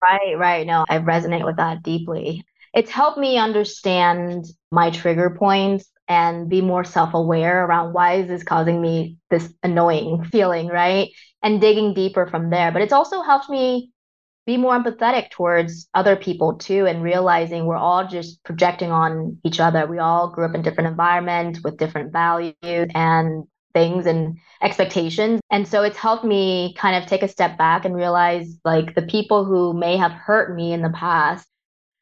right, 0.02 0.38
right. 0.38 0.66
No, 0.66 0.84
I 0.88 0.98
resonate 0.98 1.44
with 1.44 1.56
that 1.56 1.82
deeply. 1.82 2.44
It's 2.74 2.90
helped 2.90 3.18
me 3.18 3.38
understand 3.38 4.44
my 4.70 4.90
trigger 4.90 5.30
points 5.30 5.90
and 6.06 6.48
be 6.48 6.60
more 6.60 6.84
self-aware 6.84 7.64
around 7.66 7.92
why 7.92 8.14
is 8.14 8.28
this 8.28 8.42
causing 8.42 8.80
me 8.80 9.18
this 9.30 9.52
annoying 9.62 10.24
feeling 10.32 10.68
right 10.68 11.10
and 11.42 11.60
digging 11.60 11.94
deeper 11.94 12.26
from 12.26 12.50
there 12.50 12.72
but 12.72 12.80
it's 12.82 12.92
also 12.92 13.20
helped 13.22 13.50
me 13.50 13.92
be 14.46 14.56
more 14.56 14.78
empathetic 14.78 15.30
towards 15.30 15.88
other 15.92 16.16
people 16.16 16.54
too 16.56 16.86
and 16.86 17.02
realizing 17.02 17.66
we're 17.66 17.76
all 17.76 18.06
just 18.08 18.42
projecting 18.42 18.90
on 18.90 19.38
each 19.44 19.60
other 19.60 19.86
we 19.86 19.98
all 19.98 20.30
grew 20.30 20.46
up 20.46 20.54
in 20.54 20.62
different 20.62 20.88
environments 20.88 21.60
with 21.62 21.76
different 21.76 22.10
values 22.12 22.54
and 22.64 23.44
things 23.78 24.06
and 24.06 24.36
expectations. 24.60 25.40
And 25.50 25.66
so 25.66 25.82
it's 25.82 25.96
helped 25.96 26.24
me 26.24 26.74
kind 26.76 26.96
of 26.96 27.08
take 27.08 27.22
a 27.22 27.28
step 27.28 27.56
back 27.56 27.84
and 27.84 27.94
realize 27.94 28.58
like 28.64 28.94
the 28.94 29.02
people 29.02 29.44
who 29.44 29.72
may 29.72 29.96
have 29.96 30.12
hurt 30.12 30.54
me 30.54 30.72
in 30.72 30.82
the 30.82 30.90
past 30.90 31.46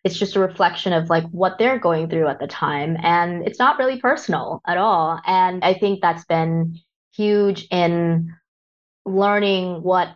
it's 0.04 0.16
just 0.16 0.36
a 0.36 0.40
reflection 0.40 0.92
of 0.92 1.10
like 1.10 1.24
what 1.30 1.58
they're 1.58 1.80
going 1.80 2.08
through 2.08 2.28
at 2.28 2.38
the 2.38 2.46
time. 2.46 2.96
And 3.02 3.44
it's 3.44 3.58
not 3.58 3.76
really 3.76 4.00
personal 4.00 4.60
at 4.64 4.78
all. 4.78 5.20
And 5.26 5.64
i 5.64 5.74
think 5.74 6.00
that's 6.00 6.24
been 6.26 6.78
huge 7.16 7.66
in 7.70 8.32
learning 9.04 9.82
what 9.82 10.08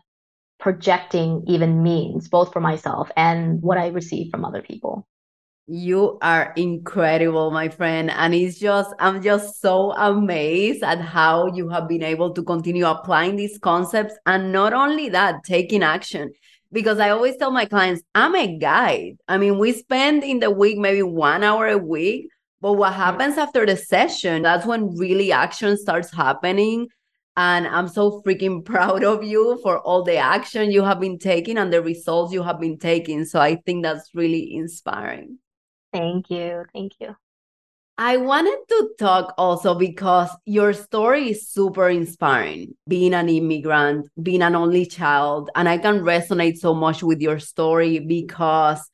projecting 0.58 1.42
even 1.46 1.82
means 1.82 2.28
both 2.28 2.52
for 2.52 2.60
myself 2.60 3.10
and 3.16 3.62
what 3.62 3.78
i 3.78 3.88
receive 3.88 4.30
from 4.30 4.44
other 4.44 4.60
people 4.60 5.08
you 5.72 6.18
are 6.20 6.52
incredible 6.56 7.52
my 7.52 7.68
friend 7.68 8.10
and 8.10 8.34
it's 8.34 8.58
just 8.58 8.92
i'm 8.98 9.22
just 9.22 9.60
so 9.60 9.92
amazed 9.92 10.82
at 10.82 11.00
how 11.00 11.46
you 11.54 11.68
have 11.68 11.86
been 11.86 12.02
able 12.02 12.32
to 12.32 12.42
continue 12.42 12.84
applying 12.84 13.36
these 13.36 13.56
concepts 13.58 14.14
and 14.26 14.50
not 14.50 14.72
only 14.72 15.08
that 15.08 15.44
taking 15.44 15.82
action 15.82 16.28
because 16.72 16.98
I 16.98 17.10
always 17.10 17.36
tell 17.36 17.50
my 17.50 17.64
clients, 17.64 18.02
I'm 18.14 18.34
a 18.34 18.58
guide. 18.58 19.16
I 19.26 19.38
mean, 19.38 19.58
we 19.58 19.72
spend 19.72 20.22
in 20.22 20.38
the 20.38 20.50
week 20.50 20.78
maybe 20.78 21.02
one 21.02 21.42
hour 21.42 21.66
a 21.66 21.78
week, 21.78 22.28
but 22.60 22.74
what 22.74 22.94
happens 22.94 23.38
after 23.38 23.66
the 23.66 23.76
session, 23.76 24.42
that's 24.42 24.66
when 24.66 24.96
really 24.96 25.32
action 25.32 25.76
starts 25.76 26.12
happening. 26.12 26.88
And 27.36 27.66
I'm 27.66 27.88
so 27.88 28.22
freaking 28.24 28.64
proud 28.64 29.02
of 29.02 29.24
you 29.24 29.58
for 29.62 29.80
all 29.80 30.02
the 30.04 30.16
action 30.16 30.70
you 30.70 30.84
have 30.84 31.00
been 31.00 31.18
taking 31.18 31.58
and 31.58 31.72
the 31.72 31.82
results 31.82 32.32
you 32.32 32.42
have 32.42 32.60
been 32.60 32.78
taking. 32.78 33.24
So 33.24 33.40
I 33.40 33.56
think 33.56 33.82
that's 33.82 34.10
really 34.14 34.54
inspiring. 34.54 35.38
Thank 35.92 36.30
you. 36.30 36.64
Thank 36.72 36.92
you. 37.00 37.16
I 37.98 38.16
wanted 38.16 38.56
to 38.70 38.90
talk 38.98 39.34
also 39.36 39.74
because 39.74 40.30
your 40.46 40.72
story 40.72 41.32
is 41.32 41.48
super 41.48 41.90
inspiring. 41.90 42.74
Being 42.88 43.12
an 43.12 43.28
immigrant, 43.28 44.08
being 44.22 44.40
an 44.40 44.54
only 44.54 44.86
child, 44.86 45.50
and 45.54 45.68
I 45.68 45.76
can 45.76 46.00
resonate 46.00 46.56
so 46.56 46.72
much 46.72 47.02
with 47.02 47.20
your 47.20 47.38
story 47.38 47.98
because 47.98 48.90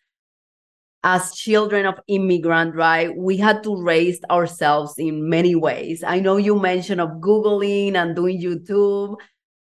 as 1.05 1.37
children 1.37 1.87
of 1.87 2.01
immigrant, 2.09 2.75
right, 2.75 3.17
we 3.17 3.37
had 3.37 3.63
to 3.63 3.81
raise 3.81 4.19
ourselves 4.29 4.95
in 4.99 5.29
many 5.29 5.55
ways. 5.55 6.03
I 6.03 6.19
know 6.19 6.37
you 6.37 6.59
mentioned 6.59 7.01
of 7.01 7.21
Googling 7.21 7.95
and 7.95 8.17
doing 8.17 8.43
YouTube. 8.43 9.17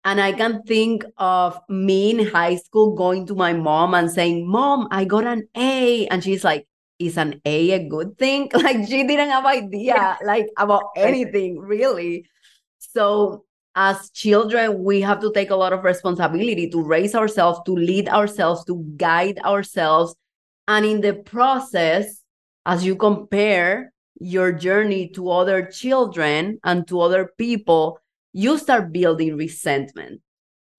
And 0.04 0.20
I 0.20 0.32
can 0.32 0.63
think 0.63 1.04
of 1.18 1.60
me 1.70 2.10
in 2.10 2.26
high 2.26 2.56
school 2.56 2.96
going 2.96 3.28
to 3.28 3.36
my 3.36 3.54
mom 3.54 3.94
and 3.94 4.10
saying, 4.10 4.50
Mom, 4.50 4.88
I 4.90 5.06
got 5.06 5.26
an 5.26 5.48
A. 5.56 6.08
And 6.08 6.24
she's 6.24 6.44
like, 6.44 6.66
is 6.99 7.17
an 7.17 7.41
A 7.45 7.71
a 7.71 7.88
good 7.88 8.17
thing? 8.17 8.49
Like 8.53 8.88
she 8.88 9.05
didn't 9.05 9.29
have 9.29 9.45
idea 9.45 10.17
like 10.25 10.47
about 10.57 10.83
anything 10.95 11.60
really. 11.60 12.25
So 12.79 13.45
as 13.75 14.10
children, 14.10 14.83
we 14.83 15.01
have 15.01 15.19
to 15.21 15.31
take 15.31 15.51
a 15.51 15.55
lot 15.55 15.71
of 15.71 15.83
responsibility 15.83 16.67
to 16.71 16.81
raise 16.81 17.13
ourselves, 17.13 17.60
to 17.67 17.73
lead 17.73 18.10
ourselves, 18.10 18.65
to 18.65 18.83
guide 18.97 19.38
ourselves. 19.45 20.15
And 20.67 20.83
in 20.83 21.01
the 21.01 21.13
process, 21.13 22.23
as 22.65 22.83
you 22.83 22.95
compare 22.95 23.93
your 24.19 24.51
journey 24.51 25.10
to 25.10 25.29
other 25.29 25.63
children 25.63 26.60
and 26.63 26.88
to 26.88 27.01
other 27.01 27.31
people, 27.38 27.99
you 28.33 28.57
start 28.57 28.91
building 28.91 29.38
resentment 29.38 30.21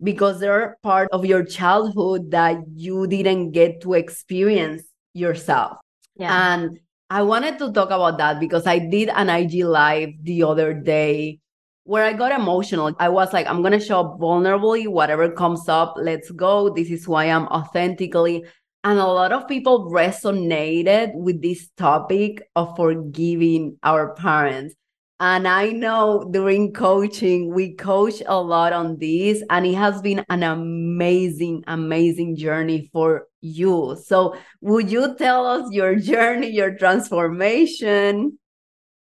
because 0.02 0.40
they're 0.40 0.76
part 0.82 1.08
of 1.12 1.24
your 1.24 1.44
childhood 1.44 2.32
that 2.32 2.58
you 2.74 3.06
didn't 3.06 3.52
get 3.52 3.80
to 3.82 3.94
experience 3.94 4.82
yourself. 5.14 5.78
Yeah. 6.18 6.54
And 6.54 6.80
I 7.10 7.22
wanted 7.22 7.58
to 7.60 7.72
talk 7.72 7.88
about 7.88 8.18
that 8.18 8.38
because 8.40 8.66
I 8.66 8.78
did 8.78 9.08
an 9.08 9.30
IG 9.30 9.64
live 9.64 10.10
the 10.22 10.42
other 10.42 10.74
day 10.74 11.40
where 11.84 12.04
I 12.04 12.12
got 12.12 12.32
emotional. 12.32 12.94
I 12.98 13.08
was 13.08 13.32
like, 13.32 13.46
I'm 13.46 13.62
going 13.62 13.72
to 13.72 13.80
show 13.80 14.00
up 14.00 14.20
vulnerably, 14.20 14.86
whatever 14.86 15.30
comes 15.30 15.68
up, 15.70 15.94
let's 15.96 16.30
go. 16.30 16.68
This 16.68 16.90
is 16.90 17.06
who 17.06 17.14
I 17.14 17.26
am 17.26 17.46
authentically. 17.46 18.44
And 18.84 18.98
a 18.98 19.06
lot 19.06 19.32
of 19.32 19.48
people 19.48 19.90
resonated 19.90 21.14
with 21.14 21.40
this 21.40 21.70
topic 21.78 22.42
of 22.54 22.76
forgiving 22.76 23.78
our 23.82 24.14
parents. 24.14 24.74
And 25.20 25.48
I 25.48 25.70
know 25.70 26.28
during 26.30 26.72
coaching, 26.72 27.54
we 27.54 27.74
coach 27.74 28.22
a 28.26 28.40
lot 28.40 28.72
on 28.72 28.98
this, 28.98 29.42
and 29.50 29.66
it 29.66 29.74
has 29.74 30.00
been 30.00 30.24
an 30.28 30.42
amazing, 30.42 31.64
amazing 31.66 32.36
journey 32.36 32.88
for 32.92 33.27
you. 33.40 33.96
So, 34.04 34.36
would 34.60 34.90
you 34.90 35.14
tell 35.16 35.46
us 35.46 35.70
your 35.72 35.96
journey, 35.96 36.50
your 36.50 36.74
transformation? 36.74 38.38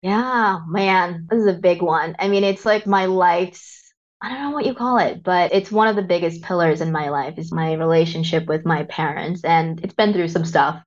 Yeah, 0.02 0.60
man, 0.68 1.26
this 1.28 1.40
is 1.40 1.46
a 1.46 1.58
big 1.58 1.82
one. 1.82 2.14
I 2.18 2.28
mean, 2.28 2.44
it's 2.44 2.64
like 2.64 2.86
my 2.86 3.06
life's, 3.06 3.92
I 4.22 4.28
don't 4.28 4.42
know 4.42 4.50
what 4.50 4.66
you 4.66 4.74
call 4.74 4.98
it, 4.98 5.22
but 5.24 5.52
it's 5.52 5.72
one 5.72 5.88
of 5.88 5.96
the 5.96 6.02
biggest 6.02 6.42
pillars 6.42 6.80
in 6.80 6.92
my 6.92 7.08
life 7.08 7.36
is 7.36 7.52
my 7.52 7.72
relationship 7.72 8.46
with 8.46 8.64
my 8.64 8.84
parents. 8.84 9.44
And 9.44 9.80
it's 9.84 9.94
been 9.94 10.12
through 10.12 10.28
some 10.28 10.44
stuff. 10.44 10.80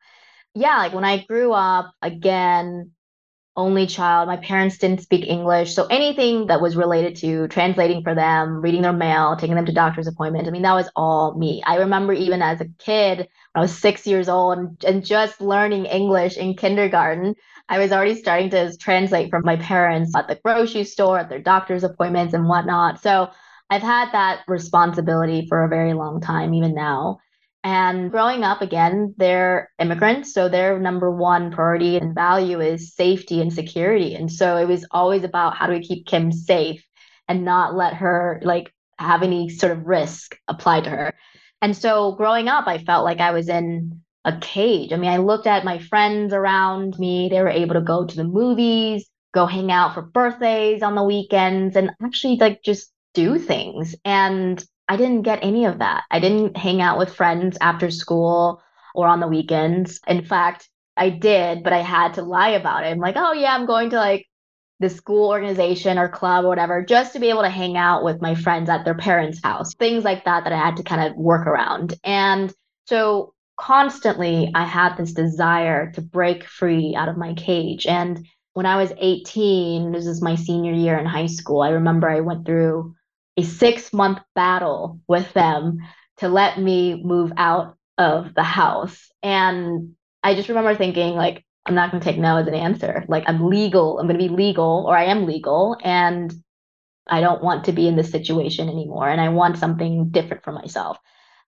Yeah, 0.55 0.77
like 0.77 0.93
when 0.93 1.03
I 1.03 1.25
grew 1.25 1.51
up, 1.51 1.91
again, 2.01 2.91
only 3.55 3.85
child. 3.85 4.27
My 4.27 4.37
parents 4.37 4.77
didn't 4.77 5.01
speak 5.01 5.27
English. 5.27 5.75
So 5.75 5.85
anything 5.87 6.47
that 6.47 6.61
was 6.61 6.77
related 6.77 7.17
to 7.17 7.47
translating 7.49 8.01
for 8.01 8.15
them, 8.15 8.61
reading 8.61 8.81
their 8.81 8.93
mail, 8.93 9.35
taking 9.35 9.55
them 9.55 9.65
to 9.65 9.73
doctor's 9.73 10.07
appointments, 10.07 10.47
I 10.47 10.51
mean, 10.51 10.61
that 10.61 10.73
was 10.73 10.89
all 10.95 11.37
me. 11.37 11.61
I 11.65 11.77
remember 11.77 12.13
even 12.13 12.41
as 12.41 12.61
a 12.61 12.69
kid, 12.79 13.27
I 13.53 13.59
was 13.59 13.77
six 13.77 14.07
years 14.07 14.29
old 14.29 14.57
and, 14.57 14.83
and 14.85 15.05
just 15.05 15.41
learning 15.41 15.85
English 15.85 16.37
in 16.37 16.55
kindergarten, 16.55 17.35
I 17.67 17.79
was 17.79 17.91
already 17.91 18.15
starting 18.15 18.49
to 18.51 18.75
translate 18.77 19.29
for 19.29 19.41
my 19.41 19.57
parents 19.57 20.15
at 20.15 20.27
the 20.27 20.39
grocery 20.43 20.85
store, 20.85 21.19
at 21.19 21.29
their 21.29 21.41
doctor's 21.41 21.83
appointments 21.83 22.33
and 22.33 22.47
whatnot. 22.47 23.01
So 23.01 23.29
I've 23.69 23.81
had 23.81 24.11
that 24.11 24.41
responsibility 24.47 25.45
for 25.47 25.63
a 25.63 25.69
very 25.69 25.93
long 25.93 26.21
time, 26.21 26.53
even 26.53 26.73
now. 26.73 27.19
And 27.63 28.09
growing 28.09 28.43
up, 28.43 28.61
again, 28.61 29.13
they're 29.17 29.69
immigrants. 29.77 30.33
So 30.33 30.49
their 30.49 30.79
number 30.79 31.11
one 31.11 31.51
priority 31.51 31.97
and 31.97 32.15
value 32.15 32.59
is 32.59 32.95
safety 32.95 33.39
and 33.39 33.53
security. 33.53 34.15
And 34.15 34.31
so 34.31 34.57
it 34.57 34.67
was 34.67 34.85
always 34.89 35.23
about 35.23 35.55
how 35.55 35.67
do 35.67 35.73
we 35.73 35.83
keep 35.83 36.07
Kim 36.07 36.31
safe 36.31 36.83
and 37.27 37.45
not 37.45 37.75
let 37.75 37.93
her 37.95 38.41
like 38.43 38.73
have 38.97 39.21
any 39.21 39.49
sort 39.49 39.71
of 39.71 39.85
risk 39.85 40.37
applied 40.47 40.85
to 40.85 40.89
her. 40.89 41.13
And 41.61 41.77
so 41.77 42.13
growing 42.13 42.47
up, 42.47 42.67
I 42.67 42.79
felt 42.79 43.05
like 43.05 43.19
I 43.19 43.31
was 43.31 43.47
in 43.47 44.01
a 44.25 44.37
cage. 44.39 44.91
I 44.91 44.97
mean, 44.97 45.11
I 45.11 45.17
looked 45.17 45.47
at 45.47 45.65
my 45.65 45.77
friends 45.77 46.33
around 46.33 46.97
me, 46.97 47.29
they 47.29 47.41
were 47.41 47.49
able 47.49 47.75
to 47.75 47.81
go 47.81 48.05
to 48.05 48.15
the 48.15 48.23
movies, 48.23 49.07
go 49.33 49.45
hang 49.45 49.71
out 49.71 49.93
for 49.93 50.01
birthdays 50.01 50.83
on 50.83 50.95
the 50.95 51.03
weekends, 51.03 51.75
and 51.75 51.91
actually 52.03 52.37
like 52.37 52.63
just 52.63 52.91
do 53.13 53.37
things. 53.37 53.95
And 54.05 54.63
I 54.91 54.97
didn't 54.97 55.21
get 55.21 55.39
any 55.41 55.63
of 55.63 55.79
that. 55.79 56.03
I 56.11 56.19
didn't 56.19 56.57
hang 56.57 56.81
out 56.81 56.97
with 56.97 57.15
friends 57.15 57.57
after 57.61 57.89
school 57.89 58.61
or 58.93 59.07
on 59.07 59.21
the 59.21 59.27
weekends. 59.27 60.01
In 60.05 60.25
fact, 60.25 60.67
I 60.97 61.09
did, 61.09 61.63
but 61.63 61.71
I 61.71 61.79
had 61.79 62.15
to 62.15 62.23
lie 62.23 62.49
about 62.49 62.83
it. 62.83 62.87
I'm 62.87 62.99
like, 62.99 63.15
oh, 63.15 63.31
yeah, 63.31 63.55
I'm 63.55 63.65
going 63.65 63.91
to 63.91 63.95
like 63.95 64.27
the 64.81 64.89
school 64.89 65.29
organization 65.29 65.97
or 65.97 66.09
club 66.09 66.43
or 66.43 66.49
whatever, 66.49 66.83
just 66.83 67.13
to 67.13 67.19
be 67.19 67.29
able 67.29 67.43
to 67.43 67.49
hang 67.49 67.77
out 67.77 68.03
with 68.03 68.21
my 68.21 68.35
friends 68.35 68.69
at 68.69 68.83
their 68.83 68.95
parents' 68.95 69.39
house, 69.41 69.73
things 69.75 70.03
like 70.03 70.25
that, 70.25 70.43
that 70.43 70.51
I 70.51 70.57
had 70.57 70.75
to 70.75 70.83
kind 70.83 71.09
of 71.09 71.15
work 71.15 71.47
around. 71.47 71.93
And 72.03 72.53
so 72.85 73.33
constantly, 73.57 74.51
I 74.53 74.65
had 74.65 74.97
this 74.97 75.13
desire 75.13 75.89
to 75.93 76.01
break 76.01 76.43
free 76.43 76.95
out 76.97 77.07
of 77.07 77.15
my 77.15 77.33
cage. 77.35 77.87
And 77.87 78.27
when 78.55 78.65
I 78.65 78.75
was 78.75 78.91
18, 78.97 79.93
this 79.93 80.05
is 80.05 80.21
my 80.21 80.35
senior 80.35 80.73
year 80.73 80.97
in 80.97 81.05
high 81.05 81.27
school, 81.27 81.61
I 81.61 81.69
remember 81.69 82.09
I 82.09 82.19
went 82.19 82.45
through 82.45 82.93
a 83.37 83.43
six 83.43 83.93
month 83.93 84.19
battle 84.35 84.99
with 85.07 85.31
them 85.33 85.79
to 86.17 86.29
let 86.29 86.59
me 86.59 87.01
move 87.03 87.31
out 87.37 87.77
of 87.97 88.33
the 88.33 88.43
house. 88.43 89.09
And 89.23 89.95
I 90.23 90.35
just 90.35 90.49
remember 90.49 90.75
thinking, 90.75 91.15
like, 91.15 91.45
I'm 91.65 91.75
not 91.75 91.91
going 91.91 92.01
to 92.01 92.05
take 92.05 92.19
no 92.19 92.37
as 92.37 92.47
an 92.47 92.55
answer. 92.55 93.05
Like, 93.07 93.23
I'm 93.27 93.47
legal. 93.47 93.99
I'm 93.99 94.07
going 94.07 94.19
to 94.19 94.27
be 94.27 94.33
legal, 94.33 94.85
or 94.87 94.97
I 94.97 95.05
am 95.05 95.25
legal. 95.25 95.77
And 95.83 96.33
I 97.07 97.21
don't 97.21 97.43
want 97.43 97.65
to 97.65 97.71
be 97.71 97.87
in 97.87 97.95
this 97.95 98.11
situation 98.11 98.69
anymore. 98.69 99.09
And 99.09 99.21
I 99.21 99.29
want 99.29 99.57
something 99.57 100.09
different 100.09 100.43
for 100.43 100.51
myself. 100.51 100.97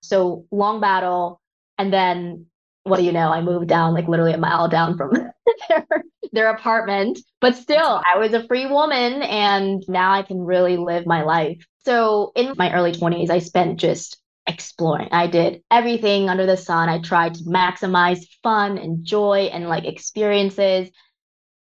So, 0.02 0.46
long 0.50 0.80
battle. 0.80 1.40
And 1.78 1.92
then, 1.92 2.46
what 2.84 2.98
do 2.98 3.04
you 3.04 3.12
know? 3.12 3.28
I 3.28 3.40
moved 3.42 3.68
down, 3.68 3.94
like, 3.94 4.08
literally 4.08 4.32
a 4.32 4.38
mile 4.38 4.68
down 4.68 4.96
from 4.96 5.12
their, 5.68 5.86
their 6.32 6.50
apartment. 6.50 7.18
But 7.40 7.56
still, 7.56 8.00
I 8.06 8.18
was 8.18 8.32
a 8.32 8.46
free 8.46 8.66
woman. 8.66 9.22
And 9.22 9.82
now 9.88 10.12
I 10.12 10.22
can 10.22 10.40
really 10.40 10.76
live 10.76 11.06
my 11.06 11.22
life 11.22 11.64
so 11.84 12.32
in 12.34 12.54
my 12.56 12.72
early 12.72 12.92
20s, 12.92 13.30
I 13.30 13.38
spent 13.38 13.80
just 13.80 14.18
exploring. 14.46 15.08
I 15.12 15.26
did 15.26 15.62
everything 15.70 16.28
under 16.28 16.46
the 16.46 16.56
sun. 16.56 16.88
I 16.88 16.98
tried 17.00 17.34
to 17.36 17.44
maximize 17.44 18.26
fun 18.42 18.78
and 18.78 19.04
joy 19.04 19.50
and 19.52 19.68
like 19.68 19.84
experiences. 19.84 20.90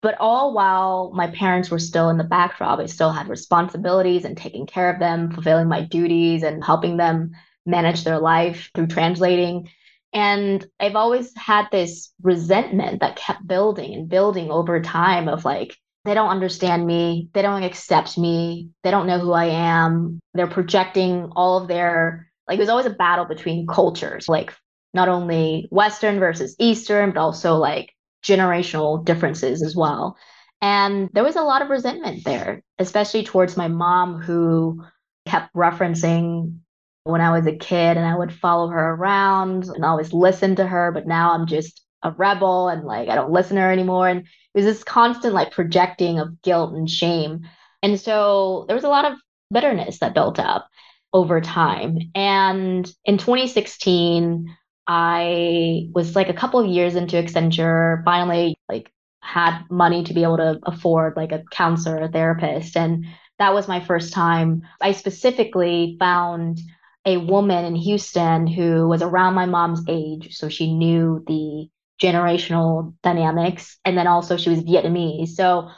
But 0.02 0.16
all 0.20 0.52
while 0.52 1.12
my 1.14 1.28
parents 1.28 1.70
were 1.70 1.78
still 1.78 2.10
in 2.10 2.18
the 2.18 2.24
backdrop, 2.24 2.78
I 2.78 2.86
still 2.86 3.10
had 3.10 3.28
responsibilities 3.28 4.24
and 4.24 4.36
taking 4.36 4.66
care 4.66 4.92
of 4.92 5.00
them, 5.00 5.32
fulfilling 5.32 5.68
my 5.68 5.82
duties 5.82 6.42
and 6.42 6.62
helping 6.62 6.96
them 6.96 7.32
manage 7.64 8.04
their 8.04 8.18
life 8.18 8.70
through 8.74 8.88
translating. 8.88 9.68
And 10.12 10.64
I've 10.78 10.96
always 10.96 11.36
had 11.36 11.66
this 11.72 12.12
resentment 12.22 13.00
that 13.00 13.16
kept 13.16 13.46
building 13.46 13.94
and 13.94 14.08
building 14.08 14.50
over 14.50 14.80
time 14.80 15.28
of 15.28 15.44
like, 15.44 15.76
they 16.06 16.14
don't 16.14 16.30
understand 16.30 16.86
me. 16.86 17.28
They 17.34 17.42
don't 17.42 17.62
accept 17.62 18.16
me. 18.16 18.70
They 18.82 18.90
don't 18.90 19.06
know 19.06 19.18
who 19.18 19.32
I 19.32 19.46
am. 19.46 20.20
They're 20.32 20.46
projecting 20.46 21.30
all 21.36 21.58
of 21.58 21.68
their, 21.68 22.30
like, 22.48 22.58
there's 22.58 22.70
always 22.70 22.86
a 22.86 22.90
battle 22.90 23.26
between 23.26 23.66
cultures, 23.66 24.28
like, 24.28 24.54
not 24.94 25.08
only 25.08 25.68
Western 25.70 26.18
versus 26.18 26.56
Eastern, 26.58 27.12
but 27.12 27.20
also 27.20 27.56
like 27.56 27.92
generational 28.24 29.04
differences 29.04 29.62
as 29.62 29.76
well. 29.76 30.16
And 30.62 31.10
there 31.12 31.22
was 31.22 31.36
a 31.36 31.42
lot 31.42 31.60
of 31.62 31.68
resentment 31.68 32.24
there, 32.24 32.62
especially 32.78 33.22
towards 33.22 33.56
my 33.56 33.68
mom, 33.68 34.20
who 34.20 34.82
kept 35.26 35.54
referencing 35.54 36.58
when 37.04 37.20
I 37.20 37.30
was 37.30 37.46
a 37.46 37.54
kid 37.54 37.96
and 37.96 38.06
I 38.06 38.16
would 38.16 38.32
follow 38.32 38.68
her 38.68 38.94
around 38.94 39.64
and 39.64 39.84
always 39.84 40.12
listen 40.12 40.56
to 40.56 40.66
her. 40.66 40.90
But 40.92 41.06
now 41.06 41.32
I'm 41.32 41.46
just 41.46 41.85
a 42.06 42.12
rebel 42.12 42.68
and 42.68 42.84
like 42.84 43.08
I 43.08 43.14
don't 43.14 43.32
listen 43.32 43.56
to 43.56 43.62
her 43.62 43.72
anymore. 43.72 44.08
And 44.08 44.20
it 44.20 44.26
was 44.54 44.64
this 44.64 44.84
constant 44.84 45.34
like 45.34 45.50
projecting 45.50 46.18
of 46.18 46.40
guilt 46.42 46.74
and 46.74 46.88
shame. 46.88 47.42
And 47.82 48.00
so 48.00 48.64
there 48.68 48.76
was 48.76 48.84
a 48.84 48.88
lot 48.88 49.10
of 49.10 49.18
bitterness 49.52 49.98
that 49.98 50.14
built 50.14 50.38
up 50.38 50.68
over 51.12 51.40
time. 51.40 51.98
And 52.14 52.90
in 53.04 53.18
2016, 53.18 54.56
I 54.86 55.88
was 55.92 56.14
like 56.14 56.28
a 56.28 56.34
couple 56.34 56.60
of 56.60 56.70
years 56.70 56.94
into 56.94 57.16
Accenture, 57.16 58.04
finally 58.04 58.56
like 58.68 58.90
had 59.20 59.64
money 59.70 60.04
to 60.04 60.14
be 60.14 60.22
able 60.22 60.36
to 60.36 60.60
afford 60.62 61.16
like 61.16 61.32
a 61.32 61.42
counselor, 61.50 61.98
a 62.02 62.08
therapist. 62.08 62.76
And 62.76 63.06
that 63.38 63.52
was 63.52 63.68
my 63.68 63.80
first 63.80 64.12
time. 64.12 64.62
I 64.80 64.92
specifically 64.92 65.96
found 65.98 66.60
a 67.04 67.16
woman 67.18 67.64
in 67.64 67.76
Houston 67.76 68.46
who 68.46 68.88
was 68.88 69.02
around 69.02 69.34
my 69.34 69.46
mom's 69.46 69.84
age. 69.88 70.36
So 70.36 70.48
she 70.48 70.74
knew 70.74 71.22
the 71.26 71.68
generational 72.00 72.94
dynamics. 73.02 73.78
And 73.84 73.96
then 73.96 74.06
also 74.06 74.36
she 74.36 74.50
was 74.50 74.60
Vietnamese. 74.60 75.30
So 75.30 75.68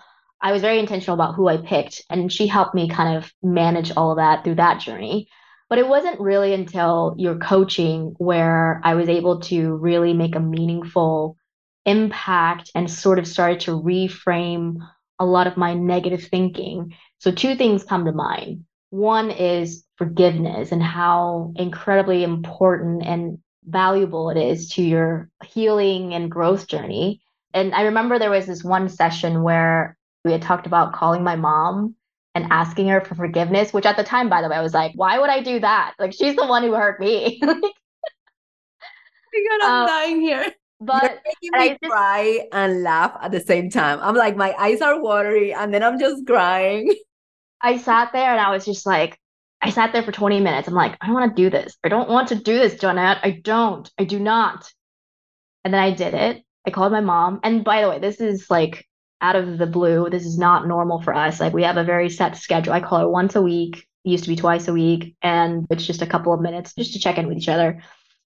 I 0.41 0.53
was 0.53 0.63
very 0.63 0.79
intentional 0.79 1.15
about 1.15 1.35
who 1.35 1.49
I 1.49 1.59
picked. 1.59 2.03
And 2.11 2.33
she 2.33 2.47
helped 2.47 2.75
me 2.75 2.89
kind 2.89 3.17
of 3.17 3.33
manage 3.43 3.93
all 3.97 4.11
of 4.11 4.19
that 4.19 4.45
through 4.45 4.57
that 4.57 4.81
journey. 4.81 5.29
But 5.69 5.79
it 5.79 5.89
wasn't 5.89 6.21
really 6.21 6.55
until 6.55 7.15
your 7.19 7.37
coaching 7.37 8.15
where 8.19 8.81
I 8.85 8.95
was 8.95 9.09
able 9.09 9.41
to 9.43 9.75
really 9.75 10.15
make 10.15 10.35
a 10.35 10.41
meaningful 10.41 11.37
impact 11.85 12.71
and 12.75 12.91
sort 12.91 13.19
of 13.19 13.27
started 13.27 13.61
to 13.61 13.73
reframe 13.73 14.77
a 15.19 15.27
lot 15.27 15.47
of 15.47 15.57
my 15.57 15.75
negative 15.75 16.25
thinking. 16.25 16.95
So, 17.19 17.31
two 17.33 17.55
things 17.57 17.85
come 17.85 18.05
to 18.05 18.13
mind. 18.13 18.65
One 18.91 19.31
is 19.31 19.85
forgiveness 19.97 20.73
and 20.73 20.83
how 20.83 21.53
incredibly 21.57 22.23
important 22.23 23.05
and 23.05 23.39
valuable 23.69 24.31
it 24.31 24.37
is 24.37 24.69
to 24.71 24.83
your 24.83 25.29
healing 25.45 26.15
and 26.15 26.31
growth 26.31 26.67
journey. 26.67 27.21
And 27.55 27.75
I 27.75 27.83
remember 27.83 28.19
there 28.19 28.31
was 28.31 28.47
this 28.47 28.65
one 28.65 28.89
session 28.89 29.43
where 29.43 29.97
we 30.25 30.33
had 30.33 30.43
talked 30.43 30.67
about 30.67 30.93
calling 30.93 31.23
my 31.23 31.37
mom 31.37 31.95
and 32.35 32.47
asking 32.51 32.89
her 32.89 33.01
for 33.01 33.15
forgiveness, 33.15 33.73
which 33.73 33.87
at 33.87 33.97
the 33.97 34.05
time, 34.05 34.29
by 34.29 34.43
the 34.43 34.49
way, 34.49 34.57
I 34.57 34.63
was 34.63 34.75
like, 34.75 34.93
why 34.95 35.19
would 35.19 35.31
I 35.31 35.43
do 35.43 35.61
that? 35.61 35.95
Like, 35.99 36.13
she's 36.13 36.37
the 36.37 36.47
one 36.47 36.63
who 36.63 36.75
hurt 36.75 37.01
me. 37.01 37.41
God, 37.43 37.63
I'm 39.63 39.83
um, 39.83 39.87
dying 39.87 40.21
here. 40.21 40.47
But 40.81 41.21
You're 41.43 41.59
making 41.59 41.73
me 41.73 41.79
just, 41.83 41.91
cry 41.91 42.49
and 42.53 42.83
laugh 42.83 43.17
at 43.21 43.33
the 43.33 43.41
same 43.41 43.71
time. 43.71 43.99
I'm 44.01 44.15
like, 44.15 44.37
my 44.37 44.55
eyes 44.59 44.81
are 44.81 45.01
watery, 45.01 45.53
and 45.53 45.75
then 45.75 45.83
I'm 45.83 45.99
just 45.99 46.27
crying. 46.27 46.95
I 47.61 47.79
sat 47.79 48.13
there 48.13 48.31
and 48.31 48.41
I 48.41 48.51
was 48.51 48.65
just 48.65 48.87
like, 48.87 49.19
I 49.61 49.71
sat 49.71 49.93
there 49.93 50.03
for 50.03 50.13
20 50.13 50.41
minutes. 50.41 50.69
I'm 50.69 50.75
like, 50.75 50.97
I 51.01 51.07
don't 51.07 51.15
want 51.15 51.37
to 51.37 51.43
do 51.43 51.51
this. 51.51 51.77
I 51.83 51.89
don't 51.89 52.09
want 52.09 52.29
to 52.29 52.37
do 52.37 52.59
this, 52.59 52.75
Yanet. 52.75 53.19
I 53.23 53.41
don't. 53.43 53.91
I 53.99 54.05
do 54.05 54.19
not. 54.21 54.71
And 55.65 55.75
then 55.75 55.81
I 55.81 55.91
did 55.91 56.15
it. 56.15 56.43
I 56.67 56.71
called 56.71 56.93
my 56.93 57.01
mom. 57.01 57.41
And 57.43 57.65
by 57.65 57.83
the 57.83 57.89
way, 57.89 57.99
this 57.99 58.21
is 58.21 58.51
like 58.51 58.87
out 59.21 59.37
of 59.37 59.59
the 59.59 59.67
blue. 59.67 60.09
This 60.11 60.25
is 60.25 60.39
not 60.39 60.69
normal 60.69 61.03
for 61.03 61.15
us. 61.15 61.41
Like 61.41 61.53
we 61.53 61.65
have 61.65 61.77
a 61.77 61.85
very 61.85 62.09
set 62.09 62.37
schedule. 62.37 62.73
I 62.73 62.81
call 62.81 63.01
her 63.01 63.09
once 63.09 63.35
a 63.35 63.43
week. 63.43 63.87
It 64.05 64.11
used 64.11 64.25
to 64.25 64.31
be 64.31 64.37
twice 64.37 64.69
a 64.69 64.73
week. 64.73 65.17
And 65.23 65.67
it's 65.71 65.87
just 65.87 66.03
a 66.03 66.07
couple 66.07 66.33
of 66.33 66.41
minutes 66.41 66.75
just 66.75 66.93
to 66.93 67.01
check 67.01 67.19
in 67.19 67.27
with 67.27 67.39
each 67.39 67.49
other. 67.49 67.83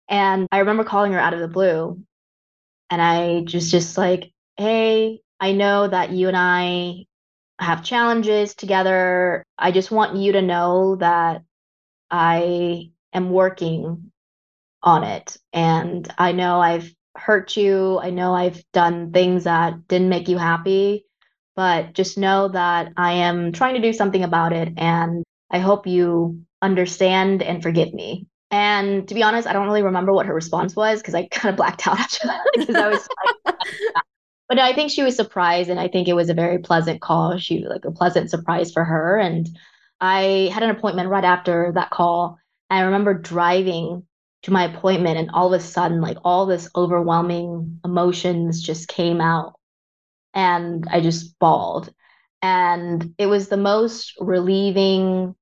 And 0.09 0.47
I 0.53 0.59
remember 0.59 0.85
calling 0.85 1.13
her 1.13 1.21
out 1.21 1.35
of 1.35 1.41
the 1.41 1.49
blue. 1.49 2.03
And 2.91 3.01
I 3.01 3.45
just 3.45 3.71
just 3.71 3.97
like, 3.97 4.33
hey, 4.59 5.21
I 5.41 5.53
know 5.53 5.89
that 5.89 6.11
you 6.11 6.29
and 6.29 6.37
I 6.37 7.07
have 7.63 7.85
challenges 7.85 8.55
together. 8.55 9.45
I 9.59 9.73
just 9.73 9.91
want 9.91 10.17
you 10.17 10.33
to 10.33 10.43
know 10.43 10.97
that 10.97 11.43
I 12.11 12.91
am 13.13 13.31
working 13.31 14.13
on 14.83 15.05
it. 15.05 15.37
And 15.53 16.13
I 16.19 16.33
know 16.33 16.61
I've 16.61 16.93
hurt 17.17 17.57
you. 17.57 17.99
I 18.01 18.11
know 18.11 18.35
I've 18.35 18.63
done 18.73 19.13
things 19.13 19.45
that 19.45 19.87
didn't 19.89 20.09
make 20.09 20.29
you 20.29 20.39
happy, 20.39 21.05
but 21.55 21.93
just 21.93 22.19
know 22.19 22.49
that 22.49 22.93
I 22.97 23.13
am 23.13 23.53
trying 23.53 23.75
to 23.75 23.83
do 23.83 23.93
something 23.93 24.25
about 24.25 24.53
it. 24.53 24.73
And 24.77 25.25
I 25.51 25.59
hope 25.59 25.87
you 25.87 26.43
understand 26.61 27.43
and 27.43 27.63
forgive 27.63 27.93
me. 27.93 28.27
And 28.51 29.09
to 29.09 29.15
be 29.15 29.23
honest, 29.23 29.49
I 29.49 29.53
don't 29.53 29.67
really 29.67 29.83
remember 29.83 30.13
what 30.13 30.27
her 30.27 30.35
response 30.35 30.77
was 30.77 31.01
because 31.01 31.15
I 31.15 31.27
kind 31.31 31.53
of 31.53 31.57
blacked 31.57 31.87
out 31.87 31.99
after 31.99 32.27
that 32.27 32.45
because 32.55 32.77
I 32.77 32.89
was 32.89 33.09
like, 33.47 33.57
but 34.49 34.59
I 34.59 34.73
think 34.73 34.91
she 34.91 35.03
was 35.03 35.17
surprised, 35.17 35.71
and 35.71 35.81
I 35.81 35.89
think 35.89 36.09
it 36.09 36.15
was 36.15 36.29
a 36.29 36.35
very 36.35 36.59
pleasant 36.59 37.01
call. 37.01 37.39
She 37.39 37.65
like 37.67 37.85
a 37.85 37.93
pleasant 37.93 38.31
surprise 38.31 38.73
for 38.73 38.85
her, 38.85 39.19
and 39.19 39.49
I 40.01 40.51
had 40.53 40.63
an 40.63 40.71
appointment 40.71 41.09
right 41.09 41.25
after 41.25 41.73
that 41.75 41.91
call. 41.91 42.39
I 42.69 42.83
remember 42.83 43.15
driving 43.15 44.05
to 44.43 44.53
my 44.53 44.65
appointment, 44.65 45.19
and 45.19 45.31
all 45.33 45.53
of 45.53 45.61
a 45.61 45.65
sudden, 45.65 46.01
like 46.01 46.19
all 46.25 46.47
this 46.47 46.69
overwhelming 46.75 47.81
emotions 47.85 48.63
just 48.63 48.89
came 48.89 49.21
out, 49.21 49.55
and 50.35 50.87
I 50.91 51.01
just 51.01 51.39
bawled. 51.39 51.93
And 52.43 53.15
it 53.19 53.27
was 53.27 53.49
the 53.49 53.57
most 53.57 54.15
relieving 54.21 55.35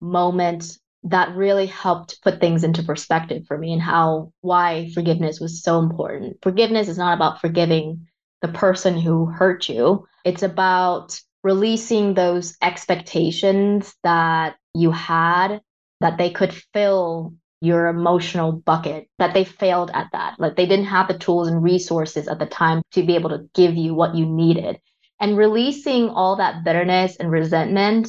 moment 0.00 0.78
that 1.04 1.36
really 1.36 1.66
helped 1.66 2.20
put 2.22 2.40
things 2.40 2.64
into 2.64 2.82
perspective 2.82 3.44
for 3.46 3.56
me 3.56 3.72
and 3.72 3.82
how 3.82 4.32
why 4.40 4.90
forgiveness 4.92 5.38
was 5.38 5.62
so 5.62 5.78
important. 5.78 6.38
Forgiveness 6.42 6.88
is 6.88 6.98
not 6.98 7.14
about 7.14 7.40
forgiving 7.40 8.08
the 8.42 8.48
person 8.48 8.98
who 8.98 9.26
hurt 9.26 9.68
you. 9.68 10.06
It's 10.24 10.42
about 10.42 11.18
releasing 11.42 12.14
those 12.14 12.56
expectations 12.60 13.94
that 14.02 14.56
you 14.74 14.90
had 14.90 15.60
that 16.00 16.18
they 16.18 16.30
could 16.30 16.52
fill 16.72 17.34
your 17.60 17.86
emotional 17.86 18.52
bucket, 18.52 19.08
that 19.18 19.32
they 19.32 19.44
failed 19.44 19.90
at 19.94 20.08
that. 20.12 20.38
Like 20.38 20.56
they 20.56 20.66
didn't 20.66 20.86
have 20.86 21.08
the 21.08 21.18
tools 21.18 21.48
and 21.48 21.62
resources 21.62 22.28
at 22.28 22.38
the 22.38 22.46
time 22.46 22.82
to 22.92 23.02
be 23.02 23.14
able 23.14 23.30
to 23.30 23.48
give 23.54 23.74
you 23.74 23.94
what 23.94 24.14
you 24.14 24.26
needed. 24.26 24.78
And 25.18 25.38
releasing 25.38 26.10
all 26.10 26.36
that 26.36 26.64
bitterness 26.64 27.16
and 27.16 27.30
resentment 27.30 28.08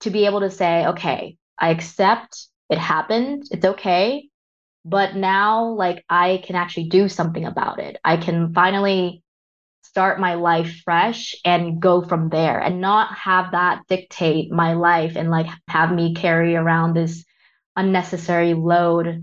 to 0.00 0.10
be 0.10 0.26
able 0.26 0.40
to 0.40 0.50
say, 0.50 0.86
okay, 0.86 1.36
I 1.58 1.70
accept 1.70 2.46
it 2.70 2.78
happened. 2.78 3.44
It's 3.50 3.64
okay. 3.64 4.28
But 4.84 5.16
now, 5.16 5.64
like, 5.70 6.04
I 6.08 6.42
can 6.44 6.56
actually 6.56 6.88
do 6.88 7.08
something 7.08 7.44
about 7.44 7.80
it. 7.80 7.96
I 8.04 8.18
can 8.18 8.52
finally 8.52 9.23
start 9.94 10.18
my 10.18 10.34
life 10.34 10.82
fresh 10.84 11.36
and 11.44 11.80
go 11.80 12.02
from 12.02 12.28
there 12.28 12.58
and 12.58 12.80
not 12.80 13.16
have 13.16 13.52
that 13.52 13.80
dictate 13.88 14.50
my 14.50 14.72
life 14.72 15.12
and 15.14 15.30
like 15.30 15.46
have 15.68 15.92
me 15.92 16.12
carry 16.12 16.56
around 16.56 16.94
this 16.94 17.24
unnecessary 17.76 18.54
load 18.54 19.22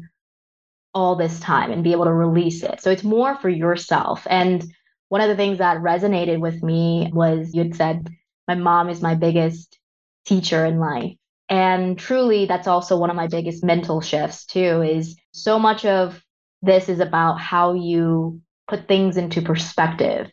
all 0.93 1.17
this 1.17 1.41
time 1.41 1.71
and 1.71 1.83
be 1.83 1.91
able 1.91 2.05
to 2.05 2.13
release 2.13 2.63
it. 2.63 2.81
So 2.81 2.89
it's 2.89 3.03
more 3.03 3.35
for 3.35 3.49
yourself. 3.49 4.25
And 4.29 4.63
one 5.09 5.19
of 5.19 5.27
the 5.27 5.35
things 5.35 5.57
that 5.57 5.81
resonated 5.81 6.39
with 6.39 6.63
me 6.63 7.11
was 7.13 7.53
you 7.53 7.63
had 7.63 7.75
said, 7.75 8.07
My 8.47 8.55
mom 8.55 8.87
is 8.87 9.01
my 9.01 9.15
biggest 9.15 9.77
teacher 10.25 10.65
in 10.65 10.79
life. 10.79 11.17
And 11.49 11.99
truly, 11.99 12.45
that's 12.45 12.67
also 12.69 12.97
one 12.97 13.09
of 13.09 13.17
my 13.17 13.27
biggest 13.27 13.61
mental 13.61 13.99
shifts, 13.99 14.45
too, 14.45 14.81
is 14.83 15.17
so 15.33 15.59
much 15.59 15.83
of 15.83 16.23
this 16.61 16.87
is 16.87 17.01
about 17.01 17.41
how 17.41 17.73
you 17.73 18.39
put 18.69 18.87
things 18.87 19.17
into 19.17 19.41
perspective 19.41 20.31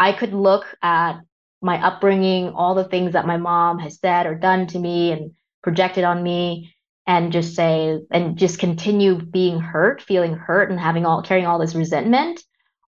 I 0.00 0.12
could 0.12 0.32
look 0.32 0.64
at 0.82 1.20
my 1.60 1.76
upbringing, 1.86 2.48
all 2.54 2.74
the 2.74 2.88
things 2.88 3.12
that 3.12 3.26
my 3.26 3.36
mom 3.36 3.78
has 3.80 4.00
said 4.00 4.26
or 4.26 4.34
done 4.34 4.66
to 4.68 4.78
me 4.78 5.12
and 5.12 5.32
projected 5.62 6.04
on 6.04 6.22
me 6.22 6.74
and 7.06 7.32
just 7.32 7.54
say 7.54 8.00
and 8.10 8.38
just 8.38 8.58
continue 8.58 9.20
being 9.20 9.60
hurt, 9.60 10.00
feeling 10.00 10.34
hurt 10.34 10.70
and 10.70 10.80
having 10.80 11.04
all 11.04 11.22
carrying 11.22 11.46
all 11.46 11.58
this 11.58 11.74
resentment. 11.74 12.42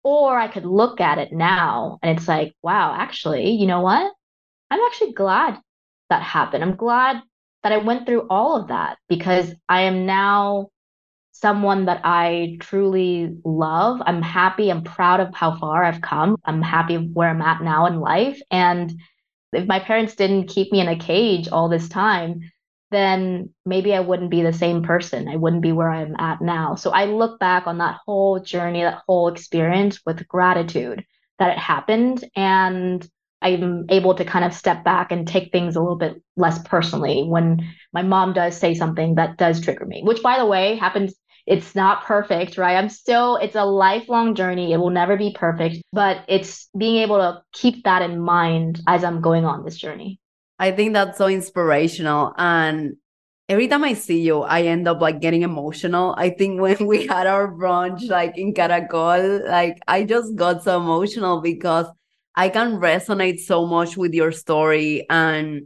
Or 0.03 0.37
I 0.37 0.47
could 0.47 0.65
look 0.65 1.01
at 1.01 1.17
it 1.17 1.33
now 1.33 1.97
and 2.03 2.15
it's 2.15 2.27
like, 2.27 2.53
wow, 2.61 2.93
actually, 2.95 3.49
you 3.51 3.65
know 3.65 3.81
what? 3.81 4.13
I'm 4.69 4.79
actually 4.79 5.13
glad 5.13 5.59
that 6.11 6.21
happened. 6.21 6.63
I'm 6.63 6.75
glad 6.75 7.23
that 7.63 7.71
I 7.71 7.77
went 7.77 8.05
through 8.05 8.27
all 8.29 8.55
of 8.55 8.67
that 8.67 8.99
because 9.09 9.51
I 9.67 9.81
am 9.81 10.05
now 10.05 10.69
someone 11.39 11.85
that 11.85 12.01
I 12.03 12.57
truly 12.59 13.37
love. 13.43 14.01
I'm 14.05 14.21
happy. 14.21 14.69
I'm 14.69 14.83
proud 14.83 15.19
of 15.19 15.33
how 15.33 15.57
far 15.57 15.83
I've 15.83 16.01
come. 16.01 16.37
I'm 16.45 16.61
happy 16.61 16.97
where 16.97 17.29
I'm 17.29 17.41
at 17.41 17.61
now 17.61 17.85
in 17.85 17.99
life. 17.99 18.41
And 18.51 18.93
if 19.53 19.67
my 19.67 19.79
parents 19.79 20.15
didn't 20.15 20.47
keep 20.47 20.71
me 20.71 20.79
in 20.79 20.87
a 20.87 20.97
cage 20.97 21.47
all 21.47 21.69
this 21.69 21.89
time, 21.89 22.41
then 22.91 23.49
maybe 23.65 23.93
I 23.93 23.99
wouldn't 23.99 24.31
be 24.31 24.41
the 24.41 24.53
same 24.53 24.83
person. 24.83 25.27
I 25.27 25.35
wouldn't 25.35 25.61
be 25.61 25.71
where 25.71 25.89
I'm 25.89 26.15
at 26.19 26.41
now. 26.41 26.75
So 26.75 26.91
I 26.91 27.05
look 27.05 27.39
back 27.39 27.67
on 27.67 27.77
that 27.77 27.99
whole 28.05 28.39
journey, 28.39 28.81
that 28.81 29.01
whole 29.07 29.27
experience 29.27 29.99
with 30.05 30.27
gratitude 30.27 31.05
that 31.37 31.51
it 31.51 31.57
happened. 31.57 32.23
And 32.35 33.07
I'm 33.41 33.85
able 33.89 34.15
to 34.15 34.25
kind 34.25 34.43
of 34.43 34.53
step 34.53 34.83
back 34.83 35.11
and 35.11 35.27
take 35.27 35.51
things 35.51 35.75
a 35.75 35.81
little 35.81 35.97
bit 35.97 36.21
less 36.35 36.59
personally 36.67 37.23
when 37.23 37.73
my 37.93 38.01
mom 38.01 38.33
does 38.33 38.57
say 38.57 38.73
something 38.73 39.15
that 39.15 39.37
does 39.37 39.61
trigger 39.61 39.85
me, 39.85 40.01
which 40.03 40.21
by 40.21 40.37
the 40.37 40.45
way 40.45 40.75
happens 40.75 41.13
it's 41.49 41.73
not 41.73 42.03
perfect, 42.03 42.59
right? 42.59 42.77
I'm 42.77 42.89
still, 42.89 43.37
it's 43.37 43.55
a 43.55 43.65
lifelong 43.65 44.35
journey. 44.35 44.71
It 44.71 44.77
will 44.77 44.91
never 44.91 45.17
be 45.17 45.33
perfect, 45.33 45.81
but 45.91 46.23
it's 46.27 46.69
being 46.77 46.97
able 46.97 47.17
to 47.17 47.41
keep 47.53 47.83
that 47.85 48.03
in 48.03 48.19
mind 48.19 48.81
as 48.85 49.03
I'm 49.03 49.19
going 49.19 49.45
on 49.45 49.65
this 49.65 49.75
journey. 49.75 50.19
I 50.59 50.71
think 50.71 50.93
that's 50.93 51.17
so 51.17 51.25
inspirational. 51.25 52.35
And 52.37 52.97
every 53.49 53.67
time 53.67 53.83
I 53.83 53.93
see 53.93 54.21
you, 54.21 54.43
I 54.43 54.61
end 54.61 54.87
up 54.87 55.01
like 55.01 55.21
getting 55.21 55.41
emotional. 55.41 56.13
I 56.15 56.29
think 56.29 56.61
when 56.61 56.85
we 56.85 57.07
had 57.07 57.25
our 57.25 57.51
brunch, 57.51 58.07
like 58.07 58.37
in 58.37 58.53
Caracol, 58.53 59.49
like 59.49 59.81
I 59.87 60.03
just 60.03 60.35
got 60.35 60.63
so 60.63 60.79
emotional 60.79 61.41
because 61.41 61.87
I 62.35 62.49
can 62.49 62.73
resonate 62.73 63.39
so 63.39 63.65
much 63.65 63.97
with 63.97 64.13
your 64.13 64.31
story. 64.31 65.07
And 65.09 65.63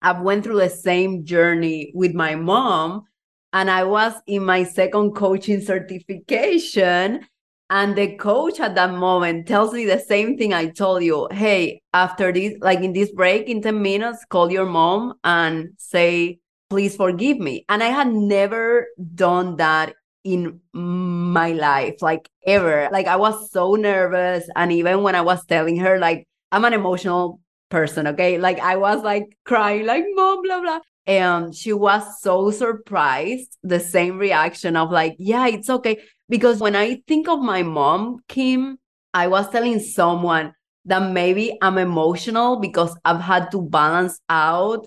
I've 0.00 0.20
went 0.20 0.44
through 0.44 0.60
the 0.60 0.70
same 0.70 1.24
journey 1.24 1.90
with 1.92 2.14
my 2.14 2.36
mom 2.36 3.06
and 3.54 3.70
I 3.70 3.84
was 3.84 4.12
in 4.26 4.44
my 4.44 4.64
second 4.64 5.12
coaching 5.12 5.60
certification. 5.60 7.26
And 7.70 7.96
the 7.96 8.16
coach 8.16 8.60
at 8.60 8.74
that 8.74 8.92
moment 8.92 9.46
tells 9.46 9.72
me 9.72 9.86
the 9.86 9.98
same 9.98 10.36
thing 10.36 10.52
I 10.52 10.66
told 10.66 11.02
you. 11.02 11.28
Hey, 11.30 11.80
after 11.94 12.30
this, 12.30 12.54
like 12.60 12.80
in 12.80 12.92
this 12.92 13.10
break 13.12 13.48
in 13.48 13.62
10 13.62 13.80
minutes, 13.80 14.24
call 14.28 14.52
your 14.52 14.66
mom 14.66 15.14
and 15.24 15.70
say, 15.78 16.40
please 16.68 16.96
forgive 16.96 17.38
me. 17.38 17.64
And 17.68 17.82
I 17.82 17.88
had 17.88 18.08
never 18.08 18.88
done 19.14 19.56
that 19.56 19.94
in 20.24 20.60
my 20.72 21.52
life, 21.52 22.02
like 22.02 22.28
ever. 22.44 22.88
Like 22.92 23.06
I 23.06 23.16
was 23.16 23.50
so 23.50 23.76
nervous. 23.76 24.48
And 24.56 24.72
even 24.72 25.02
when 25.02 25.14
I 25.14 25.22
was 25.22 25.44
telling 25.46 25.78
her, 25.78 25.98
like, 25.98 26.26
I'm 26.52 26.64
an 26.64 26.74
emotional 26.74 27.40
person, 27.70 28.08
okay? 28.08 28.36
Like 28.36 28.58
I 28.58 28.76
was 28.76 29.02
like 29.02 29.38
crying, 29.44 29.86
like, 29.86 30.04
mom, 30.14 30.42
blah, 30.42 30.60
blah 30.60 30.80
and 31.06 31.54
she 31.54 31.72
was 31.72 32.20
so 32.20 32.50
surprised 32.50 33.58
the 33.62 33.80
same 33.80 34.18
reaction 34.18 34.76
of 34.76 34.90
like 34.90 35.16
yeah 35.18 35.46
it's 35.46 35.70
okay. 35.70 35.98
Because 36.28 36.60
when 36.60 36.74
i 36.74 37.02
think 37.06 37.28
of 37.28 37.40
my 37.40 37.62
mom 37.62 38.20
kim 38.28 38.78
i 39.12 39.26
was 39.28 39.48
telling 39.50 39.78
someone 39.78 40.52
that 40.86 41.12
maybe 41.12 41.58
i'm 41.60 41.78
emotional 41.78 42.58
because 42.58 42.96
i've 43.04 43.20
had 43.20 43.50
to 43.50 43.60
balance 43.60 44.18
out 44.30 44.86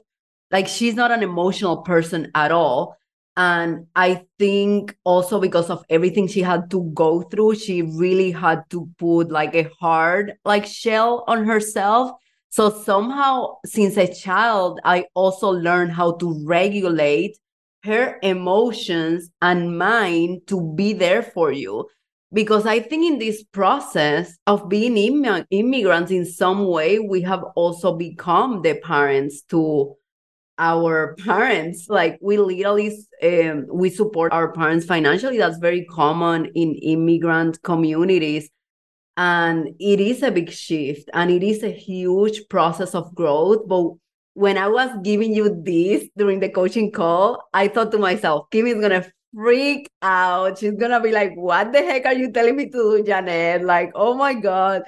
like 0.51 0.67
she's 0.67 0.95
not 0.95 1.11
an 1.11 1.23
emotional 1.23 1.77
person 1.83 2.31
at 2.33 2.51
all. 2.51 2.95
And 3.35 3.85
i 3.95 4.25
think 4.39 4.97
also 5.03 5.39
because 5.39 5.69
of 5.69 5.85
everything 5.91 6.27
she 6.27 6.41
had 6.41 6.71
to 6.71 6.89
go 6.95 7.21
through 7.21 7.55
she 7.55 7.83
really 7.83 8.31
had 8.31 8.63
to 8.71 8.89
put 8.97 9.29
like 9.29 9.53
a 9.53 9.69
hard 9.79 10.33
like 10.43 10.65
shell 10.65 11.23
on 11.27 11.45
herself 11.45 12.17
so 12.49 12.69
somehow, 12.69 13.57
since 13.65 13.97
a 13.97 14.11
child, 14.11 14.79
I 14.83 15.05
also 15.13 15.49
learned 15.49 15.91
how 15.91 16.13
to 16.17 16.43
regulate 16.45 17.37
her 17.83 18.19
emotions 18.23 19.29
and 19.41 19.77
mine 19.77 20.41
to 20.47 20.73
be 20.75 20.93
there 20.93 21.21
for 21.21 21.51
you. 21.51 21.87
Because 22.33 22.65
I 22.65 22.79
think 22.79 23.05
in 23.05 23.19
this 23.19 23.43
process 23.43 24.37
of 24.47 24.67
being 24.67 24.97
Im- 24.97 25.45
immigrants, 25.49 26.11
in 26.11 26.25
some 26.25 26.67
way, 26.67 26.99
we 26.99 27.21
have 27.21 27.43
also 27.55 27.95
become 27.95 28.61
the 28.61 28.75
parents 28.75 29.43
to 29.43 29.95
our 30.57 31.15
parents. 31.25 31.87
Like 31.87 32.17
we 32.21 32.37
literally 32.37 32.97
um, 33.23 33.67
we 33.71 33.89
support 33.89 34.33
our 34.33 34.51
parents 34.51 34.85
financially. 34.85 35.37
That's 35.37 35.57
very 35.59 35.85
common 35.85 36.47
in 36.53 36.75
immigrant 36.75 37.61
communities 37.63 38.49
and 39.17 39.69
it 39.79 39.99
is 39.99 40.23
a 40.23 40.31
big 40.31 40.51
shift 40.51 41.09
and 41.13 41.29
it 41.31 41.43
is 41.43 41.63
a 41.63 41.71
huge 41.71 42.47
process 42.49 42.95
of 42.95 43.13
growth. 43.15 43.67
But 43.67 43.91
when 44.33 44.55
i 44.55 44.67
was 44.67 44.91
giving 45.01 45.33
you 45.33 45.49
this 45.63 46.07
during 46.15 46.39
the 46.39 46.47
coaching 46.47 46.91
call 46.91 47.41
i 47.55 47.67
thought 47.67 47.91
to 47.91 47.97
myself 47.97 48.47
kim 48.51 48.67
is 48.67 48.79
gonna 48.79 49.03
freak 49.33 49.89
out. 50.01 50.57
She's 50.59 50.73
gonna 50.73 50.99
be 50.99 51.11
like 51.11 51.33
what 51.35 51.71
the 51.73 51.79
heck 51.81 52.05
are 52.05 52.13
you 52.13 52.31
telling 52.31 52.55
me 52.55 52.65
to 52.65 52.71
do 52.71 53.03
Yanet 53.03 53.63
like 53.63 53.91
oh 53.95 54.15
my 54.15 54.33
god. 54.33 54.83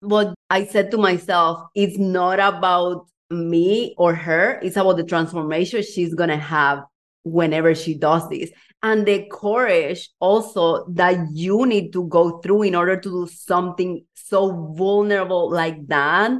But 0.00 0.34
i 0.50 0.64
said 0.64 0.90
to 0.90 0.98
myself 0.98 1.68
it's 1.74 1.98
not 1.98 2.40
about 2.40 3.06
me 3.30 3.94
or 3.98 4.14
her. 4.14 4.58
It's 4.62 4.76
about 4.76 4.96
the 4.96 5.04
transformation 5.04 5.82
she's 5.82 6.14
gonna 6.14 6.36
have 6.36 6.84
whenever 7.24 7.74
she 7.74 7.94
does 7.94 8.28
this 8.28 8.50
and 8.82 9.06
the 9.06 9.26
courage 9.30 10.10
also 10.20 10.84
that 10.86 11.16
you 11.32 11.64
need 11.66 11.92
to 11.92 12.06
go 12.08 12.38
through 12.38 12.62
in 12.62 12.74
order 12.74 12.96
to 12.96 13.08
do 13.08 13.28
something 13.32 14.04
so 14.14 14.72
vulnerable 14.76 15.50
like 15.50 15.86
that 15.86 16.30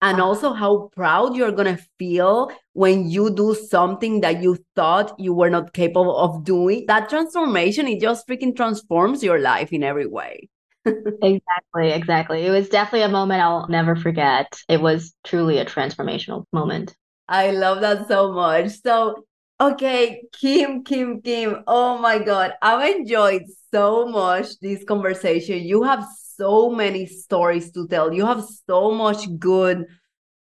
and 0.00 0.20
uh-huh. 0.20 0.24
also 0.24 0.52
how 0.52 0.88
proud 0.94 1.34
you're 1.34 1.52
going 1.52 1.76
to 1.76 1.82
feel 1.98 2.52
when 2.72 3.10
you 3.10 3.34
do 3.34 3.54
something 3.54 4.20
that 4.20 4.42
you 4.42 4.56
thought 4.76 5.18
you 5.18 5.34
were 5.34 5.50
not 5.50 5.72
capable 5.72 6.16
of 6.16 6.44
doing 6.44 6.84
that 6.86 7.08
transformation 7.08 7.88
it 7.88 8.00
just 8.00 8.26
freaking 8.28 8.54
transforms 8.54 9.22
your 9.22 9.40
life 9.40 9.72
in 9.72 9.82
every 9.82 10.06
way 10.06 10.48
exactly, 11.22 11.90
exactly. 11.90 12.46
It 12.46 12.50
was 12.50 12.68
definitely 12.68 13.02
a 13.02 13.08
moment 13.08 13.42
I'll 13.42 13.68
never 13.68 13.96
forget. 13.96 14.46
It 14.68 14.80
was 14.80 15.14
truly 15.24 15.58
a 15.58 15.64
transformational 15.64 16.44
moment. 16.52 16.94
I 17.28 17.50
love 17.50 17.82
that 17.82 18.08
so 18.08 18.32
much. 18.32 18.70
So, 18.70 19.24
okay, 19.60 20.22
Kim, 20.32 20.84
Kim, 20.84 21.20
Kim. 21.20 21.62
Oh 21.66 21.98
my 21.98 22.18
God. 22.18 22.52
I've 22.62 22.96
enjoyed 22.96 23.42
so 23.72 24.06
much 24.06 24.58
this 24.60 24.84
conversation. 24.84 25.58
You 25.58 25.82
have 25.82 26.04
so 26.36 26.70
many 26.70 27.06
stories 27.06 27.72
to 27.72 27.86
tell. 27.88 28.12
You 28.12 28.26
have 28.26 28.44
so 28.66 28.92
much 28.92 29.26
good 29.38 29.86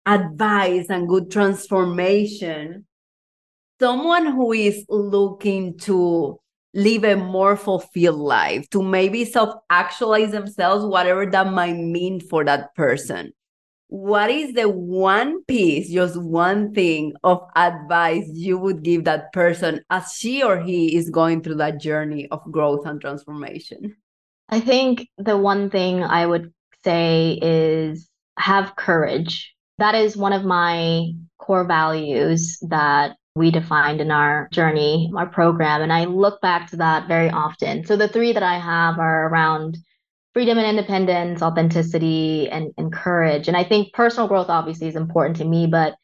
advice 0.04 0.86
and 0.90 1.08
good 1.08 1.30
transformation. 1.30 2.86
Someone 3.80 4.26
who 4.26 4.52
is 4.52 4.84
looking 4.88 5.78
to 5.80 6.38
live 6.74 7.04
a 7.04 7.16
more 7.16 7.56
fulfilled 7.56 8.20
life, 8.20 8.68
to 8.70 8.82
maybe 8.82 9.24
self 9.24 9.54
actualize 9.70 10.30
themselves, 10.30 10.84
whatever 10.84 11.26
that 11.26 11.52
might 11.52 11.76
mean 11.76 12.20
for 12.20 12.44
that 12.44 12.74
person 12.74 13.32
what 13.88 14.30
is 14.30 14.54
the 14.54 14.68
one 14.68 15.44
piece, 15.44 15.90
just 15.90 16.20
one 16.20 16.74
thing 16.74 17.14
of 17.22 17.40
advice 17.54 18.28
you 18.32 18.58
would 18.58 18.82
give 18.82 19.04
that 19.04 19.32
person 19.32 19.82
as 19.90 20.12
she 20.12 20.42
or 20.42 20.60
he 20.60 20.96
is 20.96 21.10
going 21.10 21.42
through 21.42 21.56
that 21.56 21.80
journey 21.80 22.26
of 22.30 22.40
growth 22.50 22.86
and 22.86 23.00
transformation? 23.00 23.96
I 24.48 24.60
think 24.60 25.08
the 25.18 25.36
one 25.36 25.70
thing 25.70 26.02
I 26.02 26.26
would 26.26 26.52
say 26.84 27.38
is 27.40 28.08
have 28.38 28.76
courage. 28.76 29.54
That 29.78 29.94
is 29.94 30.16
one 30.16 30.32
of 30.32 30.44
my 30.44 31.12
core 31.38 31.64
values 31.64 32.58
that 32.68 33.16
we 33.34 33.50
defined 33.50 34.00
in 34.00 34.10
our 34.10 34.48
journey, 34.50 35.12
our 35.16 35.26
program. 35.26 35.82
And 35.82 35.92
I 35.92 36.06
look 36.06 36.40
back 36.40 36.70
to 36.70 36.76
that 36.76 37.06
very 37.06 37.28
often. 37.28 37.84
So 37.84 37.96
the 37.96 38.08
three 38.08 38.32
that 38.32 38.42
I 38.42 38.58
have 38.58 38.98
are 38.98 39.28
around 39.28 39.76
freedom 40.36 40.58
and 40.58 40.66
independence, 40.66 41.40
authenticity, 41.40 42.46
and, 42.50 42.70
and 42.76 42.92
courage. 42.92 43.48
And 43.48 43.56
I 43.56 43.64
think 43.64 43.94
personal 43.94 44.28
growth 44.28 44.50
obviously 44.50 44.86
is 44.86 44.94
important 44.94 45.38
to 45.38 45.46
me, 45.46 45.66
but 45.66 45.94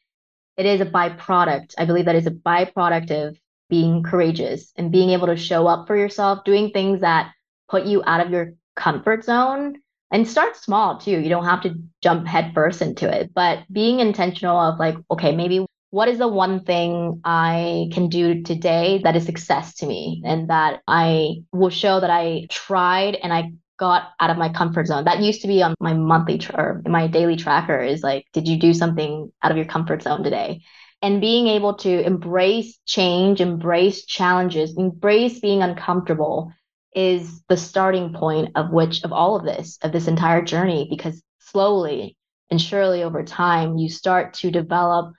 it 0.57 0.65
is 0.65 0.81
a 0.81 0.87
byproduct. 0.87 1.75
I 1.77 1.85
believe 1.85 2.05
that 2.05 2.15
is 2.15 2.25
a 2.25 2.31
byproduct 2.31 3.11
of 3.11 3.37
being 3.69 4.01
courageous 4.01 4.73
and 4.75 4.91
being 4.91 5.11
able 5.11 5.27
to 5.27 5.37
show 5.37 5.67
up 5.67 5.85
for 5.85 5.95
yourself, 5.95 6.45
doing 6.45 6.71
things 6.71 7.01
that 7.01 7.31
put 7.69 7.85
you 7.85 8.01
out 8.07 8.25
of 8.25 8.31
your 8.31 8.53
comfort 8.75 9.23
zone 9.23 9.75
and 10.09 10.27
start 10.27 10.57
small 10.57 10.97
too. 10.97 11.19
You 11.19 11.29
don't 11.29 11.45
have 11.45 11.61
to 11.61 11.75
jump 12.01 12.25
headfirst 12.25 12.81
into 12.81 13.07
it, 13.15 13.29
but 13.35 13.59
being 13.71 13.99
intentional 13.99 14.59
of 14.59 14.79
like, 14.79 14.95
okay, 15.11 15.35
maybe 15.35 15.63
what 15.91 16.07
is 16.07 16.17
the 16.17 16.27
one 16.27 16.63
thing 16.63 17.21
I 17.23 17.87
can 17.93 18.09
do 18.09 18.41
today 18.41 18.99
that 19.03 19.15
is 19.15 19.27
success 19.27 19.75
to 19.75 19.85
me 19.85 20.23
and 20.25 20.49
that 20.49 20.81
I 20.87 21.43
will 21.51 21.69
show 21.69 21.99
that 21.99 22.09
I 22.09 22.47
tried 22.49 23.13
and 23.13 23.31
I 23.31 23.51
got 23.77 24.09
out 24.19 24.29
of 24.29 24.37
my 24.37 24.49
comfort 24.49 24.87
zone. 24.87 25.05
That 25.05 25.21
used 25.21 25.41
to 25.41 25.47
be 25.47 25.63
on 25.63 25.75
my 25.79 25.93
monthly 25.93 26.37
tr- 26.37 26.55
or 26.55 26.81
my 26.85 27.07
daily 27.07 27.35
tracker 27.35 27.79
is 27.79 28.03
like, 28.03 28.25
did 28.33 28.47
you 28.47 28.57
do 28.57 28.73
something 28.73 29.31
out 29.41 29.51
of 29.51 29.57
your 29.57 29.65
comfort 29.65 30.03
zone 30.03 30.23
today? 30.23 30.61
And 31.01 31.19
being 31.19 31.47
able 31.47 31.75
to 31.75 32.05
embrace 32.05 32.79
change, 32.85 33.41
embrace 33.41 34.05
challenges, 34.05 34.77
embrace 34.77 35.39
being 35.39 35.61
uncomfortable 35.61 36.53
is 36.95 37.41
the 37.49 37.57
starting 37.57 38.13
point 38.13 38.51
of 38.55 38.71
which 38.71 39.03
of 39.03 39.11
all 39.11 39.35
of 39.35 39.43
this, 39.43 39.79
of 39.81 39.91
this 39.91 40.07
entire 40.07 40.41
journey, 40.43 40.87
because 40.89 41.21
slowly 41.39 42.15
and 42.49 42.61
surely 42.61 43.03
over 43.03 43.23
time, 43.23 43.77
you 43.77 43.89
start 43.89 44.35
to 44.35 44.51
develop 44.51 45.13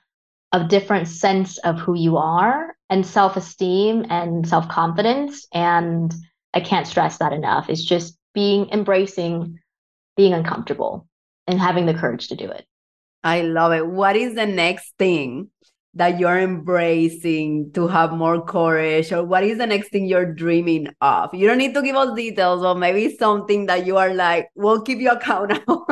a 0.53 0.65
different 0.65 1.09
sense 1.09 1.59
of 1.59 1.81
who 1.81 1.95
you 1.95 2.17
are 2.17 2.77
and 2.89 3.05
self-esteem 3.05 4.07
and 4.09 4.49
self-confidence. 4.49 5.49
And 5.53 6.15
I 6.55 6.61
can't 6.61 6.87
stress 6.87 7.19
that 7.19 7.33
enough. 7.33 7.69
It's 7.69 7.85
just 7.85 8.17
being 8.35 8.69
embracing 8.71 9.59
being 10.17 10.33
uncomfortable 10.33 11.07
and 11.47 11.61
having 11.61 11.87
the 11.87 11.95
courage 11.95 12.29
to 12.29 12.37
do 12.37 12.51
it. 12.51 12.65
I 13.23 13.43
love 13.43 13.73
it. 13.73 13.87
What 13.87 14.17
is 14.17 14.35
the 14.35 14.47
next 14.47 14.95
thing 14.99 15.51
that 15.95 16.19
you're 16.19 16.41
embracing 16.41 17.71
to 17.73 17.87
have 17.87 18.13
more 18.13 18.45
courage 18.45 19.13
or 19.13 19.25
what 19.25 19.45
is 19.45 19.59
the 19.59 19.67
next 19.67 19.91
thing 19.91 20.07
you're 20.07 20.35
dreaming 20.35 20.89
of 21.01 21.33
you 21.33 21.47
don't 21.47 21.59
need 21.59 21.73
to 21.73 21.83
give 21.83 21.95
us 21.95 22.15
details 22.17 22.65
or 22.65 22.75
maybe 22.75 23.17
something 23.17 23.67
that 23.67 23.87
you 23.87 23.97
are 23.97 24.13
like 24.13 24.49
we'll 24.57 24.83
keep 24.83 24.99
you 24.99 25.11
accountable 25.13 25.87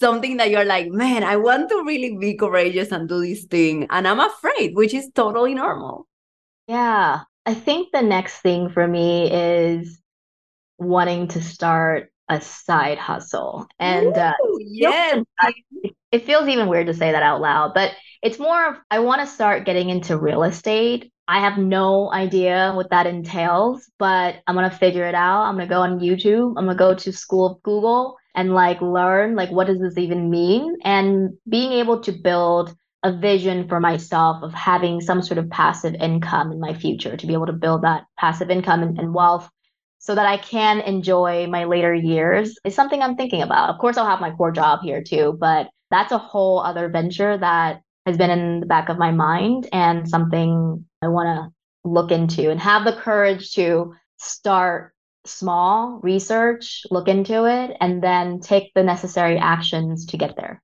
something 0.00 0.38
that 0.38 0.50
you're 0.50 0.64
like 0.64 0.88
man 0.88 1.22
i 1.22 1.36
want 1.36 1.68
to 1.68 1.82
really 1.84 2.16
be 2.16 2.34
courageous 2.34 2.92
and 2.92 3.08
do 3.08 3.20
this 3.20 3.44
thing 3.44 3.86
and 3.90 4.08
i'm 4.08 4.20
afraid 4.20 4.74
which 4.74 4.94
is 4.94 5.10
totally 5.14 5.54
normal 5.54 6.06
yeah 6.66 7.20
i 7.44 7.52
think 7.52 7.88
the 7.92 8.02
next 8.02 8.40
thing 8.40 8.70
for 8.70 8.88
me 8.88 9.30
is 9.30 10.00
wanting 10.78 11.28
to 11.28 11.42
start 11.42 12.10
a 12.28 12.40
side 12.40 12.98
hustle. 12.98 13.66
And 13.78 14.16
uh, 14.16 14.34
yes, 14.58 15.24
it 16.10 16.24
feels 16.26 16.48
even 16.48 16.68
weird 16.68 16.86
to 16.86 16.94
say 16.94 17.12
that 17.12 17.22
out 17.22 17.40
loud, 17.40 17.72
but 17.74 17.92
it's 18.22 18.38
more 18.38 18.70
of 18.70 18.76
I 18.90 19.00
want 19.00 19.20
to 19.20 19.26
start 19.26 19.66
getting 19.66 19.90
into 19.90 20.16
real 20.16 20.42
estate. 20.42 21.12
I 21.26 21.40
have 21.40 21.58
no 21.58 22.12
idea 22.12 22.72
what 22.74 22.90
that 22.90 23.06
entails, 23.06 23.90
but 23.98 24.36
I'm 24.46 24.54
gonna 24.54 24.70
figure 24.70 25.06
it 25.06 25.14
out. 25.14 25.44
I'm 25.44 25.54
gonna 25.56 25.68
go 25.68 25.80
on 25.80 26.00
YouTube. 26.00 26.54
I'm 26.56 26.66
gonna 26.66 26.76
go 26.76 26.94
to 26.94 27.12
School 27.12 27.46
of 27.52 27.62
Google 27.62 28.16
and 28.34 28.52
like 28.52 28.80
learn 28.80 29.36
like 29.36 29.50
what 29.50 29.66
does 29.66 29.80
this 29.80 29.96
even 29.96 30.30
mean 30.30 30.76
and 30.82 31.30
being 31.48 31.72
able 31.72 32.00
to 32.00 32.12
build 32.12 32.74
a 33.02 33.12
vision 33.12 33.68
for 33.68 33.80
myself 33.80 34.42
of 34.42 34.52
having 34.52 35.00
some 35.00 35.22
sort 35.22 35.38
of 35.38 35.50
passive 35.50 35.94
income 35.94 36.50
in 36.50 36.58
my 36.58 36.72
future 36.74 37.16
to 37.16 37.26
be 37.26 37.34
able 37.34 37.46
to 37.46 37.52
build 37.52 37.82
that 37.82 38.04
passive 38.18 38.50
income 38.50 38.82
and, 38.82 38.98
and 38.98 39.14
wealth 39.14 39.48
so 40.04 40.14
that 40.14 40.26
I 40.26 40.36
can 40.36 40.80
enjoy 40.80 41.46
my 41.46 41.64
later 41.64 41.94
years 41.94 42.58
is 42.62 42.74
something 42.74 43.00
I'm 43.00 43.16
thinking 43.16 43.40
about. 43.40 43.70
Of 43.70 43.78
course, 43.78 43.96
I'll 43.96 44.04
have 44.04 44.20
my 44.20 44.32
core 44.32 44.52
job 44.52 44.80
here 44.82 45.02
too, 45.02 45.34
but 45.40 45.70
that's 45.90 46.12
a 46.12 46.18
whole 46.18 46.60
other 46.60 46.90
venture 46.90 47.38
that 47.38 47.80
has 48.04 48.18
been 48.18 48.28
in 48.28 48.60
the 48.60 48.66
back 48.66 48.90
of 48.90 48.98
my 48.98 49.12
mind 49.12 49.66
and 49.72 50.06
something 50.06 50.84
I 51.00 51.08
want 51.08 51.28
to 51.28 51.88
look 51.88 52.10
into 52.12 52.50
and 52.50 52.60
have 52.60 52.84
the 52.84 52.92
courage 52.92 53.52
to 53.52 53.94
start 54.18 54.92
small, 55.24 56.00
research, 56.02 56.82
look 56.90 57.08
into 57.08 57.46
it, 57.46 57.74
and 57.80 58.02
then 58.02 58.40
take 58.40 58.74
the 58.74 58.82
necessary 58.82 59.38
actions 59.38 60.04
to 60.06 60.18
get 60.18 60.36
there. 60.36 60.62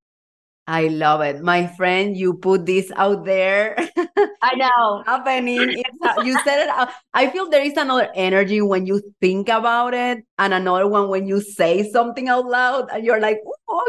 I 0.70 0.86
love 0.86 1.20
it. 1.22 1.42
My 1.42 1.66
friend, 1.66 2.16
you 2.16 2.34
put 2.34 2.64
this 2.64 2.92
out 2.94 3.24
there. 3.24 3.74
I 4.40 4.54
know. 4.54 5.02
happening. 5.04 5.58
It's, 5.68 6.24
you 6.24 6.38
said 6.44 6.68
it. 6.68 6.88
I 7.12 7.28
feel 7.28 7.50
there 7.50 7.64
is 7.64 7.76
another 7.76 8.08
energy 8.14 8.62
when 8.62 8.86
you 8.86 9.02
think 9.20 9.48
about 9.48 9.94
it, 9.94 10.22
and 10.38 10.54
another 10.54 10.86
one 10.86 11.08
when 11.08 11.26
you 11.26 11.40
say 11.40 11.90
something 11.90 12.28
out 12.28 12.46
loud, 12.46 12.88
and 12.92 13.04
you're 13.04 13.18
like, 13.18 13.40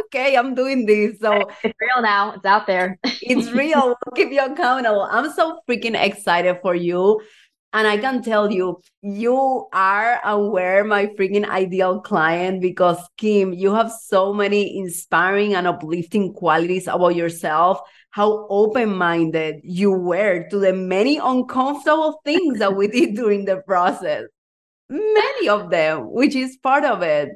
okay, 0.06 0.36
I'm 0.36 0.56
doing 0.56 0.88
this. 0.88 1.20
So 1.20 1.52
it's 1.64 1.78
real 1.80 2.02
now. 2.02 2.34
It's 2.34 2.46
out 2.46 2.66
there. 2.66 2.98
it's 3.04 3.52
real. 3.52 3.96
Keep 4.16 4.32
you 4.32 4.44
accountable. 4.44 5.04
I'm 5.04 5.32
so 5.34 5.60
freaking 5.70 5.94
excited 6.02 6.58
for 6.64 6.74
you. 6.74 7.22
And 7.74 7.88
I 7.88 7.98
can 7.98 8.22
tell 8.22 8.52
you, 8.52 8.82
you 9.02 9.68
are 9.72 10.20
aware, 10.26 10.84
my 10.84 11.06
freaking 11.08 11.48
ideal 11.48 12.02
client 12.02 12.62
because 12.62 12.98
Kim, 13.18 13.54
you 13.54 13.74
have 13.74 13.92
so 13.92 14.34
many 14.34 14.78
inspiring 14.78 15.56
and 15.56 15.66
uplifting 15.66 16.34
qualities 16.34 16.88
about 16.88 17.16
yourself. 17.16 17.80
How 18.10 18.46
open 18.50 18.94
minded 18.94 19.62
you 19.64 19.92
were 19.92 20.50
to 20.50 20.60
the 20.60 20.74
many 20.74 21.18
uncomfortable 21.18 22.20
things 22.26 22.60
that 22.60 22.76
we 22.76 22.88
did 22.88 23.16
during 23.16 23.46
the 23.46 23.62
process. 23.66 24.26
Many 24.90 25.48
of 25.48 25.70
them, 25.70 26.12
which 26.12 26.36
is 26.36 26.58
part 26.58 26.84
of 26.84 27.02
it. 27.02 27.30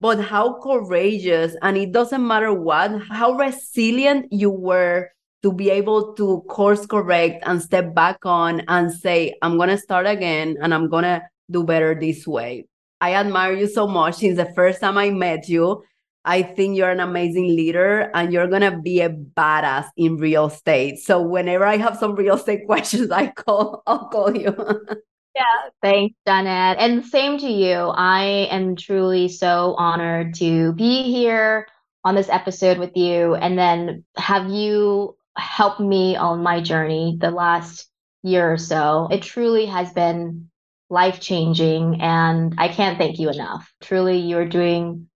But 0.00 0.20
how 0.20 0.60
courageous, 0.60 1.56
and 1.62 1.76
it 1.76 1.92
doesn't 1.92 2.26
matter 2.26 2.52
what, 2.52 3.02
how 3.08 3.32
resilient 3.34 4.26
you 4.30 4.50
were 4.50 5.10
to 5.46 5.52
be 5.52 5.70
able 5.70 6.12
to 6.14 6.40
course 6.48 6.86
correct 6.86 7.44
and 7.46 7.62
step 7.62 7.94
back 7.94 8.18
on 8.26 8.62
and 8.66 8.92
say, 8.92 9.32
I'm 9.42 9.56
going 9.56 9.68
to 9.68 9.78
start 9.78 10.04
again 10.04 10.56
and 10.60 10.74
I'm 10.74 10.88
going 10.88 11.04
to 11.04 11.22
do 11.48 11.62
better 11.62 11.94
this 11.94 12.26
way. 12.26 12.66
I 13.00 13.14
admire 13.14 13.52
you 13.52 13.68
so 13.68 13.86
much 13.86 14.16
since 14.16 14.38
the 14.38 14.52
first 14.56 14.80
time 14.80 14.98
I 14.98 15.10
met 15.10 15.48
you. 15.48 15.84
I 16.24 16.42
think 16.42 16.76
you're 16.76 16.90
an 16.90 16.98
amazing 16.98 17.54
leader 17.54 18.10
and 18.12 18.32
you're 18.32 18.48
going 18.48 18.62
to 18.62 18.76
be 18.76 19.02
a 19.02 19.10
badass 19.10 19.86
in 19.96 20.16
real 20.16 20.46
estate. 20.46 20.98
So 20.98 21.22
whenever 21.22 21.64
I 21.64 21.76
have 21.76 21.96
some 21.96 22.16
real 22.16 22.34
estate 22.34 22.66
questions, 22.66 23.12
I 23.12 23.28
call, 23.28 23.84
I'll 23.86 24.08
call 24.08 24.36
you. 24.36 24.52
yeah, 25.36 25.70
thanks, 25.80 26.16
Yanet. 26.26 26.74
And 26.80 27.06
same 27.06 27.38
to 27.38 27.48
you. 27.48 27.92
I 27.94 28.48
am 28.50 28.74
truly 28.74 29.28
so 29.28 29.76
honored 29.78 30.34
to 30.42 30.72
be 30.72 31.04
here 31.04 31.68
on 32.02 32.16
this 32.16 32.28
episode 32.30 32.78
with 32.78 32.96
you 32.96 33.36
and 33.36 33.56
then 33.56 34.04
have 34.16 34.50
you 34.50 35.16
helped 35.36 35.80
me 35.80 36.16
on 36.16 36.42
my 36.42 36.60
journey 36.60 37.16
the 37.20 37.30
last 37.30 37.88
year 38.22 38.52
or 38.52 38.58
so. 38.58 39.08
It 39.10 39.22
truly 39.22 39.66
has 39.66 39.92
been 39.92 40.50
life 40.88 41.20
changing, 41.20 42.00
and 42.00 42.54
I 42.58 42.68
can't 42.68 42.98
thank 42.98 43.18
you 43.18 43.28
enough. 43.30 43.72
Truly, 43.82 44.18
you're 44.18 44.48
doing 44.48 45.08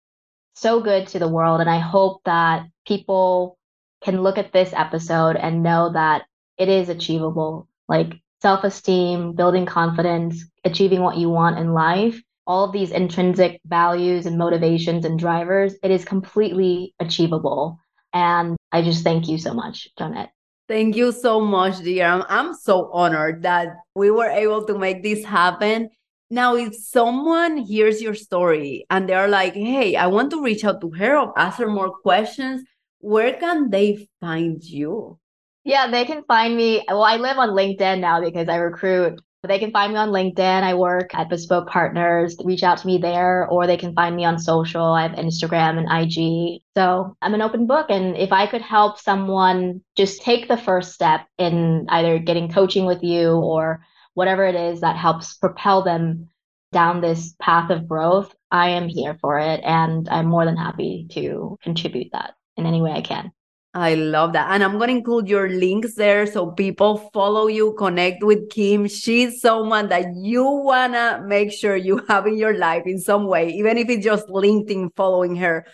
so 0.55 0.81
good 0.81 1.09
to 1.09 1.19
the 1.19 1.29
world, 1.29 1.61
and 1.61 1.71
I 1.71 1.79
hope 1.79 2.23
that 2.25 2.67
people 2.87 3.59
can 4.03 4.23
look 4.23 4.39
at 4.39 4.53
this 4.53 4.73
episode 4.73 5.37
and 5.37 5.63
know 5.63 5.93
that 5.93 6.25
it 6.59 6.69
is 6.69 6.89
achievable. 6.89 7.69
Like 7.89 8.15
self 8.43 8.65
esteem, 8.65 9.35
building 9.35 9.67
confidence, 9.67 10.45
achieving 10.65 11.03
what 11.03 11.17
you 11.17 11.29
want 11.29 11.59
in 11.59 11.73
life 11.75 12.21
all 12.51 12.65
of 12.65 12.73
these 12.73 12.91
intrinsic 12.91 13.61
values 13.65 14.27
and 14.27 14.37
motivations 14.37 15.05
and 15.05 15.21
drivers, 15.21 15.77
it 15.85 15.91
is 15.93 16.05
completely 16.05 16.95
achievable. 16.99 17.79
And 18.13 18.57
I 18.73 18.83
just 18.83 19.05
thank 19.05 19.29
you 19.29 19.39
so 19.39 19.55
much, 19.55 19.89
Yanet. 19.99 20.29
Thank 20.69 20.95
you 20.97 21.11
so 21.13 21.41
much, 21.41 21.81
dear. 21.83 22.07
I'm, 22.07 22.23
I'm 22.29 22.55
so 22.55 22.91
honored 22.93 23.43
that 23.43 23.77
we 23.95 24.11
were 24.11 24.31
able 24.31 24.65
to 24.67 24.79
make 24.79 25.03
this 25.03 25.25
happen. 25.25 25.91
Now, 26.31 26.55
if 26.55 26.77
someone 26.77 27.57
hears 27.57 28.01
your 28.01 28.15
story 28.15 28.87
and 28.89 29.09
they're 29.09 29.27
like, 29.27 29.55
hey, 29.55 29.97
I 29.97 30.07
want 30.07 30.31
to 30.31 30.43
reach 30.43 30.65
out 30.65 30.81
to 30.83 30.91
her 30.91 31.19
or 31.19 31.37
ask 31.37 31.59
her 31.59 31.69
more 31.69 31.91
questions, 31.91 32.63
where 33.01 33.35
can 33.35 33.71
they 33.71 34.09
find 34.21 34.63
you? 34.63 35.19
Yeah, 35.65 35.91
they 35.91 36.05
can 36.05 36.23
find 36.25 36.57
me. 36.57 36.85
Well, 36.87 37.03
I 37.03 37.17
live 37.17 37.37
on 37.37 37.51
LinkedIn 37.51 38.01
now 38.01 38.21
because 38.21 38.49
I 38.49 38.57
recruit. 38.57 39.21
They 39.43 39.59
can 39.59 39.71
find 39.71 39.93
me 39.95 39.99
on 39.99 40.11
LinkedIn. 40.11 40.63
I 40.63 40.75
work 40.75 41.15
at 41.15 41.31
Bespoke 41.31 41.67
Partners. 41.67 42.37
Reach 42.45 42.63
out 42.63 42.77
to 42.79 42.87
me 42.87 42.99
there, 42.99 43.49
or 43.49 43.67
they 43.67 43.79
can 43.79 43.95
find 43.95 44.15
me 44.15 44.25
on 44.27 44.39
social. 44.39 44.85
I 44.85 45.03
have 45.03 45.13
Instagram 45.13 45.79
and 45.79 45.89
IG. 45.91 46.61
So 46.77 47.17
I'm 47.23 47.33
an 47.33 47.41
open 47.41 47.67
book. 47.67 47.87
And 47.89 48.17
if 48.19 48.33
I 48.33 48.47
could 48.47 48.61
help 48.61 48.99
someone 48.99 49.83
just 49.97 50.21
take 50.21 50.47
the 50.47 50.59
first 50.59 50.93
step 50.93 51.27
in 51.39 51.87
either 51.89 52.19
getting 52.19 52.53
coaching 52.53 52.85
with 52.85 53.03
you 53.03 53.31
or 53.31 53.83
whatever 54.13 54.45
it 54.45 54.57
is 54.57 54.83
that 54.83 54.97
helps 54.97 55.35
propel 55.39 55.83
them 55.83 56.29
down 56.73 57.01
this 57.01 57.35
path 57.41 57.71
of 57.71 57.89
growth, 57.89 58.35
I 58.51 58.71
am 58.71 58.89
here 58.89 59.17
for 59.23 59.39
it. 59.39 59.63
And 59.65 60.07
I'm 60.11 60.27
more 60.27 60.45
than 60.45 60.57
happy 60.57 61.07
to 61.13 61.59
contribute 61.63 62.09
that 62.13 62.35
in 62.59 62.67
any 62.67 62.83
way 62.83 62.93
I 62.93 63.01
can. 63.01 63.33
I 63.73 63.95
love 63.95 64.33
that. 64.33 64.51
And 64.51 64.65
I'm 64.65 64.79
going 64.79 64.89
to 64.89 64.97
include 64.97 65.29
your 65.29 65.49
links 65.49 65.95
there 65.95 66.27
so 66.27 66.51
people 66.51 66.99
follow 67.13 67.47
you, 67.47 67.75
connect 67.79 68.25
with 68.25 68.51
Kim. 68.51 68.89
She's 68.89 69.41
someone 69.41 69.89
that 69.91 70.17
you 70.17 70.45
want 70.45 70.95
to 70.95 71.23
make 71.25 71.53
sure 71.53 71.77
you 71.77 72.05
have 72.09 72.27
in 72.27 72.37
your 72.37 72.57
life 72.57 72.83
in 72.87 72.99
some 72.99 73.27
way, 73.27 73.51
even 73.51 73.79
if 73.79 73.89
it's 73.89 74.05
just 74.05 74.27
LinkedIn 74.27 74.91
following 74.97 75.37
her. 75.37 75.67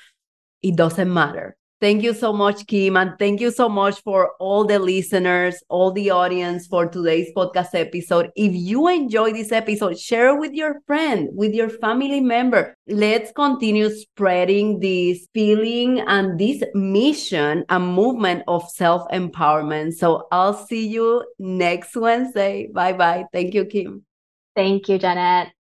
It 0.63 0.77
doesn't 0.77 1.13
matter. 1.13 1.57
Thank 1.79 2.03
you 2.03 2.15
so 2.15 2.33
much, 2.33 2.67
Kim. 2.67 2.97
And 2.97 3.19
thank 3.19 3.39
you 3.39 3.51
so 3.51 3.69
much 3.69 4.01
for 4.03 4.33
all 4.41 4.65
the 4.65 4.79
listeners, 4.79 5.63
all 5.69 5.93
the 5.93 6.11
audience 6.11 6.67
for 6.67 6.87
today's 6.89 7.29
podcast 7.37 7.75
episode. 7.75 8.31
If 8.35 8.53
you 8.55 8.89
enjoy 8.89 9.33
this 9.35 9.53
episode, 9.53 9.99
share 9.99 10.29
it 10.35 10.41
with 10.41 10.55
your 10.55 10.81
friend, 10.87 11.29
with 11.33 11.53
your 11.53 11.69
family 11.69 12.21
member. 12.21 12.75
Let's 12.89 13.31
continue 13.33 13.91
spreading 13.91 14.81
this 14.81 15.27
feeling 15.35 16.01
and 16.01 16.39
this 16.41 16.63
mission 16.75 17.65
and 17.69 17.87
movement 17.95 18.45
of 18.49 18.67
self 18.71 19.07
empowerment. 19.13 19.93
So 19.95 20.29
I'll 20.33 20.55
see 20.55 20.87
you 20.89 21.25
next 21.39 21.95
Wednesday. 21.95 22.69
Bye 22.73 22.95
bye. 22.95 23.27
Thank 23.35 23.53
you, 23.53 23.67
Kim. 23.67 24.03
Thank 24.55 24.89
you, 24.89 24.99
Yanet. 24.99 25.51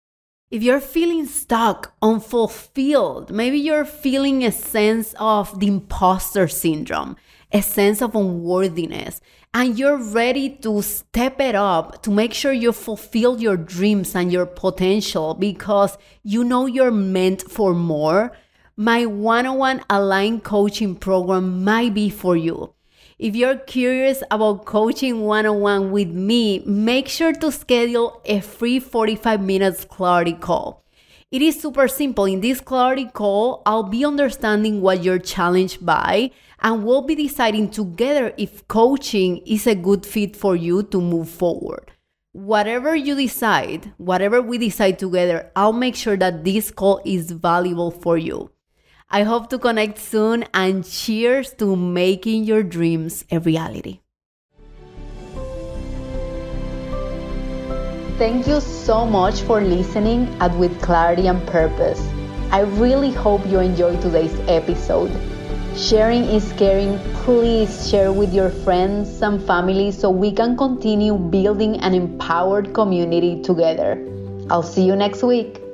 If 0.48 0.62
you're 0.62 0.80
feeling 0.80 1.26
stuck, 1.26 1.92
unfulfilled, 2.00 3.32
maybe 3.32 3.58
you're 3.58 3.84
feeling 3.84 4.44
a 4.44 4.52
sense 4.52 5.12
of 5.18 5.58
the 5.58 5.66
imposter 5.66 6.46
syndrome, 6.46 7.16
a 7.50 7.60
sense 7.60 8.00
of 8.00 8.14
unworthiness, 8.14 9.20
and 9.52 9.76
you're 9.76 9.96
ready 9.96 10.50
to 10.58 10.82
step 10.82 11.40
it 11.40 11.56
up 11.56 12.00
to 12.04 12.12
make 12.12 12.32
sure 12.32 12.52
you 12.52 12.70
fulfill 12.70 13.40
your 13.40 13.56
dreams 13.56 14.14
and 14.14 14.30
your 14.30 14.46
potential 14.46 15.34
because 15.34 15.98
you 16.22 16.44
know 16.44 16.66
you're 16.66 16.92
meant 16.92 17.42
for 17.42 17.74
more, 17.74 18.30
my 18.76 19.04
one 19.04 19.46
on 19.46 19.58
one 19.58 19.84
aligned 19.90 20.44
coaching 20.44 20.94
program 20.94 21.64
might 21.64 21.92
be 21.92 22.08
for 22.08 22.36
you. 22.36 22.72
If 23.18 23.34
you're 23.34 23.56
curious 23.56 24.22
about 24.30 24.66
coaching 24.66 25.22
one 25.22 25.46
on 25.46 25.60
one 25.60 25.90
with 25.90 26.08
me, 26.08 26.58
make 26.66 27.08
sure 27.08 27.32
to 27.32 27.50
schedule 27.50 28.20
a 28.26 28.40
free 28.40 28.78
45 28.78 29.40
minutes 29.40 29.86
clarity 29.86 30.34
call. 30.34 30.84
It 31.30 31.40
is 31.40 31.58
super 31.58 31.88
simple. 31.88 32.26
In 32.26 32.42
this 32.42 32.60
clarity 32.60 33.06
call, 33.06 33.62
I'll 33.64 33.84
be 33.84 34.04
understanding 34.04 34.82
what 34.82 35.02
you're 35.02 35.18
challenged 35.18 35.84
by, 35.84 36.30
and 36.60 36.84
we'll 36.84 37.00
be 37.00 37.14
deciding 37.14 37.70
together 37.70 38.34
if 38.36 38.68
coaching 38.68 39.38
is 39.46 39.66
a 39.66 39.74
good 39.74 40.04
fit 40.04 40.36
for 40.36 40.54
you 40.54 40.82
to 40.82 41.00
move 41.00 41.30
forward. 41.30 41.92
Whatever 42.32 42.94
you 42.94 43.14
decide, 43.14 43.94
whatever 43.96 44.42
we 44.42 44.58
decide 44.58 44.98
together, 44.98 45.50
I'll 45.56 45.72
make 45.72 45.96
sure 45.96 46.18
that 46.18 46.44
this 46.44 46.70
call 46.70 47.00
is 47.06 47.30
valuable 47.30 47.90
for 47.90 48.18
you. 48.18 48.50
I 49.08 49.22
hope 49.22 49.50
to 49.50 49.58
connect 49.58 49.98
soon 49.98 50.44
and 50.52 50.84
cheers 50.84 51.52
to 51.54 51.76
making 51.76 52.44
your 52.44 52.62
dreams 52.62 53.24
a 53.30 53.38
reality. 53.38 54.00
Thank 58.18 58.46
you 58.46 58.60
so 58.60 59.06
much 59.06 59.42
for 59.42 59.60
listening 59.60 60.26
at 60.40 60.56
With 60.56 60.80
Clarity 60.80 61.28
and 61.28 61.46
Purpose. 61.46 62.00
I 62.50 62.60
really 62.60 63.12
hope 63.12 63.46
you 63.46 63.60
enjoyed 63.60 64.00
today's 64.00 64.34
episode. 64.48 65.12
Sharing 65.76 66.24
is 66.24 66.50
caring. 66.54 66.98
Please 67.26 67.90
share 67.90 68.12
with 68.12 68.32
your 68.32 68.48
friends 68.48 69.20
and 69.20 69.42
family 69.42 69.92
so 69.92 70.10
we 70.10 70.32
can 70.32 70.56
continue 70.56 71.18
building 71.18 71.78
an 71.80 71.92
empowered 71.92 72.72
community 72.72 73.42
together. 73.42 74.02
I'll 74.48 74.62
see 74.62 74.86
you 74.86 74.96
next 74.96 75.22
week. 75.22 75.65